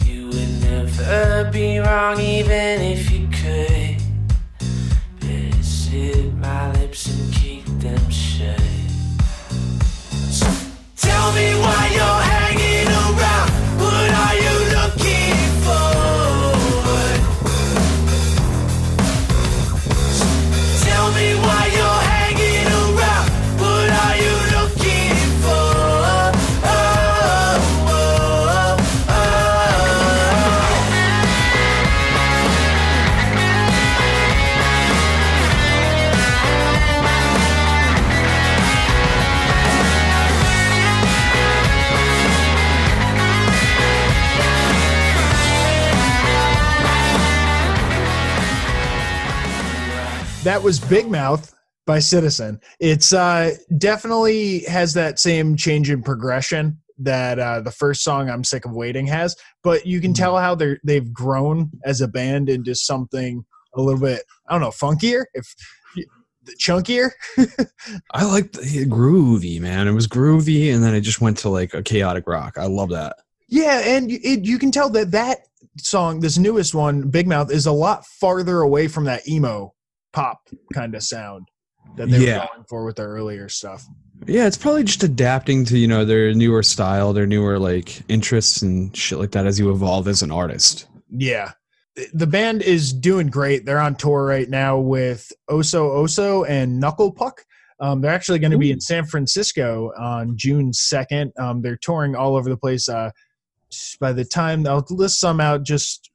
You 0.03 0.27
would 0.27 0.61
never 0.61 1.49
be 1.51 1.79
wrong, 1.79 2.19
even 2.19 2.81
if 2.81 3.11
you 3.11 3.27
could. 3.27 4.01
Sit 5.61 6.33
my 6.35 6.71
lips 6.73 7.07
and 7.07 7.33
keep 7.33 7.65
them 7.79 8.09
shut. 8.09 8.59
Tell 10.97 11.31
me 11.31 11.55
why 11.61 11.89
you're 11.93 12.24
That 50.45 50.61
was 50.61 50.79
Big 50.79 51.09
Mouth 51.09 51.55
by 51.87 51.97
Citizen. 51.97 52.59
It's 52.79 53.13
uh, 53.13 53.55
definitely 53.79 54.59
has 54.65 54.93
that 54.93 55.17
same 55.17 55.55
change 55.55 55.89
in 55.89 56.03
progression 56.03 56.77
that 56.99 57.39
uh, 57.39 57.61
the 57.61 57.71
first 57.71 58.03
song 58.03 58.29
"I'm 58.29 58.43
Sick 58.43 58.63
of 58.63 58.71
Waiting" 58.71 59.07
has, 59.07 59.35
but 59.63 59.87
you 59.87 59.99
can 59.99 60.13
tell 60.13 60.37
how 60.37 60.53
they're 60.53 60.77
they've 60.83 61.11
grown 61.11 61.71
as 61.83 62.01
a 62.01 62.07
band 62.07 62.47
into 62.47 62.75
something 62.75 63.43
a 63.73 63.81
little 63.81 63.99
bit 63.99 64.21
I 64.47 64.51
don't 64.51 64.61
know 64.61 64.69
funkier, 64.69 65.25
if 65.33 65.51
chunkier. 66.59 67.09
I 68.13 68.25
like 68.25 68.51
the 68.51 68.85
groovy, 68.85 69.59
man. 69.59 69.87
It 69.87 69.93
was 69.93 70.07
groovy, 70.07 70.71
and 70.71 70.83
then 70.83 70.93
it 70.93 71.01
just 71.01 71.21
went 71.21 71.39
to 71.39 71.49
like 71.49 71.73
a 71.73 71.81
chaotic 71.81 72.27
rock. 72.27 72.59
I 72.59 72.67
love 72.67 72.89
that. 72.89 73.15
Yeah, 73.47 73.79
and 73.79 74.11
it, 74.11 74.45
you 74.45 74.59
can 74.59 74.69
tell 74.69 74.91
that 74.91 75.09
that 75.09 75.39
song, 75.79 76.19
this 76.19 76.37
newest 76.37 76.75
one, 76.75 77.09
Big 77.09 77.27
Mouth, 77.27 77.51
is 77.51 77.65
a 77.65 77.71
lot 77.71 78.05
farther 78.05 78.61
away 78.61 78.87
from 78.87 79.05
that 79.05 79.27
emo 79.27 79.74
pop 80.15 80.39
kind 80.73 80.95
of 80.95 81.03
sound 81.03 81.47
that 81.97 82.09
they 82.09 82.25
Yeah. 82.25 82.39
were 82.41 82.47
going 82.53 82.65
for 82.67 82.85
with 82.85 82.95
their 82.95 83.09
earlier 83.09 83.47
stuff. 83.49 83.85
Yeah, 84.25 84.47
it's 84.47 84.57
probably 84.57 84.83
just 84.83 85.03
adapting 85.03 85.65
to 85.65 85.77
you 85.77 85.87
know 85.87 86.05
their 86.05 86.33
newer 86.33 86.63
style, 86.63 87.13
their 87.13 87.27
newer 87.27 87.59
like 87.59 88.01
interests 88.09 88.61
and 88.61 88.95
shit 88.95 89.19
like 89.19 89.31
that 89.31 89.45
as 89.45 89.59
you 89.59 89.71
evolve 89.71 90.07
as 90.07 90.21
an 90.21 90.31
artist. 90.31 90.87
Yeah. 91.09 91.51
The 92.13 92.27
band 92.27 92.61
is 92.61 92.91
doing 92.91 93.27
great. 93.27 93.65
They're 93.65 93.79
on 93.79 93.95
tour 93.95 94.25
right 94.25 94.49
now 94.49 94.77
with 94.77 95.31
Oso 95.49 95.95
Oso 95.95 96.47
and 96.49 96.79
Knuckle 96.79 97.11
Puck. 97.11 97.45
Um, 97.79 98.01
they're 98.01 98.13
actually 98.13 98.39
going 98.39 98.51
to 98.51 98.57
be 98.57 98.71
in 98.71 98.79
San 98.81 99.05
Francisco 99.05 99.91
on 99.97 100.35
June 100.37 100.71
2nd. 100.71 101.31
Um, 101.39 101.61
they're 101.61 101.77
touring 101.77 102.15
all 102.15 102.35
over 102.35 102.49
the 102.49 102.57
place. 102.57 102.87
Uh, 102.89 103.11
by 103.99 104.11
the 104.13 104.25
time 104.25 104.65
I'll 104.67 104.85
list 104.89 105.19
some 105.19 105.39
out 105.41 105.63
just 105.63 106.09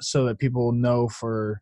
so 0.00 0.24
that 0.26 0.38
people 0.38 0.72
know 0.72 1.08
for 1.08 1.60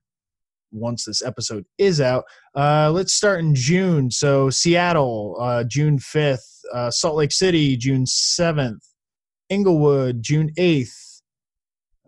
once 0.74 1.04
this 1.04 1.22
episode 1.22 1.64
is 1.78 2.00
out. 2.00 2.24
Uh, 2.54 2.90
let's 2.92 3.14
start 3.14 3.40
in 3.40 3.54
June. 3.54 4.10
So 4.10 4.50
Seattle, 4.50 5.36
uh, 5.40 5.64
June 5.64 5.98
5th, 5.98 6.64
uh, 6.72 6.90
Salt 6.90 7.16
Lake 7.16 7.32
City, 7.32 7.76
June 7.76 8.04
7th, 8.04 8.80
Inglewood, 9.48 10.22
June 10.22 10.50
8th, 10.58 11.20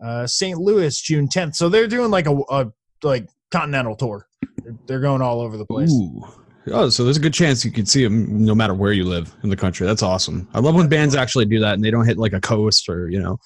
uh, 0.03 0.27
St. 0.27 0.59
Louis, 0.59 0.99
June 1.01 1.27
10th. 1.27 1.55
So 1.55 1.69
they're 1.69 1.87
doing 1.87 2.11
like 2.11 2.27
a, 2.27 2.37
a 2.49 2.67
like 3.03 3.27
continental 3.51 3.95
tour. 3.95 4.27
They're, 4.85 4.99
going 4.99 5.21
all 5.21 5.39
over 5.39 5.55
the 5.55 5.65
place. 5.65 5.91
Ooh. 5.91 6.21
Oh, 6.71 6.89
so 6.89 7.05
there's 7.05 7.15
a 7.15 7.21
good 7.21 7.33
chance 7.33 7.63
you 7.63 7.71
could 7.71 7.87
see 7.87 8.03
them 8.03 8.43
no 8.43 8.53
matter 8.53 8.73
where 8.73 8.91
you 8.91 9.05
live 9.05 9.33
in 9.43 9.49
the 9.49 9.55
country. 9.55 9.87
That's 9.87 10.03
awesome. 10.03 10.49
I 10.53 10.59
love 10.59 10.75
when 10.75 10.89
bands 10.89 11.15
actually 11.15 11.45
do 11.45 11.59
that 11.59 11.75
and 11.75 11.83
they 11.83 11.91
don't 11.91 12.05
hit 12.05 12.17
like 12.17 12.33
a 12.33 12.41
coast 12.41 12.89
or 12.89 13.09
you 13.09 13.21
know 13.21 13.39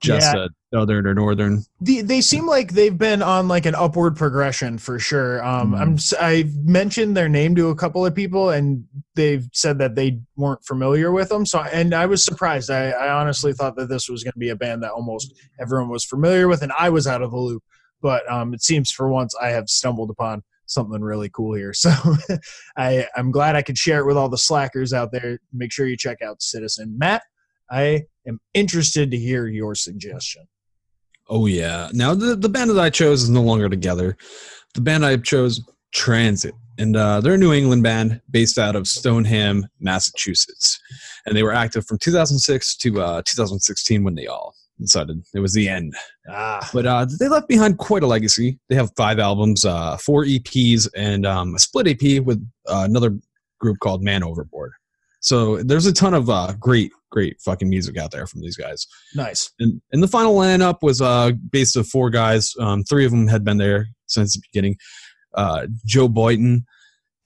just 0.00 0.34
Yeah. 0.34 0.44
a 0.46 0.48
southern 0.74 1.06
or 1.06 1.14
northern. 1.14 1.62
The, 1.80 2.00
they 2.02 2.20
seem 2.20 2.46
like 2.46 2.72
they've 2.72 2.96
been 2.96 3.22
on 3.22 3.48
like 3.48 3.66
an 3.66 3.74
upward 3.74 4.16
progression 4.16 4.78
for 4.78 4.98
sure. 4.98 5.44
Um, 5.44 5.74
I'm 5.74 5.94
s- 5.94 6.14
I've 6.14 6.54
mentioned 6.56 7.16
their 7.16 7.28
name 7.28 7.54
to 7.56 7.68
a 7.68 7.74
couple 7.74 8.06
of 8.06 8.14
people 8.14 8.50
and 8.50 8.84
they've 9.14 9.46
said 9.52 9.78
that 9.78 9.94
they 9.96 10.20
weren't 10.36 10.64
familiar 10.64 11.10
with 11.12 11.28
them. 11.28 11.44
So 11.44 11.60
and 11.60 11.92
I 11.94 12.06
was 12.06 12.24
surprised. 12.24 12.70
I, 12.70 12.90
I 12.90 13.10
honestly 13.20 13.52
thought 13.52 13.76
that 13.76 13.88
this 13.88 14.08
was 14.08 14.22
going 14.24 14.32
to 14.32 14.38
be 14.38 14.50
a 14.50 14.56
band 14.56 14.82
that 14.82 14.92
almost 14.92 15.34
everyone 15.60 15.88
was 15.90 16.04
familiar 16.04 16.48
with, 16.48 16.62
and 16.62 16.72
I 16.78 16.88
was 16.90 17.06
out 17.06 17.20
of 17.22 17.30
the 17.32 17.36
loop. 17.38 17.62
But 18.00 18.30
um, 18.32 18.54
it 18.54 18.62
seems 18.62 18.90
for 18.90 19.08
once 19.08 19.34
I 19.42 19.48
have 19.50 19.68
stumbled 19.68 20.08
upon 20.10 20.42
something 20.66 21.02
really 21.02 21.28
cool 21.30 21.54
here. 21.54 21.72
So 21.74 21.90
I 22.76 23.06
I'm 23.16 23.30
glad 23.30 23.56
I 23.56 23.62
could 23.62 23.76
share 23.76 23.98
it 24.00 24.06
with 24.06 24.16
all 24.16 24.28
the 24.28 24.38
slackers 24.38 24.92
out 24.92 25.12
there. 25.12 25.38
Make 25.52 25.72
sure 25.72 25.86
you 25.86 25.96
check 25.96 26.22
out 26.22 26.42
Citizen 26.42 26.96
Matt. 26.96 27.22
I 27.70 28.02
am 28.30 28.40
interested 28.54 29.10
to 29.10 29.18
hear 29.18 29.46
your 29.46 29.74
suggestion. 29.74 30.46
Oh 31.28 31.46
yeah. 31.46 31.88
Now 31.92 32.14
the 32.14 32.34
the 32.34 32.48
band 32.48 32.70
that 32.70 32.80
I 32.80 32.90
chose 32.90 33.22
is 33.22 33.30
no 33.30 33.42
longer 33.42 33.68
together. 33.68 34.16
The 34.74 34.80
band 34.80 35.04
I 35.04 35.16
chose, 35.16 35.60
Transit, 35.92 36.54
and 36.78 36.96
uh, 36.96 37.20
they're 37.20 37.34
a 37.34 37.38
New 37.38 37.52
England 37.52 37.82
band 37.82 38.20
based 38.30 38.58
out 38.58 38.76
of 38.76 38.88
Stoneham, 38.88 39.66
Massachusetts, 39.80 40.80
and 41.26 41.36
they 41.36 41.42
were 41.42 41.52
active 41.52 41.86
from 41.86 41.98
2006 41.98 42.76
to 42.76 43.00
uh, 43.00 43.22
2016 43.26 44.02
when 44.02 44.14
they 44.14 44.26
all 44.26 44.54
decided 44.80 45.22
it 45.34 45.40
was 45.40 45.52
the 45.52 45.68
end. 45.68 45.94
Ah, 46.28 46.68
But 46.72 46.86
uh, 46.86 47.06
they 47.18 47.28
left 47.28 47.48
behind 47.48 47.78
quite 47.78 48.02
a 48.02 48.06
legacy. 48.06 48.58
They 48.68 48.76
have 48.76 48.90
five 48.96 49.18
albums, 49.18 49.64
uh, 49.64 49.96
four 49.98 50.24
EPs, 50.24 50.88
and 50.96 51.26
um, 51.26 51.54
a 51.54 51.58
split 51.58 51.86
EP 51.88 52.24
with 52.24 52.44
uh, 52.66 52.86
another 52.88 53.18
group 53.60 53.78
called 53.80 54.02
Man 54.02 54.22
Overboard. 54.22 54.72
So 55.20 55.62
there's 55.62 55.86
a 55.86 55.92
ton 55.92 56.14
of 56.14 56.30
uh, 56.30 56.54
great, 56.58 56.92
great 57.10 57.40
fucking 57.40 57.68
music 57.68 57.96
out 57.98 58.10
there 58.10 58.26
from 58.26 58.40
these 58.40 58.56
guys. 58.56 58.86
Nice. 59.14 59.50
And, 59.58 59.80
and 59.92 60.02
the 60.02 60.08
final 60.08 60.34
lineup 60.34 60.78
was 60.82 61.00
uh, 61.00 61.32
based 61.50 61.76
of 61.76 61.86
four 61.88 62.10
guys. 62.10 62.54
Um, 62.58 62.82
three 62.84 63.04
of 63.04 63.10
them 63.10 63.26
had 63.26 63.44
been 63.44 63.58
there 63.58 63.88
since 64.06 64.34
the 64.34 64.42
beginning. 64.52 64.76
Uh, 65.34 65.66
Joe 65.84 66.08
Boynton, 66.08 66.66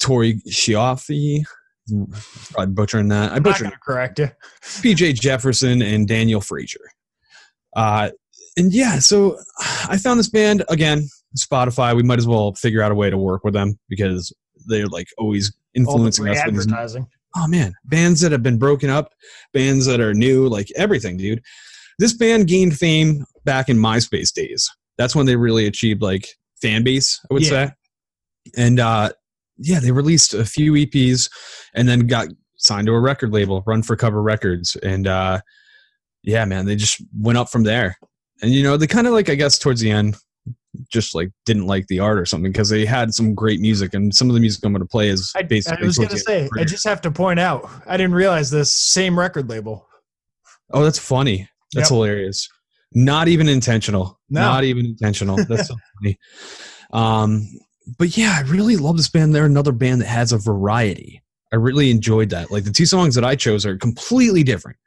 Tori 0.01 0.41
Schiaffi, 0.49 1.45
I'm 2.59 2.75
butchering 2.75 3.09
that. 3.09 3.33
I 3.33 3.37
I'm 3.37 3.43
not 3.43 3.53
butchered 3.53 3.65
gonna 3.65 3.79
correct 3.83 4.19
you. 4.19 4.31
PJ 4.63 5.21
Jefferson 5.21 5.83
and 5.83 6.09
Daniel 6.09 6.41
Frazier. 6.41 6.81
Uh, 7.77 8.11
and 8.57 8.73
yeah, 8.73 8.99
so 8.99 9.39
I 9.89 9.99
found 9.99 10.19
this 10.19 10.31
band 10.31 10.65
again, 10.69 11.09
Spotify. 11.37 11.95
We 11.95 12.03
might 12.03 12.19
as 12.19 12.27
well 12.27 12.55
figure 12.55 12.83
out 12.83 12.93
a 12.93 12.95
way 12.95 13.11
to 13.11 13.19
work 13.19 13.45
with 13.45 13.55
them 13.55 13.79
because 13.89 14.33
they're 14.67 14.87
like 14.87 15.09
always 15.19 15.51
the 15.75 15.81
influencing 15.81 16.29
us. 16.29 16.43
with 16.47 16.55
these- 16.55 16.67
advertising. 16.67 17.07
Oh 17.37 17.47
man, 17.49 17.75
bands 17.85 18.21
that 18.21 18.33
have 18.33 18.43
been 18.43 18.59
broken 18.59 18.91
up, 18.91 19.13
bands 19.53 19.87
that 19.87 20.01
are 20.01 20.15
new, 20.15 20.49
like 20.49 20.69
everything, 20.77 21.17
dude. 21.17 21.43
This 21.99 22.13
band 22.13 22.47
gained 22.49 22.77
fame 22.77 23.25
back 23.45 23.69
in 23.69 23.77
MySpace 23.79 24.33
days. 24.33 24.69
That's 24.99 25.15
when 25.17 25.27
they 25.27 25.37
really 25.37 25.67
achieved 25.67 26.03
like 26.03 26.29
fan 26.63 26.85
base, 26.85 27.21
I 27.31 27.35
would 27.35 27.43
Yeah. 27.43 27.49
say. 27.51 27.73
And 28.57 28.81
uh 28.81 29.11
yeah, 29.59 29.79
they 29.81 29.93
released 29.93 30.35
a 30.35 30.45
few 30.45 30.73
EPs 30.73 31.31
and 31.75 31.89
then 31.89 32.07
got 32.09 32.29
signed 32.57 32.87
to 32.89 32.93
a 32.93 33.01
record 33.01 33.33
label, 33.33 33.63
Run 33.67 33.83
for 33.83 33.97
Cover 33.97 34.23
Records. 34.23 34.77
And 34.83 35.07
uh 35.07 35.41
yeah, 36.23 36.45
man, 36.45 36.67
they 36.67 36.77
just 36.77 37.03
went 37.19 37.39
up 37.39 37.51
from 37.51 37.65
there. 37.65 37.97
And 38.43 38.51
you 38.53 38.63
know, 38.63 38.77
they 38.77 38.87
kind 38.87 39.07
of 39.07 39.13
like 39.13 39.29
I 39.29 39.35
guess 39.35 39.59
towards 39.59 39.81
the 39.81 39.91
end 39.91 40.17
just 40.91 41.15
like 41.15 41.31
didn't 41.45 41.67
like 41.67 41.87
the 41.87 42.01
art 42.01 42.19
or 42.19 42.27
something 42.27 42.51
because 42.53 42.69
they 42.69 42.85
had 42.85 43.15
some 43.15 43.35
great 43.35 43.61
music 43.61 43.95
and 43.95 44.15
some 44.15 44.29
of 44.29 44.35
the 44.35 44.41
music 44.41 44.65
I'm 44.65 44.73
going 44.73 44.81
to 44.83 44.89
play 44.89 45.09
is 45.09 45.33
I, 45.37 45.43
basically 45.43 45.85
I 45.85 45.87
was 45.87 45.99
end 45.99 46.13
of 46.13 46.19
say, 46.19 46.49
I 46.59 46.65
just 46.65 46.87
have 46.87 47.01
to 47.03 47.11
point 47.11 47.41
out, 47.41 47.71
I 47.87 47.97
didn't 47.97 48.15
realize 48.15 48.51
this 48.51 48.73
same 48.75 49.19
record 49.19 49.49
label. 49.49 49.87
Oh, 50.73 50.83
that's 50.83 50.99
funny. 50.99 51.49
That's 51.75 51.91
Yep. 51.91 51.97
hilarious. 51.97 52.49
Not 52.93 53.29
even 53.29 53.49
intentional. 53.49 54.21
No. 54.31 54.41
Not 54.41 54.65
even 54.65 54.87
intentional. 54.87 55.37
That's 55.49 55.69
so 55.69 55.77
funny. 56.03 56.19
Um, 56.93 57.49
but 57.99 58.17
yeah, 58.17 58.37
I 58.39 58.43
really 58.49 58.77
love 58.77 58.97
this 58.97 59.09
band. 59.09 59.35
They're 59.35 59.45
another 59.45 59.73
band 59.73 60.01
that 60.01 60.07
has 60.07 60.33
a 60.33 60.39
variety. 60.39 61.23
I 61.53 61.57
really 61.57 61.91
enjoyed 61.91 62.31
that. 62.31 62.51
Like 62.51 62.65
the 62.65 62.73
two 62.73 62.87
songs 62.87 63.15
that 63.15 63.25
I 63.25 63.37
chose 63.37 63.67
are 63.67 63.77
completely 63.77 64.43
different. 64.43 64.79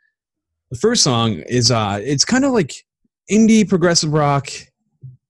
The 0.71 0.77
first 0.77 1.03
song 1.03 1.43
is 1.47 1.71
uh 1.71 1.99
it's 2.03 2.25
kind 2.25 2.43
of 2.43 2.51
like 2.51 2.73
indie 3.31 3.67
progressive 3.67 4.11
rock 4.11 4.49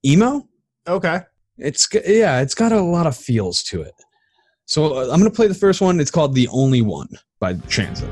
emo. 0.06 0.47
Okay. 0.88 1.22
It's 1.58 1.88
yeah, 2.06 2.42
it's 2.42 2.56
got 2.56 2.72
a 2.72 2.80
lot 2.80 3.08
of 3.08 3.18
feels 3.18 3.64
to 3.64 3.82
it. 3.82 3.94
So 4.66 4.98
uh, 4.98 5.10
I'm 5.12 5.20
gonna 5.20 5.32
play 5.32 5.48
the 5.48 5.54
first 5.54 5.82
one. 5.82 6.00
It's 6.00 6.12
called 6.12 6.36
"The 6.36 6.48
Only 6.50 6.82
One" 6.82 7.10
by 7.40 7.54
Transit. 7.68 8.10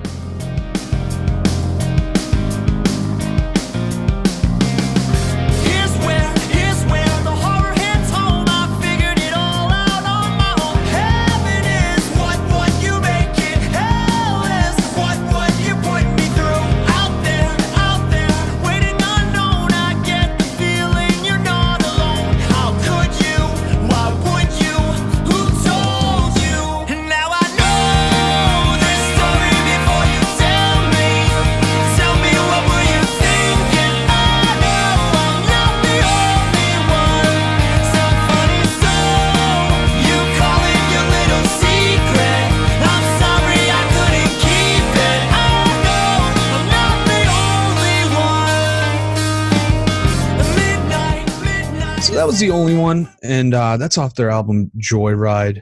That 52.15 52.25
was 52.27 52.39
the 52.39 52.51
only 52.51 52.75
one, 52.77 53.09
and 53.23 53.53
uh, 53.53 53.77
that's 53.77 53.97
off 53.97 54.15
their 54.15 54.29
album 54.29 54.71
Joyride. 54.79 55.61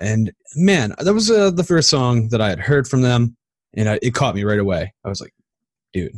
And 0.00 0.32
man, 0.56 0.94
that 0.98 1.14
was 1.14 1.30
uh, 1.30 1.50
the 1.50 1.64
first 1.64 1.88
song 1.88 2.28
that 2.28 2.40
I 2.40 2.48
had 2.50 2.60
heard 2.60 2.86
from 2.86 3.02
them, 3.02 3.36
and 3.74 3.88
I, 3.88 3.98
it 4.02 4.14
caught 4.14 4.34
me 4.34 4.44
right 4.44 4.58
away. 4.58 4.92
I 5.04 5.08
was 5.08 5.20
like, 5.20 5.32
dude, 5.92 6.12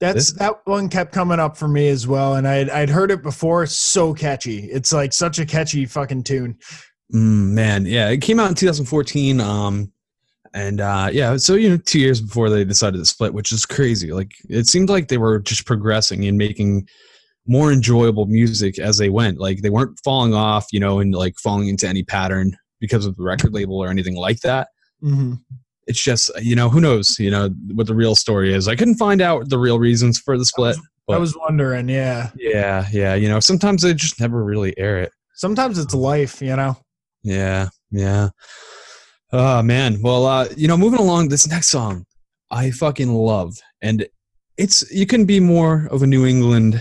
That's 0.00 0.14
This- 0.14 0.32
that 0.34 0.60
one 0.66 0.88
kept 0.88 1.12
coming 1.12 1.40
up 1.40 1.56
for 1.56 1.68
me 1.68 1.88
as 1.88 2.06
well, 2.06 2.36
and 2.36 2.46
I'd 2.46 2.70
I'd 2.70 2.90
heard 2.90 3.10
it 3.10 3.22
before. 3.22 3.66
So 3.66 4.14
catchy. 4.14 4.64
It's 4.70 4.92
like 4.92 5.12
such 5.12 5.38
a 5.38 5.46
catchy 5.46 5.84
fucking 5.86 6.22
tune. 6.24 6.56
mm, 7.12 7.50
man, 7.50 7.86
yeah, 7.86 8.08
it 8.10 8.18
came 8.22 8.38
out 8.40 8.48
in 8.48 8.54
2014. 8.54 9.40
Um, 9.40 9.90
and 10.52 10.80
uh, 10.80 11.08
yeah, 11.12 11.36
so 11.36 11.54
you 11.54 11.70
know, 11.70 11.76
two 11.76 11.98
years 11.98 12.20
before 12.20 12.48
they 12.50 12.64
decided 12.64 12.98
to 12.98 13.04
split, 13.04 13.34
which 13.34 13.50
is 13.50 13.66
crazy. 13.66 14.12
Like 14.12 14.32
it 14.48 14.68
seemed 14.68 14.88
like 14.88 15.08
they 15.08 15.18
were 15.18 15.40
just 15.40 15.66
progressing 15.66 16.24
and 16.26 16.38
making 16.38 16.88
more 17.46 17.72
enjoyable 17.72 18.26
music 18.26 18.78
as 18.78 18.96
they 18.98 19.10
went. 19.10 19.38
Like 19.38 19.60
they 19.62 19.70
weren't 19.70 19.98
falling 20.04 20.32
off, 20.34 20.66
you 20.72 20.80
know, 20.80 20.98
and 21.00 21.14
like 21.14 21.34
falling 21.42 21.68
into 21.68 21.86
any 21.88 22.02
pattern 22.02 22.56
because 22.80 23.04
of 23.06 23.16
the 23.16 23.22
record 23.22 23.52
label 23.52 23.76
or 23.82 23.88
anything 23.88 24.16
like 24.16 24.40
that. 24.40 24.68
Mm-hmm. 25.02 25.34
it's 25.86 26.02
just 26.02 26.30
you 26.40 26.56
know 26.56 26.70
who 26.70 26.80
knows 26.80 27.18
you 27.18 27.30
know 27.30 27.50
what 27.74 27.86
the 27.86 27.94
real 27.94 28.14
story 28.14 28.54
is 28.54 28.68
i 28.68 28.74
couldn't 28.76 28.94
find 28.96 29.20
out 29.20 29.50
the 29.50 29.58
real 29.58 29.78
reasons 29.78 30.18
for 30.18 30.38
the 30.38 30.44
split 30.46 30.76
I 30.76 30.80
But- 31.08 31.20
was 31.20 31.36
wondering, 31.36 31.90
yeah. 31.90 32.30
yeah 32.36 32.86
yeah 32.90 33.14
you 33.14 33.28
know 33.28 33.38
sometimes 33.40 33.82
they 33.82 33.92
just 33.92 34.18
never 34.18 34.42
really 34.42 34.72
air 34.78 34.98
it 35.00 35.12
Sometimes 35.34 35.78
it's 35.78 35.92
life, 35.94 36.40
you 36.40 36.56
know. 36.56 36.78
yeah 37.22 37.68
yeah 37.90 38.30
oh 39.32 39.62
man 39.62 39.98
well 40.00 40.24
uh 40.26 40.48
you 40.56 40.68
know 40.68 40.76
moving 40.78 41.00
along 41.00 41.28
this 41.28 41.46
next 41.48 41.68
song 41.68 42.06
i 42.50 42.70
fucking 42.70 43.12
love 43.12 43.52
and 43.82 44.06
it's 44.56 44.90
you 44.90 45.04
can 45.06 45.26
be 45.26 45.38
more 45.40 45.86
of 45.90 46.02
a 46.02 46.06
new 46.06 46.24
england 46.24 46.80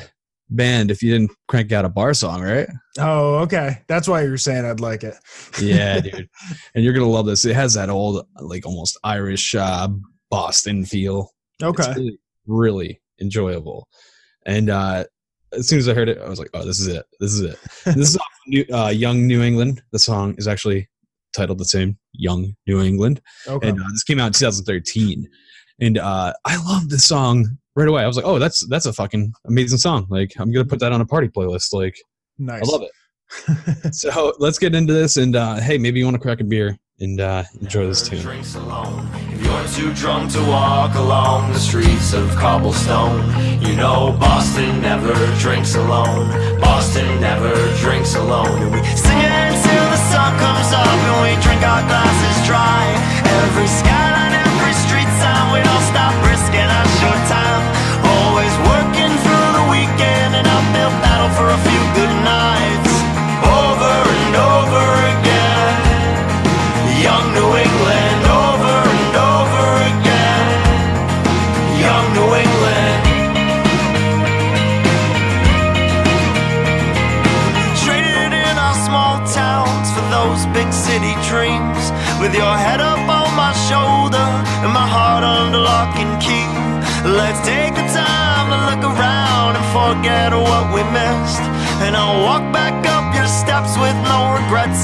band 0.50 0.92
if 0.92 1.02
you 1.02 1.12
didn't 1.12 1.32
crank 1.48 1.72
out 1.72 1.86
a 1.86 1.90
bar 1.90 2.14
song 2.14 2.42
right 2.42 2.68
Oh, 3.00 3.38
okay. 3.40 3.82
That's 3.88 4.08
why 4.08 4.22
you're 4.22 4.38
saying 4.38 4.66
I'd 4.66 4.80
like 4.80 5.04
it. 5.04 5.16
yeah 5.60 6.00
dude 6.02 6.30
and 6.76 6.84
you're 6.84 6.94
gonna 6.94 7.08
love 7.10 7.26
this 7.26 7.44
it 7.46 7.56
has 7.56 7.74
that 7.74 7.90
old 7.90 8.26
like 8.40 8.66
almost 8.66 9.00
irish 9.04 9.56
uh 9.56 9.88
boston 10.30 10.86
feel 10.86 11.30
Okay. 11.62 11.84
It's 11.88 11.98
really, 11.98 12.20
really 12.48 13.02
enjoyable. 13.22 13.88
And 14.46 14.70
uh, 14.70 15.06
as 15.54 15.68
soon 15.70 15.80
as 15.80 15.88
I 15.88 15.94
heard 15.94 16.10
it, 16.10 16.18
I 16.20 16.28
was 16.28 16.40
like, 16.40 16.50
"Oh, 16.54 16.66
this 16.66 16.80
is 16.82 16.88
it! 16.88 17.06
This 17.22 17.32
is 17.32 17.42
it! 17.42 17.58
this 17.86 18.10
is 18.10 18.18
off 18.18 18.28
New, 18.48 18.66
uh, 18.74 18.90
Young 18.90 19.26
New 19.28 19.42
England." 19.44 19.82
The 19.94 20.00
song 20.00 20.36
is 20.38 20.48
actually 20.48 20.90
titled 21.34 21.60
the 21.60 21.66
same, 21.66 21.98
"Young 22.12 22.56
New 22.68 22.82
England," 22.82 23.22
Okay. 23.48 23.70
and 23.70 23.80
uh, 23.80 23.86
this 23.92 24.04
came 24.04 24.20
out 24.20 24.26
in 24.28 24.34
2013. 24.34 25.30
And 25.80 25.98
uh, 26.00 26.34
I 26.44 26.58
love 26.66 26.90
this 26.90 27.06
song 27.06 27.58
right 27.76 27.88
away. 27.88 28.04
I 28.04 28.08
was 28.08 28.16
like, 28.16 28.26
"Oh, 28.26 28.40
that's 28.40 28.66
that's 28.68 28.86
a 28.86 28.94
fucking 28.94 29.34
amazing 29.46 29.78
song! 29.78 30.08
Like, 30.10 30.34
I'm 30.38 30.52
gonna 30.52 30.66
put 30.66 30.80
that 30.80 30.92
on 30.92 31.02
a 31.02 31.06
party 31.06 31.28
playlist. 31.28 31.74
Like, 31.74 31.96
nice. 32.38 32.68
I 32.68 32.72
love 32.72 32.84
it." 32.84 32.92
so 33.94 34.34
let's 34.40 34.60
get 34.60 34.76
into 34.76 34.94
this. 34.94 35.18
And 35.18 35.36
uh, 35.36 35.56
hey, 35.56 35.78
maybe 35.78 36.00
you 36.00 36.06
want 36.06 36.16
to 36.16 36.22
crack 36.22 36.40
a 36.42 36.44
beer 36.44 36.78
and 37.00 37.20
uh, 37.20 37.44
enjoy 37.62 37.88
this 37.88 38.08
tune. 38.08 38.22
drinks 38.22 38.56
alone. 38.56 39.10
If 39.32 39.44
you're 39.44 39.68
too 39.68 39.94
drunk 39.94 40.32
to 40.34 40.40
walk 40.46 40.96
along 40.96 41.52
the 41.52 41.60
streets 41.60 42.14
of 42.14 42.30
cobblestone, 42.36 43.22
you 43.62 43.76
know 43.76 44.16
Boston 44.20 44.82
never 44.82 45.14
drinks 45.40 45.76
alone. 45.76 46.30
Boston 46.60 47.20
never 47.20 47.54
drinks 47.78 48.16
alone. 48.16 48.62
And 48.62 48.72
we 48.72 48.84
sing 48.96 49.18
it 49.18 49.32
until 49.32 49.86
the 49.90 50.02
sun 50.12 50.38
comes 50.40 50.72
up 50.72 50.88
and 50.88 51.18
we 51.26 51.42
drink 51.42 51.62
our 51.64 51.82
glasses 51.88 52.48
dry. 52.48 52.86
Every 53.26 53.68
skyline, 53.68 54.13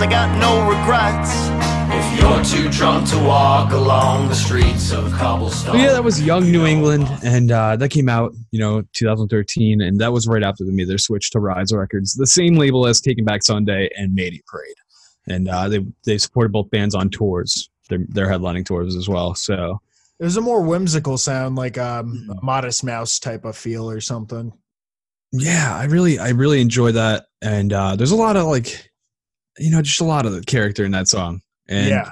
I 0.02 0.08
got 0.08 0.38
no 0.40 0.62
regrets. 0.70 1.50
If 1.92 2.20
You're 2.22 2.44
too 2.46 2.70
drunk 2.72 3.10
to 3.10 3.18
walk 3.18 3.74
along 3.74 4.30
the 4.30 4.36
streets 4.36 4.94
of 4.94 5.12
cobblestone. 5.12 5.74
But 5.74 5.82
yeah, 5.82 5.92
that 5.92 6.04
was 6.06 6.22
Young 6.22 6.50
New 6.50 6.66
England, 6.66 7.06
and 7.22 7.52
uh, 7.52 7.76
that 7.76 7.90
came 7.90 8.08
out, 8.08 8.34
you 8.52 8.60
know, 8.60 8.84
2013, 8.94 9.82
and 9.82 10.00
that 10.00 10.14
was 10.14 10.26
right 10.26 10.42
after 10.42 10.64
they 10.64 10.72
made 10.72 10.88
their 10.88 10.98
switch 10.98 11.32
to 11.32 11.42
Rise 11.42 11.74
Records, 11.74 12.14
the 12.14 12.28
same 12.28 12.56
label 12.56 12.88
as 12.88 13.02
Taking 13.02 13.26
Back 13.26 13.44
Sunday 13.44 13.90
and 13.98 14.16
Mayday 14.16 14.42
Parade, 14.48 14.76
and 15.28 15.50
uh, 15.50 15.68
they 15.68 15.86
they 16.06 16.18
supported 16.18 16.54
both 16.54 16.70
bands 16.72 16.96
on 16.96 17.10
tours. 17.10 17.70
They're, 17.90 18.06
they're 18.08 18.28
headlining 18.28 18.66
tours 18.66 18.96
as 18.96 19.10
well. 19.10 19.36
So 19.36 19.82
It 20.20 20.24
was 20.24 20.38
a 20.38 20.42
more 20.42 20.62
whimsical 20.62 21.18
sound, 21.18 21.58
like 21.58 21.78
um, 21.78 22.30
a 22.32 22.46
Modest 22.46 22.86
Mouse 22.86 23.20
type 23.20 23.44
of 23.44 23.58
feel 23.58 23.90
or 23.90 24.00
something. 24.00 24.54
yeah, 25.34 25.76
I 25.76 25.86
really 25.86 26.20
I 26.20 26.30
really 26.30 26.62
enjoy 26.62 26.94
that, 26.94 27.26
and 27.42 27.74
uh, 27.74 27.98
there's 27.98 28.12
a 28.12 28.16
lot 28.16 28.38
of 28.38 28.46
like, 28.46 28.89
you 29.60 29.72
know, 29.72 29.82
just 29.82 30.02
a 30.02 30.06
lot 30.06 30.26
of 30.26 30.32
the 30.34 30.42
character 30.42 30.86
in 30.86 30.92
that 30.92 31.08
song, 31.08 31.42
and 31.68 31.90
yeah, 31.90 32.12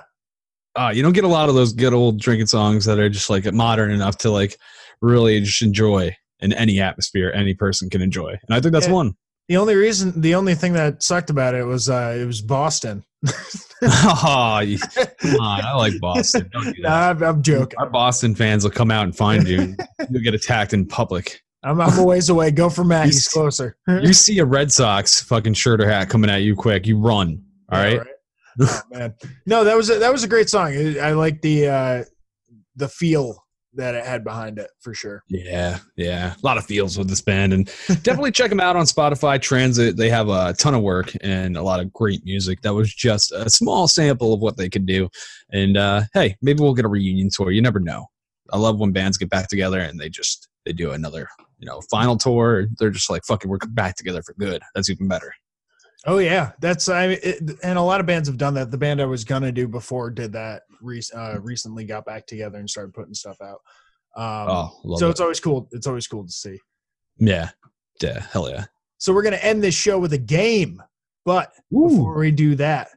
uh, 0.76 0.92
you 0.94 1.02
don't 1.02 1.14
get 1.14 1.24
a 1.24 1.28
lot 1.30 1.50
of 1.50 1.56
those 1.56 1.74
good 1.74 1.94
old 1.94 2.20
drinking 2.20 2.48
songs 2.48 2.86
that 2.86 3.00
are 3.00 3.10
just 3.10 3.30
like 3.30 3.52
modern 3.54 3.92
enough 3.92 4.18
to 4.20 4.30
like 4.32 4.58
really 5.02 5.40
just 5.42 5.62
enjoy 5.62 6.16
in 6.40 6.54
any 6.54 6.80
atmosphere 6.80 7.32
any 7.34 7.54
person 7.54 7.90
can 7.90 8.02
enjoy. 8.02 8.30
And 8.30 8.56
i 8.56 8.60
think 8.62 8.72
that's 8.74 8.88
Yeah. 8.88 8.94
one. 8.94 9.16
The 9.48 9.58
only 9.58 9.76
reason, 9.76 10.20
the 10.20 10.36
only 10.36 10.56
thing 10.56 10.74
that 10.74 11.02
sucked 11.02 11.30
about 11.30 11.56
it 11.56 11.64
was 11.64 11.90
uh, 11.90 12.18
it 12.20 12.26
was 12.26 12.42
Boston. 12.42 13.04
oh, 13.84 14.60
you- 14.60 14.78
come 14.78 15.40
on 15.40 15.62
i 15.66 15.74
like 15.74 16.00
boston. 16.00 16.50
Don't 16.52 16.76
do 16.76 16.82
Nah, 16.82 17.10
I'm, 17.10 17.24
I'm 17.24 17.42
joking. 17.42 17.80
our 17.80 17.90
boston 17.90 18.36
fans 18.36 18.64
will 18.64 18.72
come 18.72 18.92
out 18.92 19.04
and 19.06 19.16
find 19.16 19.48
you. 19.48 19.76
You'll 20.10 20.22
get 20.24 20.34
attacked 20.34 20.74
in 20.74 20.86
public 20.86 21.42
I'm, 21.64 21.82
I'm 21.82 21.98
a 21.98 22.04
ways 22.04 22.30
away. 22.30 22.52
Go 22.52 22.70
for 22.70 22.84
Matt. 22.84 23.06
He's 23.06 23.28
closer. 23.28 23.78
you 23.88 24.14
see 24.14 24.40
a 24.40 24.46
red 24.46 24.72
sox 24.72 25.22
fucking 25.22 25.56
shirt 25.56 25.82
or 25.82 25.90
hat 25.90 26.10
coming 26.10 26.30
at 26.30 26.44
you 26.44 26.56
quick 26.56 26.86
you 26.86 27.00
run 27.00 27.44
all 27.72 27.80
Yeah, 27.80 27.98
right 27.98 28.08
Oh, 28.60 28.82
man. 28.92 29.14
No, 29.46 29.64
that 29.64 29.76
was 29.76 29.90
a, 29.90 30.00
that 30.00 30.12
was 30.12 30.24
a 30.24 30.28
great 30.28 30.50
song. 30.50 30.68
I 30.68 30.98
I 31.10 31.12
like 31.12 31.42
the 31.42 31.68
uh, 31.68 32.04
the 32.76 32.88
feel 32.88 33.44
that 33.74 33.94
it 33.94 34.04
had 34.04 34.24
behind 34.24 34.58
it 34.58 34.72
for 34.80 34.94
sure. 34.96 35.24
Yeah, 35.30 35.78
yeah, 35.96 36.34
a 36.34 36.46
lot 36.46 36.58
of 36.58 36.66
feels 36.66 36.98
with 36.98 37.08
this 37.08 37.22
band, 37.22 37.54
and 37.54 37.66
definitely 38.02 38.32
check 38.32 38.50
them 38.50 38.60
out 38.60 38.76
on 38.76 38.86
Spotify 38.86 39.40
Transit. 39.40 39.96
They 39.98 40.10
have 40.10 40.30
a 40.30 40.54
ton 40.54 40.74
of 40.74 40.82
work 40.82 41.12
and 41.22 41.56
a 41.56 41.62
lot 41.62 41.80
of 41.80 41.94
great 41.94 42.26
music. 42.26 42.62
That 42.62 42.74
was 42.74 42.92
just 42.94 43.32
a 43.32 43.50
small 43.50 43.88
sample 43.88 44.34
of 44.34 44.40
what 44.40 44.58
they 44.58 44.70
could 44.70 44.88
do, 44.88 45.08
and 45.52 45.78
uh, 45.78 46.02
hey, 46.14 46.36
maybe 46.42 46.62
we'll 46.62 46.74
get 46.74 46.86
a 46.86 46.90
reunion 46.90 47.30
tour. 47.32 47.52
You 47.52 47.62
never 47.62 47.80
know. 47.80 48.08
I 48.52 48.58
love 48.58 48.80
when 48.80 48.92
bands 48.92 49.18
get 49.18 49.30
back 49.30 49.50
together 49.50 49.80
and 49.80 50.00
they 50.00 50.10
just 50.10 50.48
they 50.66 50.72
do 50.72 50.92
another 50.92 51.28
you 51.58 51.66
know 51.68 51.82
final 51.90 52.18
tour. 52.18 52.68
They're 52.78 52.90
just 52.92 53.10
like 53.10 53.24
fucking, 53.26 53.50
we're 53.50 53.58
back 53.70 53.96
together 53.96 54.22
for 54.22 54.34
good. 54.34 54.62
That's 54.76 54.90
even 54.90 55.08
better. 55.08 55.34
Oh 56.06 56.20
yeah, 56.20 56.52
that's 56.62 56.88
I 56.88 57.08
mean, 57.08 57.20
it, 57.24 57.42
and 57.64 57.78
a 57.78 57.82
lot 57.82 58.00
of 58.00 58.06
bands 58.06 58.30
have 58.30 58.38
done 58.38 58.54
that. 58.54 58.72
The 58.72 58.78
band 58.78 59.02
I 59.02 59.06
was 59.06 59.24
gonna 59.24 59.52
do 59.52 59.68
before 59.68 60.10
did 60.10 60.32
that. 60.34 60.64
Re- 60.82 61.02
uh, 61.14 61.40
recently 61.42 61.86
got 61.86 62.06
back 62.06 62.28
together 62.28 62.60
and 62.60 62.70
started 62.70 62.94
putting 62.94 63.14
stuff 63.14 63.38
out. 63.42 63.60
Um, 64.16 64.48
Oh, 64.50 64.96
so 64.98 65.08
it. 65.08 65.12
it's 65.12 65.20
always 65.20 65.40
cool. 65.40 65.68
It's 65.72 65.88
always 65.88 66.08
cool 66.08 66.26
to 66.26 66.32
see. 66.32 66.60
Yeah, 67.18 67.50
yeah, 68.02 68.20
hell 68.32 68.50
yeah. 68.50 68.66
So 69.00 69.14
we're 69.14 69.24
gonna 69.24 69.38
end 69.38 69.64
this 69.64 69.76
show 69.76 70.00
with 70.00 70.14
a 70.14 70.18
game, 70.18 70.82
but 71.26 71.52
before 71.72 72.18
we 72.20 72.32
do 72.32 72.56
that, 72.56 72.90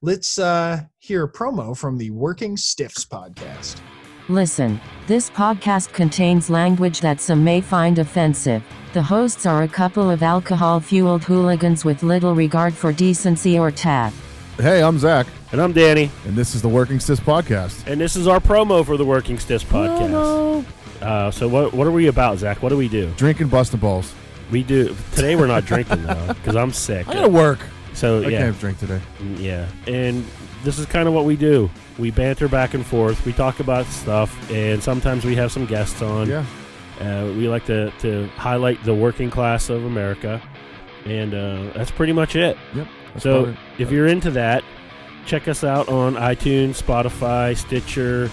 let's 0.00 0.38
uh, 0.38 0.82
hear 0.98 1.24
a 1.24 1.30
promo 1.32 1.76
from 1.76 1.98
the 1.98 2.10
Working 2.10 2.56
Stiffs 2.56 3.04
podcast. 3.04 3.80
Listen, 4.28 4.80
this 5.06 5.28
podcast 5.30 5.92
contains 5.92 6.48
language 6.48 7.00
that 7.00 7.20
some 7.20 7.44
may 7.44 7.60
find 7.60 7.98
offensive. 7.98 8.62
The 8.94 9.02
hosts 9.02 9.44
are 9.44 9.62
a 9.64 9.68
couple 9.68 10.10
of 10.10 10.22
alcohol 10.22 10.80
fueled 10.80 11.24
hooligans 11.24 11.84
with 11.84 12.02
little 12.02 12.34
regard 12.34 12.72
for 12.72 12.92
decency 12.92 13.58
or 13.58 13.70
tact. 13.70 14.16
Hey, 14.56 14.82
I'm 14.82 14.98
Zach, 14.98 15.26
And 15.52 15.60
I'm 15.60 15.72
Danny, 15.72 16.10
and 16.26 16.34
this 16.36 16.54
is 16.54 16.62
the 16.62 16.68
Working 16.68 17.00
Stiffs 17.00 17.20
Podcast. 17.20 17.86
and 17.90 18.00
this 18.00 18.14
is 18.16 18.26
our 18.28 18.38
promo 18.40 18.86
for 18.86 18.96
the 18.96 19.04
Working 19.04 19.38
Stiffs 19.38 19.64
podcast. 19.64 20.64
Uh, 21.02 21.30
so 21.30 21.48
what 21.48 21.74
what 21.74 21.86
are 21.86 21.90
we 21.92 22.06
about, 22.06 22.38
Zach? 22.38 22.62
What 22.62 22.68
do 22.70 22.76
we 22.78 22.88
do? 22.88 23.10
Drinking 23.16 23.48
busting 23.48 23.80
balls. 23.80 24.14
We 24.50 24.62
do 24.62 24.96
today. 25.14 25.36
We're 25.36 25.48
not 25.48 25.64
drinking 25.66 26.04
though 26.04 26.28
because 26.28 26.56
I'm 26.56 26.72
sick. 26.72 27.06
I 27.08 27.14
gotta 27.14 27.28
work. 27.28 27.58
So 27.94 28.22
I 28.22 28.28
yeah, 28.28 28.38
can't 28.38 28.58
drink 28.58 28.78
today. 28.78 29.00
Mm, 29.18 29.40
yeah, 29.40 29.66
and 29.86 30.24
this 30.62 30.78
is 30.78 30.86
kind 30.86 31.08
of 31.08 31.14
what 31.14 31.24
we 31.24 31.36
do. 31.36 31.68
We 31.98 32.10
banter 32.10 32.48
back 32.48 32.74
and 32.74 32.84
forth. 32.84 33.24
We 33.24 33.32
talk 33.32 33.60
about 33.60 33.86
stuff, 33.86 34.50
and 34.50 34.82
sometimes 34.82 35.24
we 35.24 35.36
have 35.36 35.52
some 35.52 35.66
guests 35.66 36.02
on. 36.02 36.28
Yeah. 36.28 36.44
Uh, 37.00 37.26
we 37.36 37.48
like 37.48 37.64
to, 37.66 37.90
to 38.00 38.26
highlight 38.36 38.82
the 38.84 38.94
working 38.94 39.30
class 39.30 39.68
of 39.68 39.84
America, 39.84 40.42
and 41.04 41.34
uh, 41.34 41.72
that's 41.74 41.90
pretty 41.90 42.12
much 42.12 42.36
it. 42.36 42.56
Yep. 42.74 42.88
So 43.18 43.54
if 43.78 43.90
you're 43.92 44.06
into 44.08 44.30
that, 44.32 44.64
check 45.24 45.48
us 45.48 45.64
out 45.64 45.88
on 45.88 46.14
iTunes, 46.14 46.82
Spotify, 46.82 47.56
Stitcher, 47.56 48.30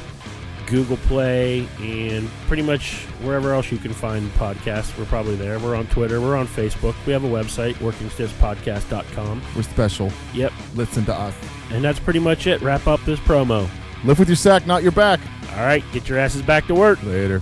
Google 0.72 0.98
Play, 0.98 1.68
and 1.80 2.28
pretty 2.48 2.64
much 2.64 3.04
wherever 3.22 3.54
else 3.54 3.72
you 3.72 3.78
can 3.78 3.94
find 3.94 4.30
podcasts. 4.32 4.98
We're 4.98 5.06
probably 5.06 5.36
there. 5.36 5.60
We're 5.60 5.76
on 5.76 5.86
Twitter. 5.88 6.22
We're 6.22 6.38
on 6.38 6.48
Facebook. 6.48 6.96
We 7.06 7.14
have 7.14 7.24
a 7.24 7.30
website, 7.30 7.76
workingstiffspodcast.com. 7.76 9.42
we're 9.56 9.62
special. 9.64 10.12
Yep. 10.34 10.54
Listen 10.76 11.06
to 11.06 11.14
us. 11.14 11.36
And 11.70 11.84
that's 11.84 12.00
pretty 12.00 12.20
much 12.20 12.48
it. 12.48 12.62
Wrap 12.62 12.88
up 12.88 13.02
this 13.06 13.20
promo. 13.20 13.70
Live 14.04 14.18
with 14.18 14.30
your 14.30 14.36
sack, 14.36 14.66
not 14.66 14.82
your 14.82 14.92
back. 14.94 15.20
All 15.52 15.66
right, 15.66 15.84
get 15.92 16.10
your 16.10 16.18
asses 16.18 16.42
back 16.42 16.66
to 16.68 16.74
work. 16.74 17.04
Later. 17.04 17.42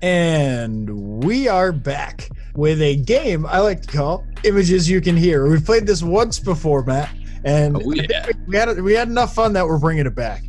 And 0.00 1.24
we 1.24 1.48
are 1.48 1.72
back 1.72 2.30
with 2.54 2.80
a 2.80 2.94
game 2.96 3.46
I 3.46 3.58
like 3.58 3.82
to 3.82 3.88
call 3.88 4.24
Images 4.44 4.88
You 4.88 5.00
Can 5.00 5.16
Hear. 5.16 5.48
We've 5.48 5.64
played 5.64 5.86
this 5.86 6.02
once 6.02 6.38
before, 6.38 6.82
Matt, 6.84 7.10
and 7.44 7.76
Oh, 7.76 7.92
yeah. 7.92 8.26
we 8.46 8.56
had 8.56 8.80
we 8.80 8.92
had 8.94 9.08
enough 9.08 9.34
fun 9.34 9.52
that 9.54 9.66
we're 9.66 9.78
bringing 9.78 10.06
it 10.06 10.14
back. 10.14 10.42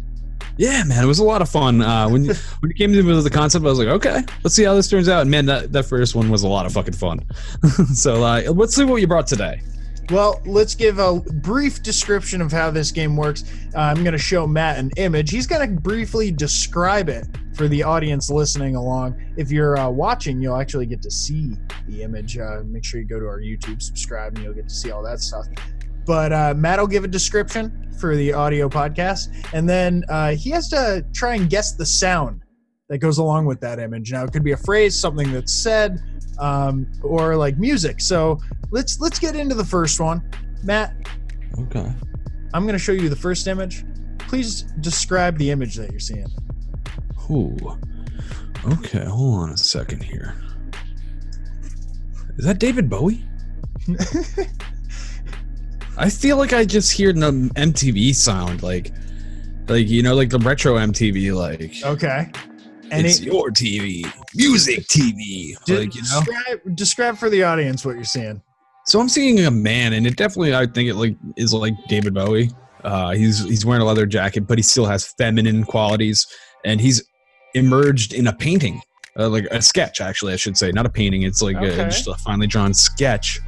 Yeah, 0.58 0.84
man, 0.84 1.02
it 1.02 1.08
was 1.08 1.20
a 1.20 1.24
lot 1.24 1.42
of 1.42 1.48
fun. 1.50 1.82
Uh, 1.82 2.10
when 2.10 2.26
you, 2.26 2.34
when 2.60 2.70
you 2.70 2.76
came 2.76 2.92
to 2.92 3.02
me 3.02 3.14
with 3.16 3.24
the 3.24 3.30
concept, 3.30 3.64
I 3.64 3.70
was 3.70 3.80
like, 3.80 3.88
okay, 3.88 4.24
let's 4.44 4.54
see 4.56 4.66
how 4.66 4.74
this 4.76 4.90
turns 4.90 5.08
out. 5.08 5.22
And 5.22 5.32
man, 5.32 5.46
that, 5.46 5.72
that 5.72 5.84
first 5.86 6.16
one 6.16 6.30
was 6.30 6.44
a 6.44 6.50
lot 6.50 6.66
of 6.66 6.74
fucking 6.74 6.96
fun. 6.96 7.26
so 7.94 8.24
uh, 8.24 8.42
let's 8.54 8.76
see 8.76 8.84
what 8.84 8.98
you 9.00 9.08
brought 9.08 9.26
today. 9.26 9.62
Well, 10.10 10.42
let's 10.46 10.76
give 10.76 10.98
a 11.00 11.22
brief 11.22 11.82
description 11.82 12.42
of 12.42 12.52
how 12.52 12.72
this 12.72 12.92
game 12.92 13.16
works. 13.16 13.44
Uh, 13.74 13.80
I'm 13.80 14.04
going 14.04 14.12
to 14.12 14.18
show 14.18 14.48
Matt 14.48 14.80
an 14.80 14.92
image. 14.98 15.30
He's 15.30 15.46
going 15.48 15.76
to 15.76 15.80
briefly 15.80 16.30
describe 16.32 17.08
it 17.08 17.26
for 17.54 17.68
the 17.70 17.84
audience 17.84 18.30
listening 18.30 18.76
along. 18.76 19.22
If 19.38 19.52
you're 19.52 19.78
uh, 19.78 19.90
watching, 19.90 20.42
you'll 20.42 20.60
actually 20.60 20.88
get 20.88 21.02
to 21.04 21.12
see 21.12 21.54
the 21.88 22.02
image. 22.02 22.38
Uh, 22.38 22.64
make 22.66 22.84
sure 22.84 23.00
you 23.00 23.08
go 23.08 23.20
to 23.20 23.28
our 23.28 23.40
YouTube, 23.40 23.82
subscribe, 23.82 24.34
and 24.36 24.44
you'll 24.44 24.56
get 24.56 24.68
to 24.68 24.74
see 24.76 24.92
all 24.92 25.04
that 25.04 25.20
stuff. 25.20 25.46
But 26.06 26.34
uh, 26.34 26.54
Matt 26.58 26.80
will 26.80 26.88
give 26.88 27.04
a 27.04 27.08
description 27.08 27.91
for 28.00 28.16
the 28.16 28.34
audio 28.34 28.70
podcast, 28.70 29.28
and 29.54 29.68
then 29.70 30.04
uh, 30.10 30.32
he 30.32 30.50
has 30.52 30.70
to 30.70 31.06
try 31.14 31.36
and 31.36 31.50
guess 31.50 31.74
the 31.74 31.86
sound 31.86 32.41
that 32.88 32.97
goes 33.00 33.18
along 33.18 33.45
with 33.45 33.60
that 33.62 33.80
image. 33.80 34.12
Now, 34.12 34.24
it 34.24 34.32
could 34.34 34.43
be 34.43 34.54
a 34.54 34.58
phrase, 34.58 34.97
something 35.00 35.32
that's 35.32 35.54
said, 35.54 36.02
um, 36.39 36.88
or 37.04 37.36
like 37.36 37.58
music. 37.58 38.02
So 38.02 38.39
let's 38.72 39.00
let's 39.00 39.20
get 39.20 39.36
into 39.36 39.54
the 39.56 39.66
first 39.66 40.00
one. 40.00 40.22
Matt, 40.64 40.95
Okay. 41.58 41.91
I'm 42.54 42.64
going 42.64 42.74
to 42.74 42.80
show 42.80 42.91
you 42.91 43.10
the 43.10 43.16
first 43.16 43.47
image. 43.47 43.84
Please 44.20 44.64
describe 44.82 45.38
the 45.38 45.52
image 45.52 45.76
that 45.76 45.91
you're 45.91 46.00
seeing. 46.00 46.28
Ooh. 47.30 47.56
Okay, 48.66 49.06
hold 49.06 49.36
on 49.43 49.50
a 49.52 49.58
second 49.58 50.04
here. 50.04 50.36
Is 52.38 52.45
that 52.45 52.60
David 52.60 52.89
Bowie? 52.89 53.24
I 56.00 56.10
feel 56.10 56.38
like 56.38 56.54
I 56.54 56.64
just 56.66 56.91
hear 56.91 57.12
the 57.12 57.32
MTV 57.56 58.16
sound, 58.16 58.64
like, 58.64 58.91
like 59.68 59.88
you 59.88 60.02
know, 60.02 60.16
like 60.16 60.30
the 60.30 60.39
retro 60.39 60.76
MTV, 60.76 61.34
like 61.36 61.74
Okay. 61.84 62.32
And 62.91 63.06
it's 63.06 63.20
it- 63.20 63.26
your 63.26 63.52
TV, 63.52 64.04
music 64.34 64.88
TV, 64.88 65.56
de- 65.66 65.80
like 65.80 65.93
you 65.95 66.02
know. 66.02 66.22
describe, 66.26 66.76
describe 66.76 67.18
for 67.18 67.30
the 67.30 67.43
audience 67.43 67.86
what 67.86 67.95
you're 67.95 68.04
seeing. 68.04 68.41
So 68.86 69.00
I'm 69.00 69.10
seeing 69.10 69.45
a 69.45 69.52
man, 69.52 69.93
and 69.93 70.08
it 70.08 70.16
definitely 70.16 70.56
I 70.56 70.66
think 70.66 70.89
it 70.89 70.95
like 70.95 71.16
is 71.36 71.54
like 71.54 71.76
David 71.88 72.14
Bowie. 72.16 72.50
Uh, 72.84 73.12
he's 73.12 73.43
he's 73.43 73.66
wearing 73.66 73.82
a 73.84 73.86
leather 73.86 74.06
jacket, 74.08 74.47
but 74.47 74.58
he 74.58 74.64
still 74.64 74.86
has 74.86 75.06
feminine 75.06 75.64
qualities, 75.66 76.26
and 76.66 76.80
he's 76.82 77.04
emerged 77.54 78.14
in 78.14 78.26
a 78.28 78.34
painting, 78.34 78.82
uh, 79.20 79.28
like 79.30 79.45
a 79.52 79.62
sketch, 79.62 80.02
actually, 80.02 80.34
I 80.34 80.38
should 80.38 80.58
say, 80.58 80.72
not 80.72 80.86
a 80.86 80.89
painting. 80.89 81.24
It's 81.24 81.41
like 81.41 81.58
Okay. 81.58 81.80
a, 81.82 81.86
just 81.86 82.08
a 82.08 82.16
finely 82.16 82.47
drawn 82.47 82.74
sketch 82.74 83.39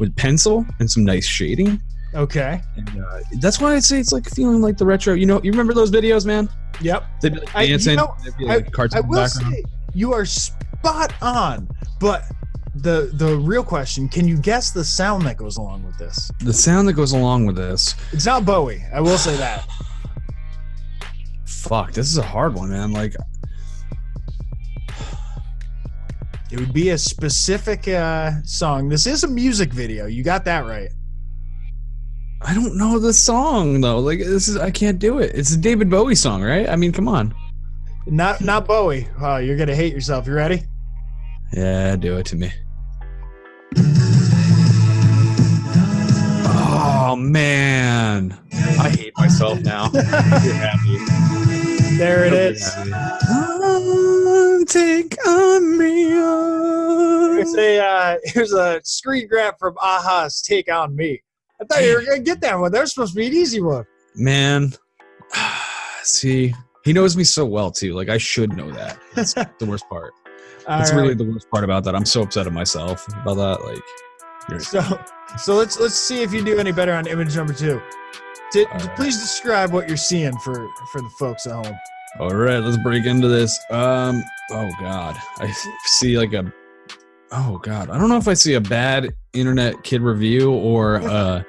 with 0.00 0.16
pencil 0.16 0.64
and 0.80 0.90
some 0.90 1.04
nice 1.04 1.26
shading. 1.26 1.80
Okay. 2.14 2.60
And 2.76 2.88
uh, 3.04 3.20
that's 3.40 3.60
why 3.60 3.74
I 3.74 3.78
say 3.80 3.98
it's 4.00 4.12
like 4.12 4.28
feeling 4.30 4.60
like 4.62 4.76
the 4.78 4.86
retro. 4.86 5.14
You 5.14 5.26
know, 5.26 5.42
you 5.42 5.50
remember 5.50 5.74
those 5.74 5.90
videos, 5.90 6.24
man? 6.24 6.48
Yep. 6.80 7.04
They'd 7.20 7.34
be 7.34 7.40
like 7.40 7.54
I- 7.56 7.62
you 7.62 7.68
dancing. 7.70 7.96
know, 7.96 8.14
they'd 8.24 8.36
be 8.36 8.48
I, 8.48 8.62
cartoon 8.62 8.98
I 9.04 9.06
will 9.06 9.16
background. 9.22 9.54
say 9.54 9.64
you 9.94 10.12
are 10.14 10.24
spot 10.24 11.12
on, 11.22 11.68
but 12.00 12.24
the 12.74 13.10
the 13.14 13.36
real 13.36 13.62
question: 13.64 14.08
Can 14.08 14.26
you 14.28 14.36
guess 14.38 14.70
the 14.70 14.84
sound 14.84 15.26
that 15.26 15.36
goes 15.36 15.56
along 15.58 15.84
with 15.84 15.98
this? 15.98 16.30
The 16.40 16.52
sound 16.52 16.86
that 16.88 16.92
goes 16.94 17.12
along 17.12 17.46
with 17.46 17.56
this. 17.56 17.94
It's 18.12 18.24
not 18.26 18.44
Bowie. 18.44 18.82
I 18.94 19.00
will 19.00 19.18
say 19.18 19.36
that. 19.36 19.66
Fuck, 21.44 21.92
this 21.92 22.06
is 22.06 22.16
a 22.18 22.22
hard 22.22 22.54
one, 22.54 22.70
man. 22.70 22.92
Like, 22.92 23.14
It 26.50 26.58
would 26.58 26.72
be 26.72 26.90
a 26.90 26.98
specific 26.98 27.86
uh, 27.88 28.30
song. 28.44 28.88
This 28.88 29.06
is 29.06 29.24
a 29.24 29.28
music 29.28 29.72
video. 29.72 30.06
You 30.06 30.22
got 30.22 30.44
that 30.46 30.64
right. 30.64 30.88
I 32.48 32.54
don't 32.54 32.78
know 32.78 32.98
the 32.98 33.12
song 33.12 33.82
though. 33.82 33.98
Like 33.98 34.20
this 34.20 34.48
is 34.48 34.56
I 34.56 34.70
can't 34.70 34.98
do 34.98 35.18
it. 35.18 35.32
It's 35.34 35.52
a 35.52 35.56
David 35.58 35.90
Bowie 35.90 36.14
song, 36.14 36.42
right? 36.42 36.66
I 36.66 36.76
mean, 36.76 36.92
come 36.92 37.06
on. 37.06 37.34
Not 38.06 38.40
not 38.40 38.66
Bowie. 38.66 39.06
Oh, 39.20 39.36
you're 39.36 39.58
gonna 39.58 39.74
hate 39.74 39.92
yourself. 39.92 40.26
You 40.26 40.32
ready? 40.32 40.62
Yeah, 41.52 41.94
do 41.96 42.16
it 42.16 42.24
to 42.26 42.36
me. 42.36 42.50
Oh 46.46 47.16
man, 47.18 48.38
I 48.80 48.88
hate 48.96 49.12
myself 49.18 49.60
now. 49.60 49.90
There 51.98 52.24
it 52.24 52.32
is. 52.32 52.62
Take 54.72 55.16
on 55.26 55.78
me. 55.78 56.04
Here's 57.34 57.54
a 57.56 57.84
uh, 57.84 58.18
here's 58.22 58.52
a 58.52 58.80
screen 58.84 59.26
grab 59.26 59.58
from 59.58 59.74
a-ha's 59.82 60.40
"Take 60.40 60.70
on 60.72 60.94
Me." 60.94 61.20
I 61.60 61.64
thought 61.64 61.82
you 61.82 61.94
were 61.94 62.04
gonna 62.04 62.20
get 62.20 62.40
that 62.42 62.58
one. 62.58 62.70
That 62.72 62.80
was 62.80 62.92
supposed 62.94 63.14
to 63.14 63.16
be 63.20 63.26
an 63.26 63.32
easy 63.32 63.60
one. 63.60 63.84
Man, 64.14 64.72
see, 66.02 66.54
he 66.84 66.92
knows 66.92 67.16
me 67.16 67.24
so 67.24 67.44
well 67.44 67.70
too. 67.70 67.94
Like 67.94 68.08
I 68.08 68.18
should 68.18 68.56
know 68.56 68.70
that. 68.72 68.98
That's 69.14 69.34
the 69.58 69.66
worst 69.66 69.88
part. 69.88 70.12
That's 70.66 70.90
All 70.90 70.98
really 70.98 71.14
the 71.14 71.24
worst 71.24 71.50
part 71.50 71.64
about 71.64 71.84
that. 71.84 71.94
I'm 71.94 72.04
so 72.04 72.22
upset 72.22 72.46
at 72.46 72.52
myself 72.52 73.06
about 73.08 73.34
that. 73.36 73.64
Like, 73.64 73.82
you're- 74.50 74.60
So, 74.60 75.00
so 75.38 75.54
let's 75.54 75.78
let's 75.80 75.94
see 75.94 76.22
if 76.22 76.32
you 76.32 76.44
do 76.44 76.58
any 76.58 76.72
better 76.72 76.92
on 76.94 77.06
image 77.06 77.36
number 77.36 77.52
two. 77.52 77.80
Di- 78.52 78.66
Please 78.96 79.18
describe 79.18 79.72
what 79.72 79.88
you're 79.88 79.96
seeing 79.96 80.36
for 80.38 80.54
for 80.92 81.00
the 81.02 81.10
folks 81.18 81.46
at 81.46 81.52
home. 81.52 81.74
all 82.20 82.30
right, 82.30 82.58
let's 82.58 82.78
break 82.82 83.04
into 83.04 83.28
this. 83.28 83.58
Um, 83.70 84.22
oh 84.52 84.70
god, 84.80 85.16
I 85.38 85.52
see 85.86 86.16
like 86.18 86.32
a. 86.32 86.50
Oh 87.32 87.58
god, 87.62 87.90
I 87.90 87.98
don't 87.98 88.08
know 88.08 88.16
if 88.16 88.28
I 88.28 88.34
see 88.34 88.54
a 88.54 88.60
bad 88.60 89.12
internet 89.34 89.82
kid 89.84 90.00
review 90.02 90.52
or 90.52 90.96
uh, 91.02 91.42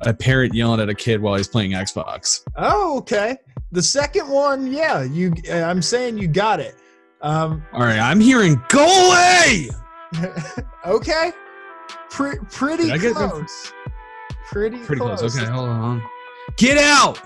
a 0.00 0.12
parent 0.14 0.54
yelling 0.54 0.80
at 0.80 0.88
a 0.88 0.94
kid 0.94 1.20
while 1.20 1.34
he's 1.36 1.48
playing 1.48 1.72
Xbox. 1.72 2.42
Oh, 2.56 2.98
okay. 2.98 3.38
The 3.72 3.82
second 3.82 4.28
one, 4.28 4.70
yeah, 4.72 5.02
you. 5.02 5.32
uh, 5.50 5.62
I'm 5.62 5.82
saying 5.82 6.18
you 6.18 6.28
got 6.28 6.60
it. 6.60 6.76
Um, 7.22 7.64
All 7.72 7.80
right, 7.80 7.98
I'm 7.98 8.20
hearing 8.20 8.60
"Go 8.68 8.84
away." 9.08 9.68
okay. 10.86 11.32
Pre- 12.10 12.38
pretty 12.52 12.96
close. 13.12 13.72
Pretty, 14.50 14.78
Pretty 14.78 15.00
close. 15.00 15.20
close. 15.20 15.36
Okay, 15.38 15.50
hold 15.50 15.68
on. 15.68 16.02
Get 16.56 16.78
out! 16.78 17.18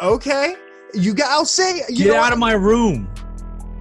Okay. 0.00 0.56
You 0.94 1.14
got. 1.14 1.30
I'll 1.30 1.44
say. 1.46 1.82
You 1.88 2.04
Get 2.06 2.16
out 2.16 2.20
what? 2.22 2.32
of 2.32 2.38
my 2.38 2.52
room, 2.52 3.08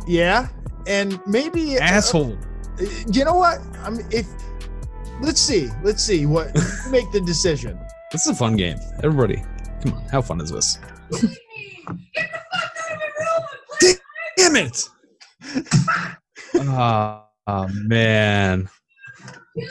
Yeah, 0.08 0.48
and 0.88 1.20
maybe 1.28 1.78
asshole! 1.78 2.38
Uh, 2.80 2.86
you 3.12 3.26
know 3.26 3.36
what? 3.36 3.60
I 3.80 3.90
mean, 3.90 4.06
if 4.12 4.28
let's 5.22 5.42
see, 5.42 5.70
let's 5.84 6.04
see 6.04 6.26
what 6.26 6.48
make 6.90 7.12
the 7.12 7.22
decision. 7.22 7.80
This 8.12 8.26
is 8.26 8.34
a 8.34 8.36
fun 8.36 8.56
game. 8.56 8.78
Everybody, 9.04 9.44
come 9.82 9.94
on. 9.94 10.04
How 10.10 10.22
fun 10.22 10.42
is 10.42 10.52
this? 10.52 10.80
Damn 14.38 14.56
it! 14.56 14.90
Ah, 16.64 17.26
oh, 17.48 17.68
man. 17.86 18.70
He's 19.56 19.70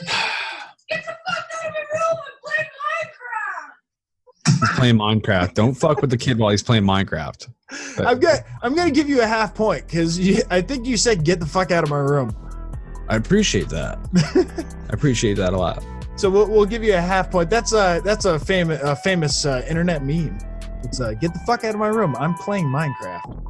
playing 4.76 4.96
Minecraft. 4.96 5.54
Don't 5.54 5.74
fuck 5.74 6.00
with 6.00 6.10
the 6.10 6.16
kid 6.16 6.38
while 6.38 6.50
he's 6.50 6.62
playing 6.62 6.84
Minecraft. 6.84 7.48
I'm 7.98 8.18
gonna 8.18 8.38
I'm 8.62 8.74
gonna 8.74 8.90
give 8.90 9.08
you 9.08 9.22
a 9.22 9.26
half 9.26 9.54
point 9.54 9.86
because 9.86 10.18
I 10.50 10.60
think 10.60 10.86
you 10.86 10.96
said 10.96 11.24
get 11.24 11.40
the 11.40 11.46
fuck 11.46 11.70
out 11.70 11.84
of 11.84 11.90
my 11.90 11.98
room. 11.98 12.34
I 13.08 13.16
appreciate 13.16 13.68
that. 13.68 13.98
I 14.90 14.92
appreciate 14.92 15.34
that 15.34 15.52
a 15.52 15.58
lot. 15.58 15.84
So 16.16 16.28
we'll, 16.28 16.48
we'll 16.48 16.66
give 16.66 16.84
you 16.84 16.94
a 16.94 17.00
half 17.00 17.30
point. 17.30 17.48
That's 17.48 17.72
a 17.72 18.00
that's 18.04 18.24
a 18.24 18.38
famous 18.38 18.80
a 18.82 18.96
famous 18.96 19.46
uh, 19.46 19.64
internet 19.68 20.04
meme. 20.04 20.38
It's 20.82 21.00
uh, 21.00 21.12
get 21.14 21.32
the 21.32 21.40
fuck 21.40 21.64
out 21.64 21.74
of 21.74 21.80
my 21.80 21.88
room. 21.88 22.16
I'm 22.16 22.34
playing 22.34 22.66
Minecraft. 22.66 23.46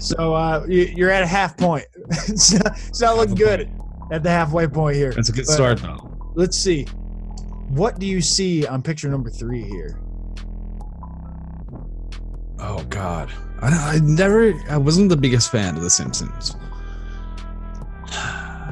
So 0.00 0.34
uh, 0.34 0.64
you, 0.68 0.82
you're 0.96 1.10
at 1.10 1.22
a 1.22 1.26
half 1.26 1.56
point. 1.56 1.84
it's, 2.28 2.52
not, 2.52 2.78
it's 2.88 3.00
not 3.00 3.16
looking 3.16 3.34
good 3.34 3.70
at 4.10 4.22
the 4.22 4.30
halfway 4.30 4.66
point 4.66 4.96
here. 4.96 5.12
That's 5.12 5.28
a 5.28 5.32
good 5.32 5.46
But 5.46 5.52
start, 5.52 5.82
though. 5.82 6.10
Let's 6.34 6.58
see. 6.58 6.84
What 7.68 7.98
do 7.98 8.06
you 8.06 8.20
see 8.20 8.66
on 8.66 8.82
picture 8.82 9.08
number 9.08 9.30
three 9.30 9.62
here? 9.62 10.00
Oh 12.66 12.82
God, 12.88 13.30
I, 13.60 13.96
I 13.96 13.98
never. 14.02 14.54
I 14.70 14.76
wasn't 14.78 15.10
the 15.10 15.16
biggest 15.16 15.50
fan 15.52 15.76
of 15.76 15.82
The 15.82 15.90
Simpsons. 15.90 16.56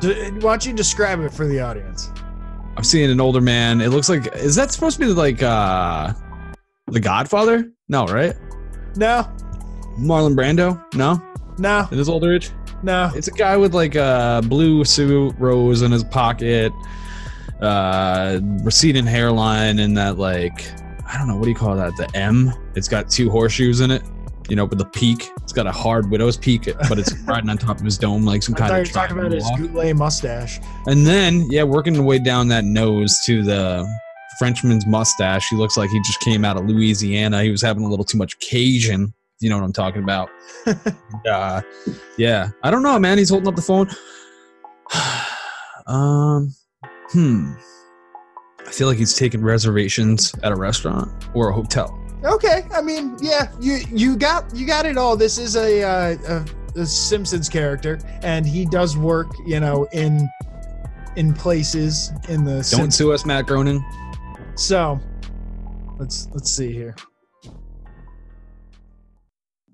D- 0.00 0.30
Why 0.40 0.52
don't 0.52 0.66
you 0.66 0.72
describe 0.72 1.20
it 1.20 1.32
for 1.32 1.46
the 1.46 1.60
audience? 1.60 2.10
I'm 2.76 2.84
seeing 2.84 3.10
an 3.10 3.20
older 3.20 3.40
man. 3.42 3.80
It 3.80 3.88
looks 3.90 4.08
like 4.08 4.34
is 4.34 4.54
that 4.56 4.72
supposed 4.72 4.98
to 4.98 5.06
be 5.06 5.12
like 5.12 5.42
uh 5.42 6.12
the 6.86 7.00
Godfather? 7.00 7.70
No, 7.88 8.06
right? 8.06 8.34
No, 8.96 9.28
Marlon 9.98 10.34
Brando? 10.34 10.82
No, 10.94 11.20
no, 11.58 11.86
in 11.92 11.98
his 11.98 12.08
older 12.08 12.34
age. 12.34 12.50
no. 12.82 13.10
It's 13.14 13.28
a 13.28 13.32
guy 13.32 13.56
with 13.58 13.74
like 13.74 13.94
a 13.94 14.42
blue 14.46 14.84
suit, 14.84 15.34
rose 15.38 15.82
in 15.82 15.92
his 15.92 16.02
pocket, 16.04 16.72
uh, 17.60 18.40
receding 18.62 19.06
hairline, 19.06 19.78
and 19.78 19.96
that 19.98 20.16
like 20.18 20.66
I 21.06 21.18
don't 21.18 21.28
know 21.28 21.36
what 21.36 21.44
do 21.44 21.50
you 21.50 21.56
call 21.56 21.76
that? 21.76 21.94
The 21.96 22.10
M. 22.16 22.52
It's 22.74 22.88
got 22.88 23.10
two 23.10 23.30
horseshoes 23.30 23.80
in 23.80 23.90
it. 23.90 24.02
You 24.48 24.56
know, 24.56 24.64
with 24.64 24.78
the 24.78 24.86
peak. 24.86 25.30
It's 25.42 25.52
got 25.52 25.66
a 25.66 25.72
hard 25.72 26.10
widow's 26.10 26.36
peak, 26.36 26.68
but 26.88 26.98
it's 26.98 27.12
riding 27.24 27.48
on 27.48 27.58
top 27.58 27.78
of 27.78 27.84
his 27.84 27.96
dome 27.96 28.24
like 28.24 28.42
some 28.42 28.54
I 28.56 28.58
kind 28.58 28.72
of 28.72 28.78
were 28.78 28.84
talking 28.86 29.18
about 29.18 29.32
his 29.32 29.48
goulet 29.56 29.96
mustache. 29.96 30.60
And 30.86 31.06
then, 31.06 31.46
yeah, 31.48 31.62
working 31.62 31.94
the 31.94 32.02
way 32.02 32.18
down 32.18 32.48
that 32.48 32.64
nose 32.64 33.18
to 33.26 33.42
the 33.42 33.88
Frenchman's 34.38 34.84
mustache, 34.84 35.48
he 35.48 35.56
looks 35.56 35.76
like 35.76 35.90
he 35.90 35.98
just 36.00 36.20
came 36.20 36.44
out 36.44 36.56
of 36.56 36.66
Louisiana. 36.66 37.42
He 37.42 37.50
was 37.50 37.62
having 37.62 37.84
a 37.84 37.88
little 37.88 38.04
too 38.04 38.18
much 38.18 38.38
Cajun. 38.40 39.14
You 39.40 39.50
know 39.50 39.56
what 39.56 39.64
I'm 39.64 39.72
talking 39.72 40.02
about? 40.02 40.30
Uh, 41.24 41.60
yeah, 42.18 42.48
I 42.64 42.70
don't 42.70 42.82
know, 42.82 42.98
man. 42.98 43.16
He's 43.16 43.28
holding 43.28 43.46
up 43.46 43.54
the 43.54 43.62
phone. 43.62 43.88
um, 45.86 46.52
hmm. 47.10 47.52
I 48.66 48.70
feel 48.70 48.88
like 48.88 48.98
he's 48.98 49.14
taking 49.14 49.42
reservations 49.42 50.34
at 50.42 50.50
a 50.50 50.56
restaurant 50.56 51.12
or 51.34 51.50
a 51.50 51.52
hotel. 51.52 52.01
Okay, 52.24 52.64
I 52.72 52.80
mean, 52.80 53.16
yeah, 53.20 53.50
you 53.60 53.80
you 53.90 54.16
got 54.16 54.54
you 54.54 54.66
got 54.66 54.86
it 54.86 54.96
all. 54.96 55.16
This 55.16 55.38
is 55.38 55.56
a, 55.56 55.82
uh, 55.82 56.44
a, 56.76 56.80
a 56.80 56.86
Simpsons 56.86 57.48
character, 57.48 57.98
and 58.22 58.46
he 58.46 58.64
does 58.64 58.96
work, 58.96 59.28
you 59.44 59.58
know, 59.58 59.88
in 59.92 60.28
in 61.16 61.34
places 61.34 62.12
in 62.28 62.44
the. 62.44 62.54
Don't 62.54 62.64
Sim- 62.64 62.90
sue 62.92 63.12
us, 63.12 63.26
Matt 63.26 63.46
Groening. 63.46 63.84
so, 64.54 65.00
let's 65.98 66.28
let's 66.32 66.52
see 66.52 66.72
here. 66.72 66.94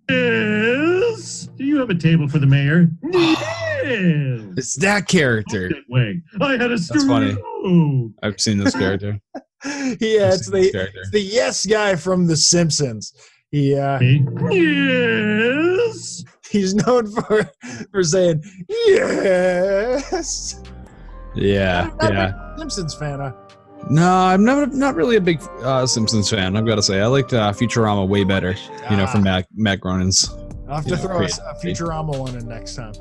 Yes. 0.08 1.48
Do 1.56 1.64
you 1.64 1.76
have 1.78 1.90
a 1.90 1.94
table 1.94 2.28
for 2.28 2.38
the 2.38 2.46
mayor? 2.46 2.88
Yes. 3.84 4.42
It's 4.56 4.74
that 4.76 5.06
character. 5.06 5.70
Wait, 5.88 6.20
I 6.40 6.52
had 6.52 6.72
a 6.72 6.76
That's 6.76 7.04
funny. 7.06 7.36
I've 8.22 8.38
seen 8.40 8.58
this 8.58 8.74
character. 8.78 9.18
Yeah, 10.00 10.32
it's 10.34 10.48
the 10.50 10.70
character. 10.72 11.00
it's 11.00 11.10
the 11.10 11.20
yes 11.20 11.66
guy 11.66 11.96
from 11.96 12.26
The 12.26 12.36
Simpsons. 12.36 13.12
He 13.50 13.74
uh, 13.76 13.98
Yes. 14.50 16.24
he's 16.50 16.74
known 16.74 17.10
for 17.10 17.50
for 17.90 18.02
saying 18.02 18.42
yes. 18.68 20.62
Yeah, 21.34 21.90
Not 22.00 22.10
a 22.10 22.14
yeah. 22.14 22.26
big 22.26 22.58
Simpsons 22.58 22.94
fan. 22.94 23.20
Huh? 23.20 23.32
No, 23.90 24.08
I'm 24.12 24.44
not 24.44 24.72
not 24.72 24.94
really 24.96 25.16
a 25.16 25.20
big 25.20 25.40
uh, 25.62 25.86
Simpsons 25.86 26.28
fan. 26.30 26.56
I've 26.56 26.66
got 26.66 26.74
to 26.76 26.82
say, 26.82 27.00
I 27.00 27.06
liked 27.06 27.32
uh, 27.32 27.52
Futurama 27.52 28.06
way 28.06 28.24
better. 28.24 28.54
You 28.90 28.96
know, 28.96 29.06
from 29.06 29.22
Matt 29.22 29.46
Matt 29.54 29.80
Groening's. 29.80 30.28
I'll 30.68 30.76
have 30.76 30.84
you 30.86 30.96
to 30.96 31.02
know, 31.02 31.08
throw 31.08 31.20
a, 31.20 31.24
a 31.24 31.54
Futurama 31.64 32.18
one 32.18 32.36
in 32.36 32.46
next 32.48 32.74
time. 32.76 32.92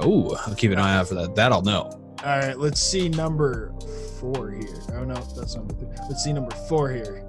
Oh, 0.00 0.34
I'll 0.46 0.54
keep 0.54 0.72
an 0.72 0.78
eye 0.78 0.96
out 0.96 1.08
for 1.08 1.14
that. 1.14 1.34
That 1.36 1.52
I'll 1.52 1.62
know. 1.62 1.90
All 2.24 2.38
right, 2.38 2.56
let's 2.56 2.80
see 2.80 3.08
number 3.08 3.72
four 4.20 4.52
here. 4.52 4.78
Oh 4.94 5.04
no, 5.04 5.14
that's 5.14 5.56
number 5.56 5.74
three. 5.74 5.88
Let's 6.08 6.22
see 6.22 6.32
number 6.32 6.54
four 6.68 6.90
here. 6.90 7.28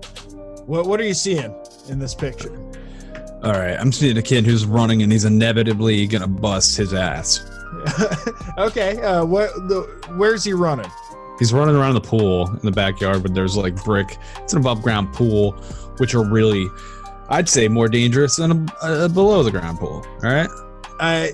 What 0.65 0.85
what 0.85 0.99
are 0.99 1.05
you 1.05 1.15
seeing 1.15 1.55
in 1.89 1.97
this 1.97 2.13
picture? 2.13 2.55
All 3.43 3.53
right, 3.53 3.75
I'm 3.79 3.91
seeing 3.91 4.17
a 4.17 4.21
kid 4.21 4.45
who's 4.45 4.65
running 4.65 5.01
and 5.01 5.11
he's 5.11 5.25
inevitably 5.25 6.05
gonna 6.07 6.27
bust 6.27 6.77
his 6.77 6.93
ass. 6.93 7.41
okay, 8.57 9.01
uh, 9.01 9.25
what 9.25 9.49
the 9.67 9.81
where's 10.15 10.43
he 10.43 10.53
running? 10.53 10.89
He's 11.39 11.51
running 11.51 11.75
around 11.75 11.95
the 11.95 12.01
pool 12.01 12.47
in 12.49 12.59
the 12.61 12.71
backyard, 12.71 13.23
but 13.23 13.33
there's 13.33 13.57
like 13.57 13.83
brick. 13.83 14.17
It's 14.37 14.53
an 14.53 14.59
above 14.59 14.83
ground 14.83 15.11
pool, 15.13 15.53
which 15.97 16.13
are 16.13 16.23
really, 16.23 16.67
I'd 17.29 17.49
say, 17.49 17.67
more 17.67 17.89
dangerous 17.89 18.35
than 18.35 18.69
a, 18.83 19.05
a 19.05 19.09
below 19.09 19.41
the 19.41 19.51
ground 19.51 19.79
pool. 19.79 20.05
All 20.23 20.31
right. 20.31 20.49
Uh, 20.99 21.27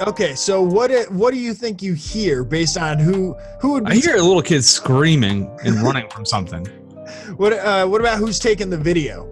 okay, 0.00 0.34
so 0.34 0.62
what 0.62 0.90
what 1.10 1.32
do 1.32 1.40
you 1.40 1.54
think 1.54 1.82
you 1.82 1.94
hear 1.94 2.44
based 2.44 2.76
on 2.76 2.98
who 2.98 3.34
who 3.60 3.72
would 3.72 3.84
be 3.84 3.92
I 3.92 3.94
hear 3.96 4.16
a 4.16 4.22
little 4.22 4.42
kid 4.42 4.64
screaming 4.64 5.50
and 5.64 5.80
running 5.82 6.08
from 6.10 6.24
something. 6.24 6.66
what 7.36 7.52
uh, 7.52 7.86
what 7.86 8.00
about 8.00 8.18
who's 8.18 8.38
taking 8.38 8.70
the 8.70 8.78
video? 8.78 9.26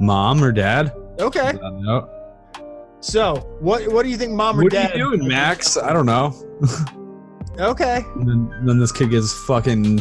Mom 0.00 0.42
or 0.42 0.52
dad? 0.52 0.92
Okay, 1.18 1.52
no. 1.52 2.08
so 3.00 3.36
what 3.60 3.86
what 3.88 4.02
do 4.02 4.08
you 4.08 4.16
think 4.16 4.32
mom 4.32 4.58
or 4.58 4.68
dad? 4.68 4.84
What 4.84 4.94
are 4.94 4.98
you 4.98 5.16
doing, 5.16 5.28
Max? 5.28 5.76
I 5.76 5.92
don't 5.92 6.06
know. 6.06 6.34
Okay, 7.58 8.02
And 8.14 8.26
then, 8.26 8.66
then 8.66 8.78
this 8.78 8.90
kid 8.90 9.10
gets 9.10 9.34
fucking 9.44 10.00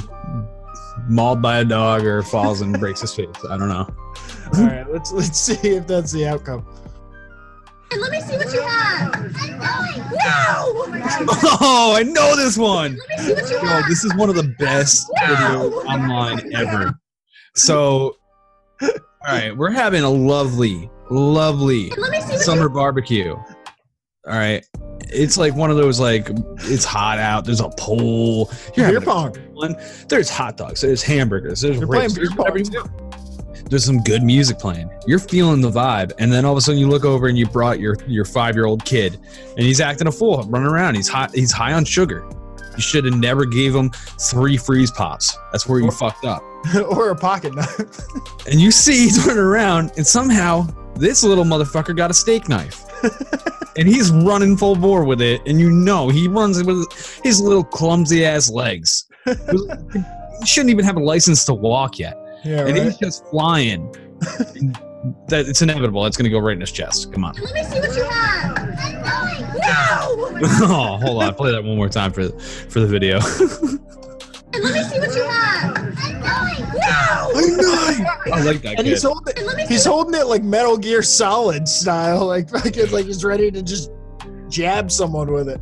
mauled 1.09 1.41
by 1.41 1.59
a 1.59 1.65
dog 1.65 2.05
or 2.05 2.21
falls 2.21 2.61
and 2.61 2.77
breaks 2.79 3.01
his 3.01 3.13
face. 3.13 3.27
I 3.49 3.57
don't 3.57 3.67
know. 3.67 3.89
All 4.57 4.65
right, 4.65 4.89
let's 4.89 5.11
let's 5.11 5.39
see 5.39 5.71
if 5.71 5.85
that's 5.85 6.11
the 6.11 6.25
outcome. 6.25 6.65
And 7.91 8.01
let 8.01 8.11
me 8.11 8.21
see 8.21 8.37
what 8.37 8.53
you 8.53 8.61
have. 8.61 9.13
No! 10.11 10.85
Oh, 11.61 11.93
I 11.95 12.03
know 12.03 12.35
this 12.35 12.57
one. 12.57 12.97
Let 12.97 13.09
me 13.09 13.17
see 13.25 13.33
what 13.33 13.49
you 13.49 13.57
Yo, 13.57 13.65
have. 13.65 13.87
this 13.87 14.03
is 14.03 14.13
one 14.15 14.29
of 14.29 14.35
the 14.35 14.55
best 14.59 15.09
videos 15.21 15.71
online 15.85 16.53
ever. 16.53 16.93
So, 17.55 18.15
all 18.81 18.89
right, 19.27 19.55
we're 19.55 19.71
having 19.71 20.03
a 20.03 20.09
lovely, 20.09 20.89
lovely 21.09 21.89
Let 21.97 22.11
me 22.11 22.21
see 22.21 22.33
what 22.33 22.41
summer 22.41 22.69
barbecue. 22.69 23.33
All 23.35 23.43
right. 24.25 24.63
It's 25.11 25.37
like 25.37 25.55
one 25.55 25.71
of 25.71 25.77
those 25.77 25.99
like 25.99 26.29
it's 26.65 26.85
hot 26.85 27.17
out. 27.17 27.43
There's 27.45 27.61
a 27.61 27.69
pole. 27.69 28.51
You're 28.75 28.89
Beer 28.91 29.01
pong. 29.01 29.33
fun. 29.59 29.75
There's 30.07 30.29
hot 30.29 30.55
dogs. 30.57 30.81
There's 30.81 31.01
hamburgers. 31.01 31.61
There's 31.61 31.77
You're 31.77 31.87
ribs, 31.87 32.13
playing 32.13 32.29
beer 32.37 32.45
there's 32.53 32.69
whatever 32.71 32.87
pong. 33.09 33.18
There's 33.69 33.85
some 33.85 34.01
good 34.01 34.23
music 34.23 34.57
playing. 34.57 34.89
You're 35.05 35.19
feeling 35.19 35.61
the 35.61 35.69
vibe, 35.69 36.11
and 36.17 36.31
then 36.31 36.43
all 36.43 36.53
of 36.53 36.57
a 36.57 36.61
sudden 36.61 36.79
you 36.79 36.87
look 36.87 37.05
over 37.05 37.27
and 37.27 37.37
you 37.37 37.45
brought 37.45 37.79
your 37.79 37.95
your 38.07 38.25
five 38.25 38.55
year 38.55 38.65
old 38.65 38.83
kid, 38.83 39.19
and 39.55 39.59
he's 39.59 39.79
acting 39.79 40.07
a 40.07 40.11
fool, 40.11 40.41
running 40.49 40.67
around. 40.67 40.95
He's 40.95 41.07
hot. 41.07 41.33
He's 41.35 41.51
high 41.51 41.73
on 41.73 41.85
sugar. 41.85 42.27
You 42.75 42.81
should 42.81 43.05
have 43.05 43.15
never 43.15 43.45
gave 43.45 43.75
him 43.75 43.91
three 43.91 44.57
freeze 44.57 44.89
pops. 44.89 45.37
That's 45.51 45.67
where 45.67 45.79
you 45.79 45.91
fucked 45.91 46.25
up. 46.25 46.41
or 46.89 47.09
a 47.09 47.15
pocket 47.15 47.55
knife. 47.55 47.79
And 48.49 48.59
you 48.59 48.71
see 48.71 49.03
he's 49.03 49.23
running 49.27 49.43
around, 49.43 49.91
and 49.97 50.07
somehow 50.07 50.65
this 50.95 51.23
little 51.23 51.43
motherfucker 51.43 51.95
got 51.95 52.09
a 52.09 52.13
steak 52.15 52.49
knife. 52.49 52.83
and 53.77 53.87
he's 53.87 54.09
running 54.11 54.57
full 54.57 54.75
bore 54.75 55.03
with 55.03 55.21
it, 55.21 55.41
and 55.45 55.59
you 55.59 55.69
know 55.69 56.09
he 56.09 56.27
runs 56.27 56.63
with 56.63 56.91
his 57.23 57.39
little 57.39 57.63
clumsy 57.63 58.25
ass 58.25 58.49
legs. 58.49 59.05
he 59.25 60.45
shouldn't 60.45 60.71
even 60.71 60.83
have 60.83 60.95
a 60.95 61.03
license 61.03 61.45
to 61.45 61.53
walk 61.53 61.99
yet. 61.99 62.17
Yeah, 62.43 62.65
and 62.65 62.77
right. 62.77 62.83
he's 62.83 62.97
just 62.97 63.25
flying. 63.27 63.91
That 65.27 65.47
it's 65.47 65.61
inevitable. 65.61 66.05
It's 66.05 66.17
gonna 66.17 66.29
go 66.29 66.39
right 66.39 66.53
in 66.53 66.61
his 66.61 66.71
chest. 66.71 67.13
Come 67.13 67.23
on. 67.23 67.33
Let 67.35 67.53
me 67.53 67.63
see 67.63 67.79
what 67.79 67.95
you 67.95 68.03
have. 68.03 68.57
I'm 68.57 68.93
going. 69.01 69.59
No! 69.59 70.39
oh, 70.67 70.97
hold 71.01 71.23
on. 71.23 71.33
Play 71.35 71.51
that 71.51 71.63
one 71.63 71.77
more 71.77 71.89
time 71.89 72.11
for 72.11 72.29
for 72.69 72.79
the 72.79 72.87
video. 72.87 73.19
And 74.51 74.63
let 74.63 74.73
me 74.73 74.81
see 74.81 74.99
what 74.99 75.15
you 75.15 75.23
have. 75.23 75.77
I 75.77 76.11
know 76.13 76.47
it. 76.51 76.73
No! 76.73 77.29
I 77.35 77.97
know. 78.25 78.33
I 78.33 78.41
like 78.41 78.61
that 78.63 78.79
And 78.79 78.87
he's 78.87 79.03
holding 79.03 79.35
it. 79.37 79.69
He's 79.69 79.85
holding 79.85 80.19
it 80.19 80.25
like 80.25 80.43
Metal 80.43 80.75
Gear 80.75 81.03
Solid 81.03 81.67
style, 81.67 82.25
like 82.25 82.49
fucking 82.51 82.89
like 82.91 83.05
he's 83.05 83.23
ready 83.23 83.51
to 83.51 83.61
just 83.61 83.91
jab 84.49 84.91
someone 84.91 85.31
with 85.31 85.49
it. 85.49 85.61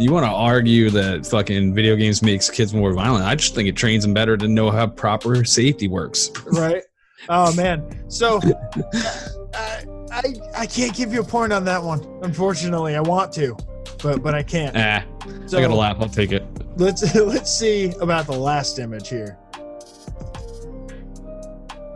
You 0.00 0.12
want 0.12 0.24
to 0.24 0.30
argue 0.32 0.88
that 0.90 1.26
fucking 1.26 1.74
video 1.74 1.94
games 1.94 2.22
makes 2.22 2.48
kids 2.48 2.72
more 2.72 2.94
violent? 2.94 3.26
I 3.26 3.34
just 3.34 3.54
think 3.54 3.68
it 3.68 3.76
trains 3.76 4.02
them 4.02 4.14
better 4.14 4.34
to 4.38 4.48
know 4.48 4.70
how 4.70 4.86
proper 4.86 5.44
safety 5.44 5.88
works. 5.88 6.30
right? 6.46 6.82
Oh 7.28 7.54
man. 7.54 8.02
So 8.08 8.40
I, 9.54 9.84
I 10.10 10.22
I 10.56 10.66
can't 10.66 10.96
give 10.96 11.12
you 11.12 11.20
a 11.20 11.24
point 11.24 11.52
on 11.52 11.66
that 11.66 11.82
one. 11.82 12.00
Unfortunately, 12.22 12.96
I 12.96 13.00
want 13.00 13.30
to, 13.34 13.54
but 14.02 14.22
but 14.22 14.34
I 14.34 14.42
can't. 14.42 14.74
Ah, 14.74 15.04
So- 15.46 15.58
I 15.58 15.60
gotta 15.60 15.74
laugh. 15.74 15.98
I'll 16.00 16.08
take 16.08 16.32
it. 16.32 16.44
Let's 16.78 17.14
let's 17.14 17.52
see 17.52 17.92
about 18.00 18.24
the 18.26 18.38
last 18.38 18.78
image 18.78 19.10
here. 19.10 19.36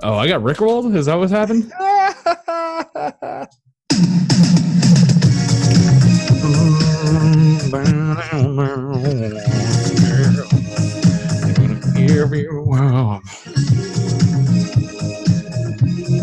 Oh, 0.02 0.16
I 0.18 0.28
got 0.28 0.42
rickrolled. 0.42 0.94
Is 0.94 1.06
that 1.06 1.14
what 1.14 1.30
happened? 1.30 1.72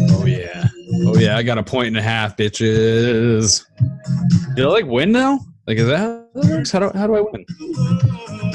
Oh 0.10 0.26
yeah. 0.26 0.68
Oh 1.06 1.18
yeah. 1.18 1.36
I 1.36 1.44
got 1.44 1.58
a 1.58 1.64
point 1.64 1.88
and 1.88 1.98
a 1.98 2.02
half, 2.02 2.38
bitches. 2.38 3.66
Did 4.56 4.66
I 4.66 4.70
like 4.70 4.86
win 4.86 5.12
now? 5.12 5.40
Like 5.68 5.78
is 5.78 5.88
that 5.88 6.00
how 6.00 6.26
that 6.36 6.50
works? 6.50 6.72
How 6.72 6.80
do 6.80 6.98
how 6.98 7.08
do 7.08 7.16
I 7.16 7.22
win? 7.22 7.46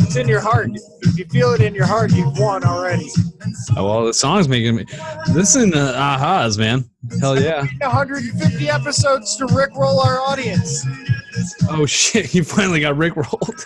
It's 0.01 0.17
in 0.17 0.27
your 0.27 0.41
heart. 0.41 0.71
If 1.03 1.19
you 1.19 1.27
feel 1.27 1.53
it 1.53 1.61
in 1.61 1.75
your 1.75 1.87
heart, 1.87 2.13
you've 2.13 2.39
won 2.39 2.65
already. 2.65 3.11
Oh 3.77 3.85
well, 3.85 4.07
the 4.07 4.15
song's 4.15 4.49
making 4.49 4.77
me 4.77 4.87
listen 5.35 5.71
to 5.73 5.79
ahas, 5.79 6.57
man. 6.59 6.89
Hell 7.21 7.39
yeah. 7.39 7.67
150 7.81 8.71
episodes 8.71 9.37
to 9.37 9.47
rickroll 9.49 10.03
our 10.03 10.19
audience. 10.21 10.87
Oh 11.69 11.87
shit, 11.87 12.35
you 12.35 12.45
finally 12.45 12.81
got 12.81 12.95
rickrolled. 12.97 13.65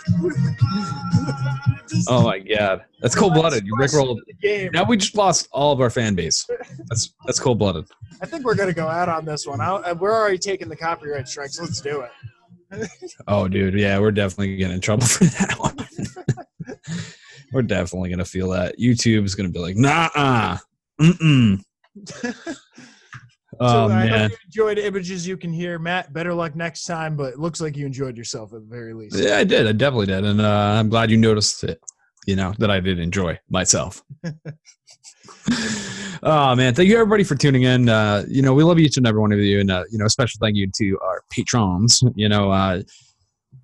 oh 2.07 2.23
my 2.23 2.39
god. 2.39 2.83
That's 2.99 3.15
cold 3.15 3.33
blooded. 3.33 3.65
You 3.65 3.75
rickrolled. 3.75 4.19
game. 4.41 4.71
Now 4.73 4.83
we 4.83 4.97
just 4.97 5.15
lost 5.15 5.47
all 5.51 5.71
of 5.71 5.81
our 5.81 5.89
fan 5.89 6.15
base. 6.15 6.47
That's 6.87 7.13
that's 7.25 7.39
cold 7.39 7.59
blooded. 7.59 7.85
I 8.21 8.25
think 8.25 8.45
we're 8.45 8.55
gonna 8.55 8.73
go 8.73 8.87
out 8.87 9.09
on 9.09 9.25
this 9.25 9.45
one. 9.47 9.61
I, 9.61 9.93
we're 9.93 10.13
already 10.13 10.37
taking 10.37 10.69
the 10.69 10.75
copyright 10.75 11.27
strikes. 11.27 11.59
Let's 11.59 11.81
do 11.81 12.01
it. 12.01 12.11
Oh 13.27 13.49
dude, 13.49 13.73
yeah, 13.73 13.99
we're 13.99 14.11
definitely 14.11 14.55
getting 14.55 14.75
in 14.75 14.81
trouble 14.81 15.05
for 15.05 15.25
that 15.25 15.55
one. 15.59 15.75
we're 17.51 17.63
definitely 17.63 18.09
gonna 18.09 18.23
feel 18.23 18.49
that. 18.51 18.79
YouTube's 18.79 19.35
gonna 19.35 19.49
be 19.49 19.59
like, 19.59 19.75
nah 19.75 20.07
uh. 20.15 20.57
Mm-mm. 21.01 21.61
Oh 22.23 22.53
so 23.69 23.87
I 23.87 24.07
hope 24.07 24.09
man. 24.09 24.29
you 24.29 24.37
enjoyed 24.45 24.79
images 24.79 25.27
you 25.27 25.37
can 25.37 25.53
hear. 25.53 25.77
Matt, 25.79 26.13
better 26.13 26.33
luck 26.33 26.55
next 26.55 26.85
time, 26.85 27.15
but 27.15 27.33
it 27.33 27.39
looks 27.39 27.61
like 27.61 27.77
you 27.77 27.85
enjoyed 27.85 28.17
yourself 28.17 28.53
at 28.53 28.61
the 28.61 28.67
very 28.67 28.93
least. 28.93 29.17
Yeah, 29.17 29.37
I 29.37 29.43
did. 29.43 29.67
I 29.67 29.71
definitely 29.71 30.07
did. 30.07 30.25
And 30.25 30.41
uh, 30.41 30.75
I'm 30.79 30.89
glad 30.89 31.11
you 31.11 31.17
noticed 31.17 31.63
it, 31.63 31.79
you 32.25 32.35
know, 32.35 32.53
that 32.59 32.71
I 32.71 32.79
did 32.79 32.99
enjoy 32.99 33.37
myself. 33.49 34.01
oh, 36.23 36.55
man. 36.55 36.73
Thank 36.73 36.89
you, 36.89 36.95
everybody, 36.95 37.23
for 37.23 37.35
tuning 37.35 37.63
in. 37.63 37.89
Uh, 37.89 38.23
you 38.27 38.41
know, 38.41 38.53
we 38.53 38.63
love 38.63 38.79
each 38.79 38.97
and 38.97 39.07
every 39.07 39.21
one 39.21 39.31
of 39.31 39.39
you. 39.39 39.59
And, 39.59 39.71
uh, 39.71 39.83
you 39.91 39.97
know, 39.97 40.05
a 40.05 40.09
special 40.09 40.39
thank 40.41 40.55
you 40.55 40.69
to 40.77 40.99
our 41.01 41.23
patrons. 41.31 42.03
You 42.15 42.29
know, 42.29 42.51
uh, 42.51 42.81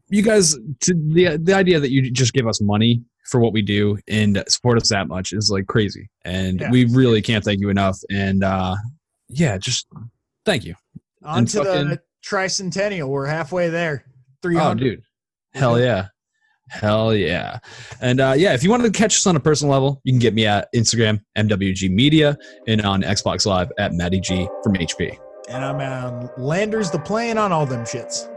you 0.09 0.21
guys, 0.21 0.55
to 0.81 0.93
the, 0.93 1.37
the 1.37 1.53
idea 1.53 1.79
that 1.79 1.91
you 1.91 2.09
just 2.11 2.33
give 2.33 2.47
us 2.47 2.61
money 2.61 3.01
for 3.25 3.39
what 3.39 3.51
we 3.51 3.61
do 3.61 3.97
and 4.07 4.43
support 4.47 4.81
us 4.81 4.89
that 4.89 5.07
much 5.07 5.33
is 5.33 5.51
like 5.51 5.67
crazy. 5.67 6.09
And 6.23 6.61
Yeah. 6.61 6.71
we 6.71 6.85
really 6.85 7.21
can't 7.21 7.43
thank 7.43 7.59
you 7.59 7.69
enough. 7.69 7.99
And, 8.09 8.43
uh, 8.43 8.75
yeah, 9.29 9.57
just 9.57 9.87
thank 10.45 10.65
you. 10.65 10.75
On 11.23 11.39
And 11.39 11.47
to 11.49 11.63
fucking- 11.63 11.89
the 11.89 12.01
tricentennial. 12.25 13.07
We're 13.07 13.25
halfway 13.25 13.69
there. 13.69 14.03
Oh, 14.07 14.11
300. 14.43 14.79
dude. 14.83 15.01
Hell 15.53 15.79
yeah. 15.79 16.07
Hell 16.69 17.15
yeah. 17.15 17.59
And 18.01 18.19
uh, 18.19 18.33
yeah, 18.37 18.53
if 18.53 18.61
you 18.63 18.69
want 18.69 18.83
to 18.83 18.91
catch 18.91 19.15
us 19.15 19.25
on 19.25 19.35
a 19.35 19.39
personal 19.39 19.71
level, 19.73 20.01
you 20.03 20.11
can 20.11 20.19
get 20.19 20.33
me 20.33 20.45
at 20.45 20.67
Instagram, 20.75 21.21
MWG 21.37 21.89
Media, 21.89 22.37
and 22.67 22.81
on 22.81 23.01
Xbox 23.03 23.45
Live 23.45 23.71
at 23.79 23.93
Matty 23.93 24.19
G 24.19 24.47
from 24.63 24.73
HP. 24.73 25.17
And 25.49 25.63
I'm 25.63 25.79
on 25.79 26.29
Landers 26.37 26.91
the 26.91 26.99
plane 26.99 27.37
on 27.37 27.53
all 27.53 27.65
them 27.65 27.85
shits. 27.85 28.29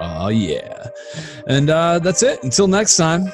Oh, 0.00 0.28
yeah. 0.28 0.88
And 1.46 1.70
uh, 1.70 2.00
that's 2.00 2.22
it. 2.24 2.42
Until 2.42 2.66
next 2.66 2.96
time, 2.96 3.32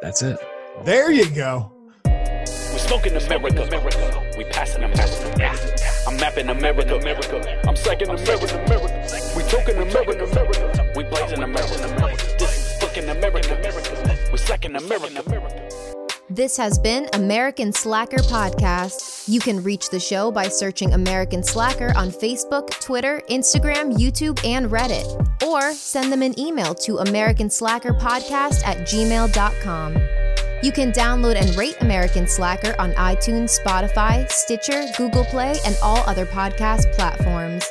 that's 0.00 0.22
it. 0.22 0.38
There 0.84 1.12
you 1.12 1.28
go. 1.30 1.70
We're 2.06 2.46
smoking 2.78 3.14
America. 3.16 3.64
America. 3.64 4.32
We 4.38 4.44
passing 4.44 4.82
America. 4.82 5.34
Yeah. 5.38 5.56
Mapping 6.20 6.48
America. 6.48 6.96
America. 6.96 7.68
I'm 7.68 7.74
psyching 7.74 8.08
America. 8.08 8.64
America. 8.64 9.34
We 9.36 9.42
talking 9.44 9.76
America. 9.76 10.24
America. 10.24 10.92
We 10.96 11.04
blazing 11.04 11.42
America. 11.42 12.34
This 12.38 12.56
is 12.56 12.78
fucking 12.82 13.08
America. 13.08 13.48
We 14.32 14.38
America. 14.76 15.22
America. 15.26 15.94
This 16.30 16.58
has 16.58 16.78
been 16.78 17.08
American 17.14 17.72
Slacker 17.72 18.18
Podcast. 18.18 19.28
You 19.28 19.40
can 19.40 19.62
reach 19.62 19.88
the 19.88 19.98
show 19.98 20.30
by 20.30 20.48
searching 20.48 20.92
American 20.92 21.42
Slacker 21.42 21.92
on 21.96 22.10
Facebook, 22.10 22.68
Twitter, 22.80 23.22
Instagram, 23.30 23.94
YouTube, 23.96 24.44
and 24.44 24.70
Reddit. 24.70 25.06
Or 25.42 25.72
send 25.72 26.12
them 26.12 26.22
an 26.22 26.38
email 26.38 26.74
to 26.74 26.96
AmericanSlackerPodcast 26.96 28.66
at 28.66 28.78
gmail.com. 28.86 30.17
You 30.60 30.72
can 30.72 30.90
download 30.90 31.36
and 31.36 31.56
rate 31.56 31.76
American 31.82 32.26
Slacker 32.26 32.74
on 32.80 32.92
iTunes, 32.94 33.56
Spotify, 33.60 34.28
Stitcher, 34.28 34.86
Google 34.96 35.24
Play, 35.24 35.56
and 35.64 35.76
all 35.82 35.98
other 35.98 36.26
podcast 36.26 36.92
platforms. 36.94 37.64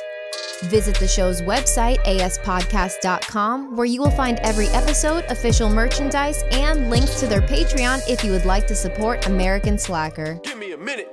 Visit 0.64 0.98
the 0.98 1.06
show's 1.06 1.42
website, 1.42 1.98
aspodcast.com, 1.98 3.76
where 3.76 3.86
you 3.86 4.00
will 4.00 4.10
find 4.10 4.38
every 4.38 4.68
episode, 4.68 5.24
official 5.28 5.68
merchandise, 5.68 6.42
and 6.50 6.88
links 6.88 7.20
to 7.20 7.26
their 7.26 7.42
Patreon 7.42 8.00
if 8.08 8.24
you 8.24 8.32
would 8.32 8.46
like 8.46 8.66
to 8.66 8.74
support 8.74 9.26
American 9.26 9.78
Slacker. 9.78 10.40
Give 10.42 10.58
me 10.58 10.72
a 10.72 10.78
minute. 10.78 11.10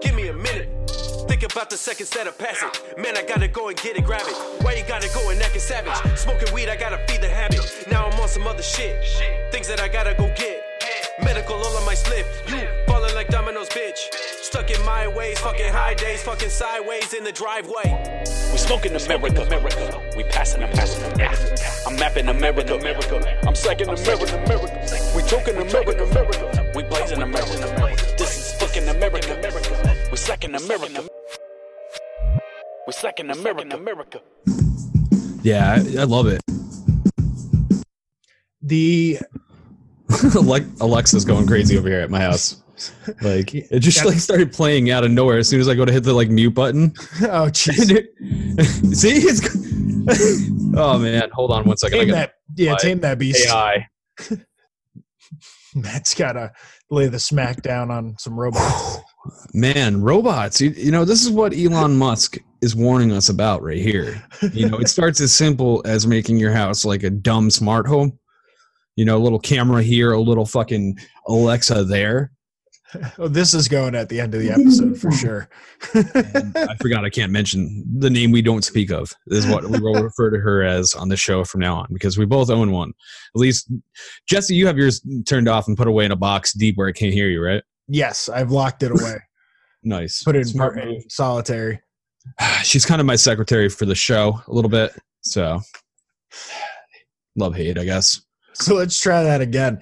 Give 0.00 0.14
me 0.16 0.28
a 0.28 0.34
minute. 0.34 0.68
Think 1.28 1.44
about 1.44 1.70
the 1.70 1.76
seconds 1.76 2.10
that 2.10 2.26
are 2.26 2.32
passing. 2.32 2.68
Man, 2.98 3.16
I 3.16 3.22
gotta 3.22 3.48
go 3.48 3.68
and 3.68 3.80
get 3.80 3.96
it, 3.96 4.04
grab 4.04 4.22
it. 4.26 4.64
Why 4.64 4.74
you 4.74 4.84
gotta 4.86 5.08
go 5.14 5.30
and 5.30 5.40
act 5.40 5.58
savage? 5.60 6.18
Smoking 6.18 6.52
weed, 6.52 6.68
I 6.68 6.76
gotta 6.76 6.98
feed 7.06 7.20
the 7.20 7.28
habit. 7.28 7.60
Now 7.88 8.08
I'm 8.08 8.20
on 8.20 8.28
some 8.28 8.46
other 8.46 8.62
shit. 8.62 9.02
Things 9.52 9.68
that 9.68 9.80
I 9.80 9.88
gotta 9.88 10.14
go 10.14 10.26
get. 10.36 10.61
Medical 11.20 11.56
all 11.56 11.76
on 11.76 11.84
my 11.84 11.94
slip. 11.94 12.26
You 12.48 12.66
falling 12.86 13.14
like 13.14 13.28
dominoes, 13.28 13.68
bitch. 13.68 13.98
Stuck 14.40 14.70
in 14.70 14.82
my 14.84 15.06
ways, 15.08 15.38
fucking 15.38 15.72
high 15.72 15.94
days, 15.94 16.22
fucking 16.22 16.48
sideways 16.48 17.12
in 17.12 17.24
the 17.24 17.32
driveway. 17.32 18.22
We 18.52 18.58
smoking 18.58 18.94
America. 18.94 19.42
America. 19.42 20.02
We 20.16 20.24
passing 20.24 20.62
America. 20.62 21.14
Yeah. 21.18 21.34
I'm 21.86 21.96
mapping 21.96 22.28
America. 22.28 22.76
America. 22.76 23.16
I'm 23.46 23.54
psyching 23.54 23.88
America. 23.88 24.42
America. 24.44 25.12
We 25.14 25.22
talking 25.22 25.56
America. 25.56 26.04
America. 26.04 26.72
We 26.74 26.82
blazing 26.84 27.20
America. 27.20 28.14
This 28.16 28.38
is 28.38 28.60
fucking 28.60 28.88
America. 28.88 30.08
We 30.10 30.16
slacking 30.16 30.54
America. 30.54 31.08
We 32.86 32.92
slacking 32.92 33.30
America. 33.30 33.76
America. 33.76 34.20
Yeah, 35.42 35.72
I, 35.72 36.00
I 36.00 36.04
love 36.04 36.26
it. 36.26 36.40
The 38.62 39.18
like 39.18 39.51
Alexa's 40.80 41.24
going 41.24 41.46
crazy 41.46 41.78
over 41.78 41.88
here 41.88 42.00
at 42.00 42.10
my 42.10 42.20
house. 42.20 42.62
Like 43.20 43.54
it 43.54 43.80
just 43.80 44.04
like 44.04 44.18
started 44.18 44.52
playing 44.52 44.90
out 44.90 45.04
of 45.04 45.10
nowhere 45.10 45.38
as 45.38 45.48
soon 45.48 45.60
as 45.60 45.68
I 45.68 45.74
go 45.74 45.84
to 45.84 45.92
hit 45.92 46.04
the 46.04 46.12
like 46.12 46.30
mute 46.30 46.54
button. 46.54 46.92
oh 47.22 47.48
jeez, 47.50 47.88
See, 48.96 49.12
it's 49.18 50.76
oh 50.76 50.98
man, 50.98 51.30
hold 51.32 51.52
on 51.52 51.64
one 51.64 51.76
second. 51.76 51.98
I 51.98 52.04
tame 52.04 52.10
that. 52.12 52.32
Yeah, 52.56 52.76
tame 52.76 53.00
that 53.00 53.18
beast. 53.18 53.48
AI. 53.48 53.86
Matt's 55.74 56.14
gotta 56.14 56.52
lay 56.90 57.08
the 57.08 57.18
smack 57.18 57.62
down 57.62 57.90
on 57.90 58.16
some 58.18 58.38
robots. 58.38 58.98
Man, 59.54 60.02
robots. 60.02 60.60
You, 60.60 60.70
you 60.70 60.90
know, 60.90 61.04
this 61.04 61.24
is 61.24 61.30
what 61.30 61.54
Elon 61.54 61.96
Musk 61.96 62.38
is 62.60 62.74
warning 62.74 63.12
us 63.12 63.28
about 63.28 63.62
right 63.62 63.78
here. 63.78 64.22
You 64.52 64.68
know, 64.68 64.78
it 64.78 64.88
starts 64.88 65.20
as 65.20 65.32
simple 65.32 65.82
as 65.84 66.06
making 66.06 66.38
your 66.38 66.52
house 66.52 66.84
like 66.84 67.02
a 67.02 67.10
dumb 67.10 67.50
smart 67.50 67.86
home. 67.86 68.18
You 68.96 69.04
know, 69.04 69.16
a 69.16 69.18
little 69.18 69.38
camera 69.38 69.82
here, 69.82 70.12
a 70.12 70.20
little 70.20 70.46
fucking 70.46 70.98
Alexa 71.26 71.84
there. 71.84 72.32
oh, 73.18 73.28
this 73.28 73.54
is 73.54 73.68
going 73.68 73.94
at 73.94 74.08
the 74.08 74.20
end 74.20 74.34
of 74.34 74.40
the 74.40 74.50
episode 74.50 74.98
for 74.98 75.10
sure. 75.12 75.48
I 75.94 76.76
forgot 76.80 77.04
I 77.04 77.10
can't 77.10 77.32
mention 77.32 77.84
the 77.98 78.10
name 78.10 78.32
we 78.32 78.42
don't 78.42 78.64
speak 78.64 78.90
of. 78.90 79.10
Is 79.28 79.46
what 79.46 79.64
we 79.64 79.80
will 79.80 80.02
refer 80.02 80.30
to 80.30 80.38
her 80.38 80.62
as 80.62 80.94
on 80.94 81.08
the 81.08 81.16
show 81.16 81.44
from 81.44 81.60
now 81.60 81.76
on 81.76 81.88
because 81.92 82.18
we 82.18 82.26
both 82.26 82.50
own 82.50 82.70
one. 82.70 82.92
At 83.34 83.40
least, 83.40 83.72
Jesse, 84.28 84.54
you 84.54 84.66
have 84.66 84.76
yours 84.76 85.00
turned 85.26 85.48
off 85.48 85.68
and 85.68 85.76
put 85.76 85.88
away 85.88 86.04
in 86.04 86.12
a 86.12 86.16
box 86.16 86.52
deep 86.52 86.76
where 86.76 86.88
I 86.88 86.92
can't 86.92 87.14
hear 87.14 87.28
you, 87.28 87.42
right? 87.42 87.62
Yes, 87.88 88.28
I've 88.28 88.50
locked 88.50 88.82
it 88.82 88.90
away. 88.90 89.16
Nice. 89.84 90.22
Put 90.22 90.36
it 90.36 90.42
in, 90.42 90.44
Smart 90.44 90.76
move. 90.76 90.84
in 90.84 91.10
solitary. 91.10 91.80
She's 92.62 92.86
kind 92.86 93.00
of 93.00 93.06
my 93.06 93.16
secretary 93.16 93.68
for 93.68 93.84
the 93.84 93.96
show 93.96 94.40
a 94.46 94.52
little 94.52 94.68
bit. 94.70 94.96
So, 95.22 95.60
love 97.36 97.56
hate, 97.56 97.78
I 97.78 97.84
guess. 97.84 98.20
So 98.54 98.74
let's 98.74 98.98
try 99.00 99.22
that 99.22 99.40
again. 99.40 99.80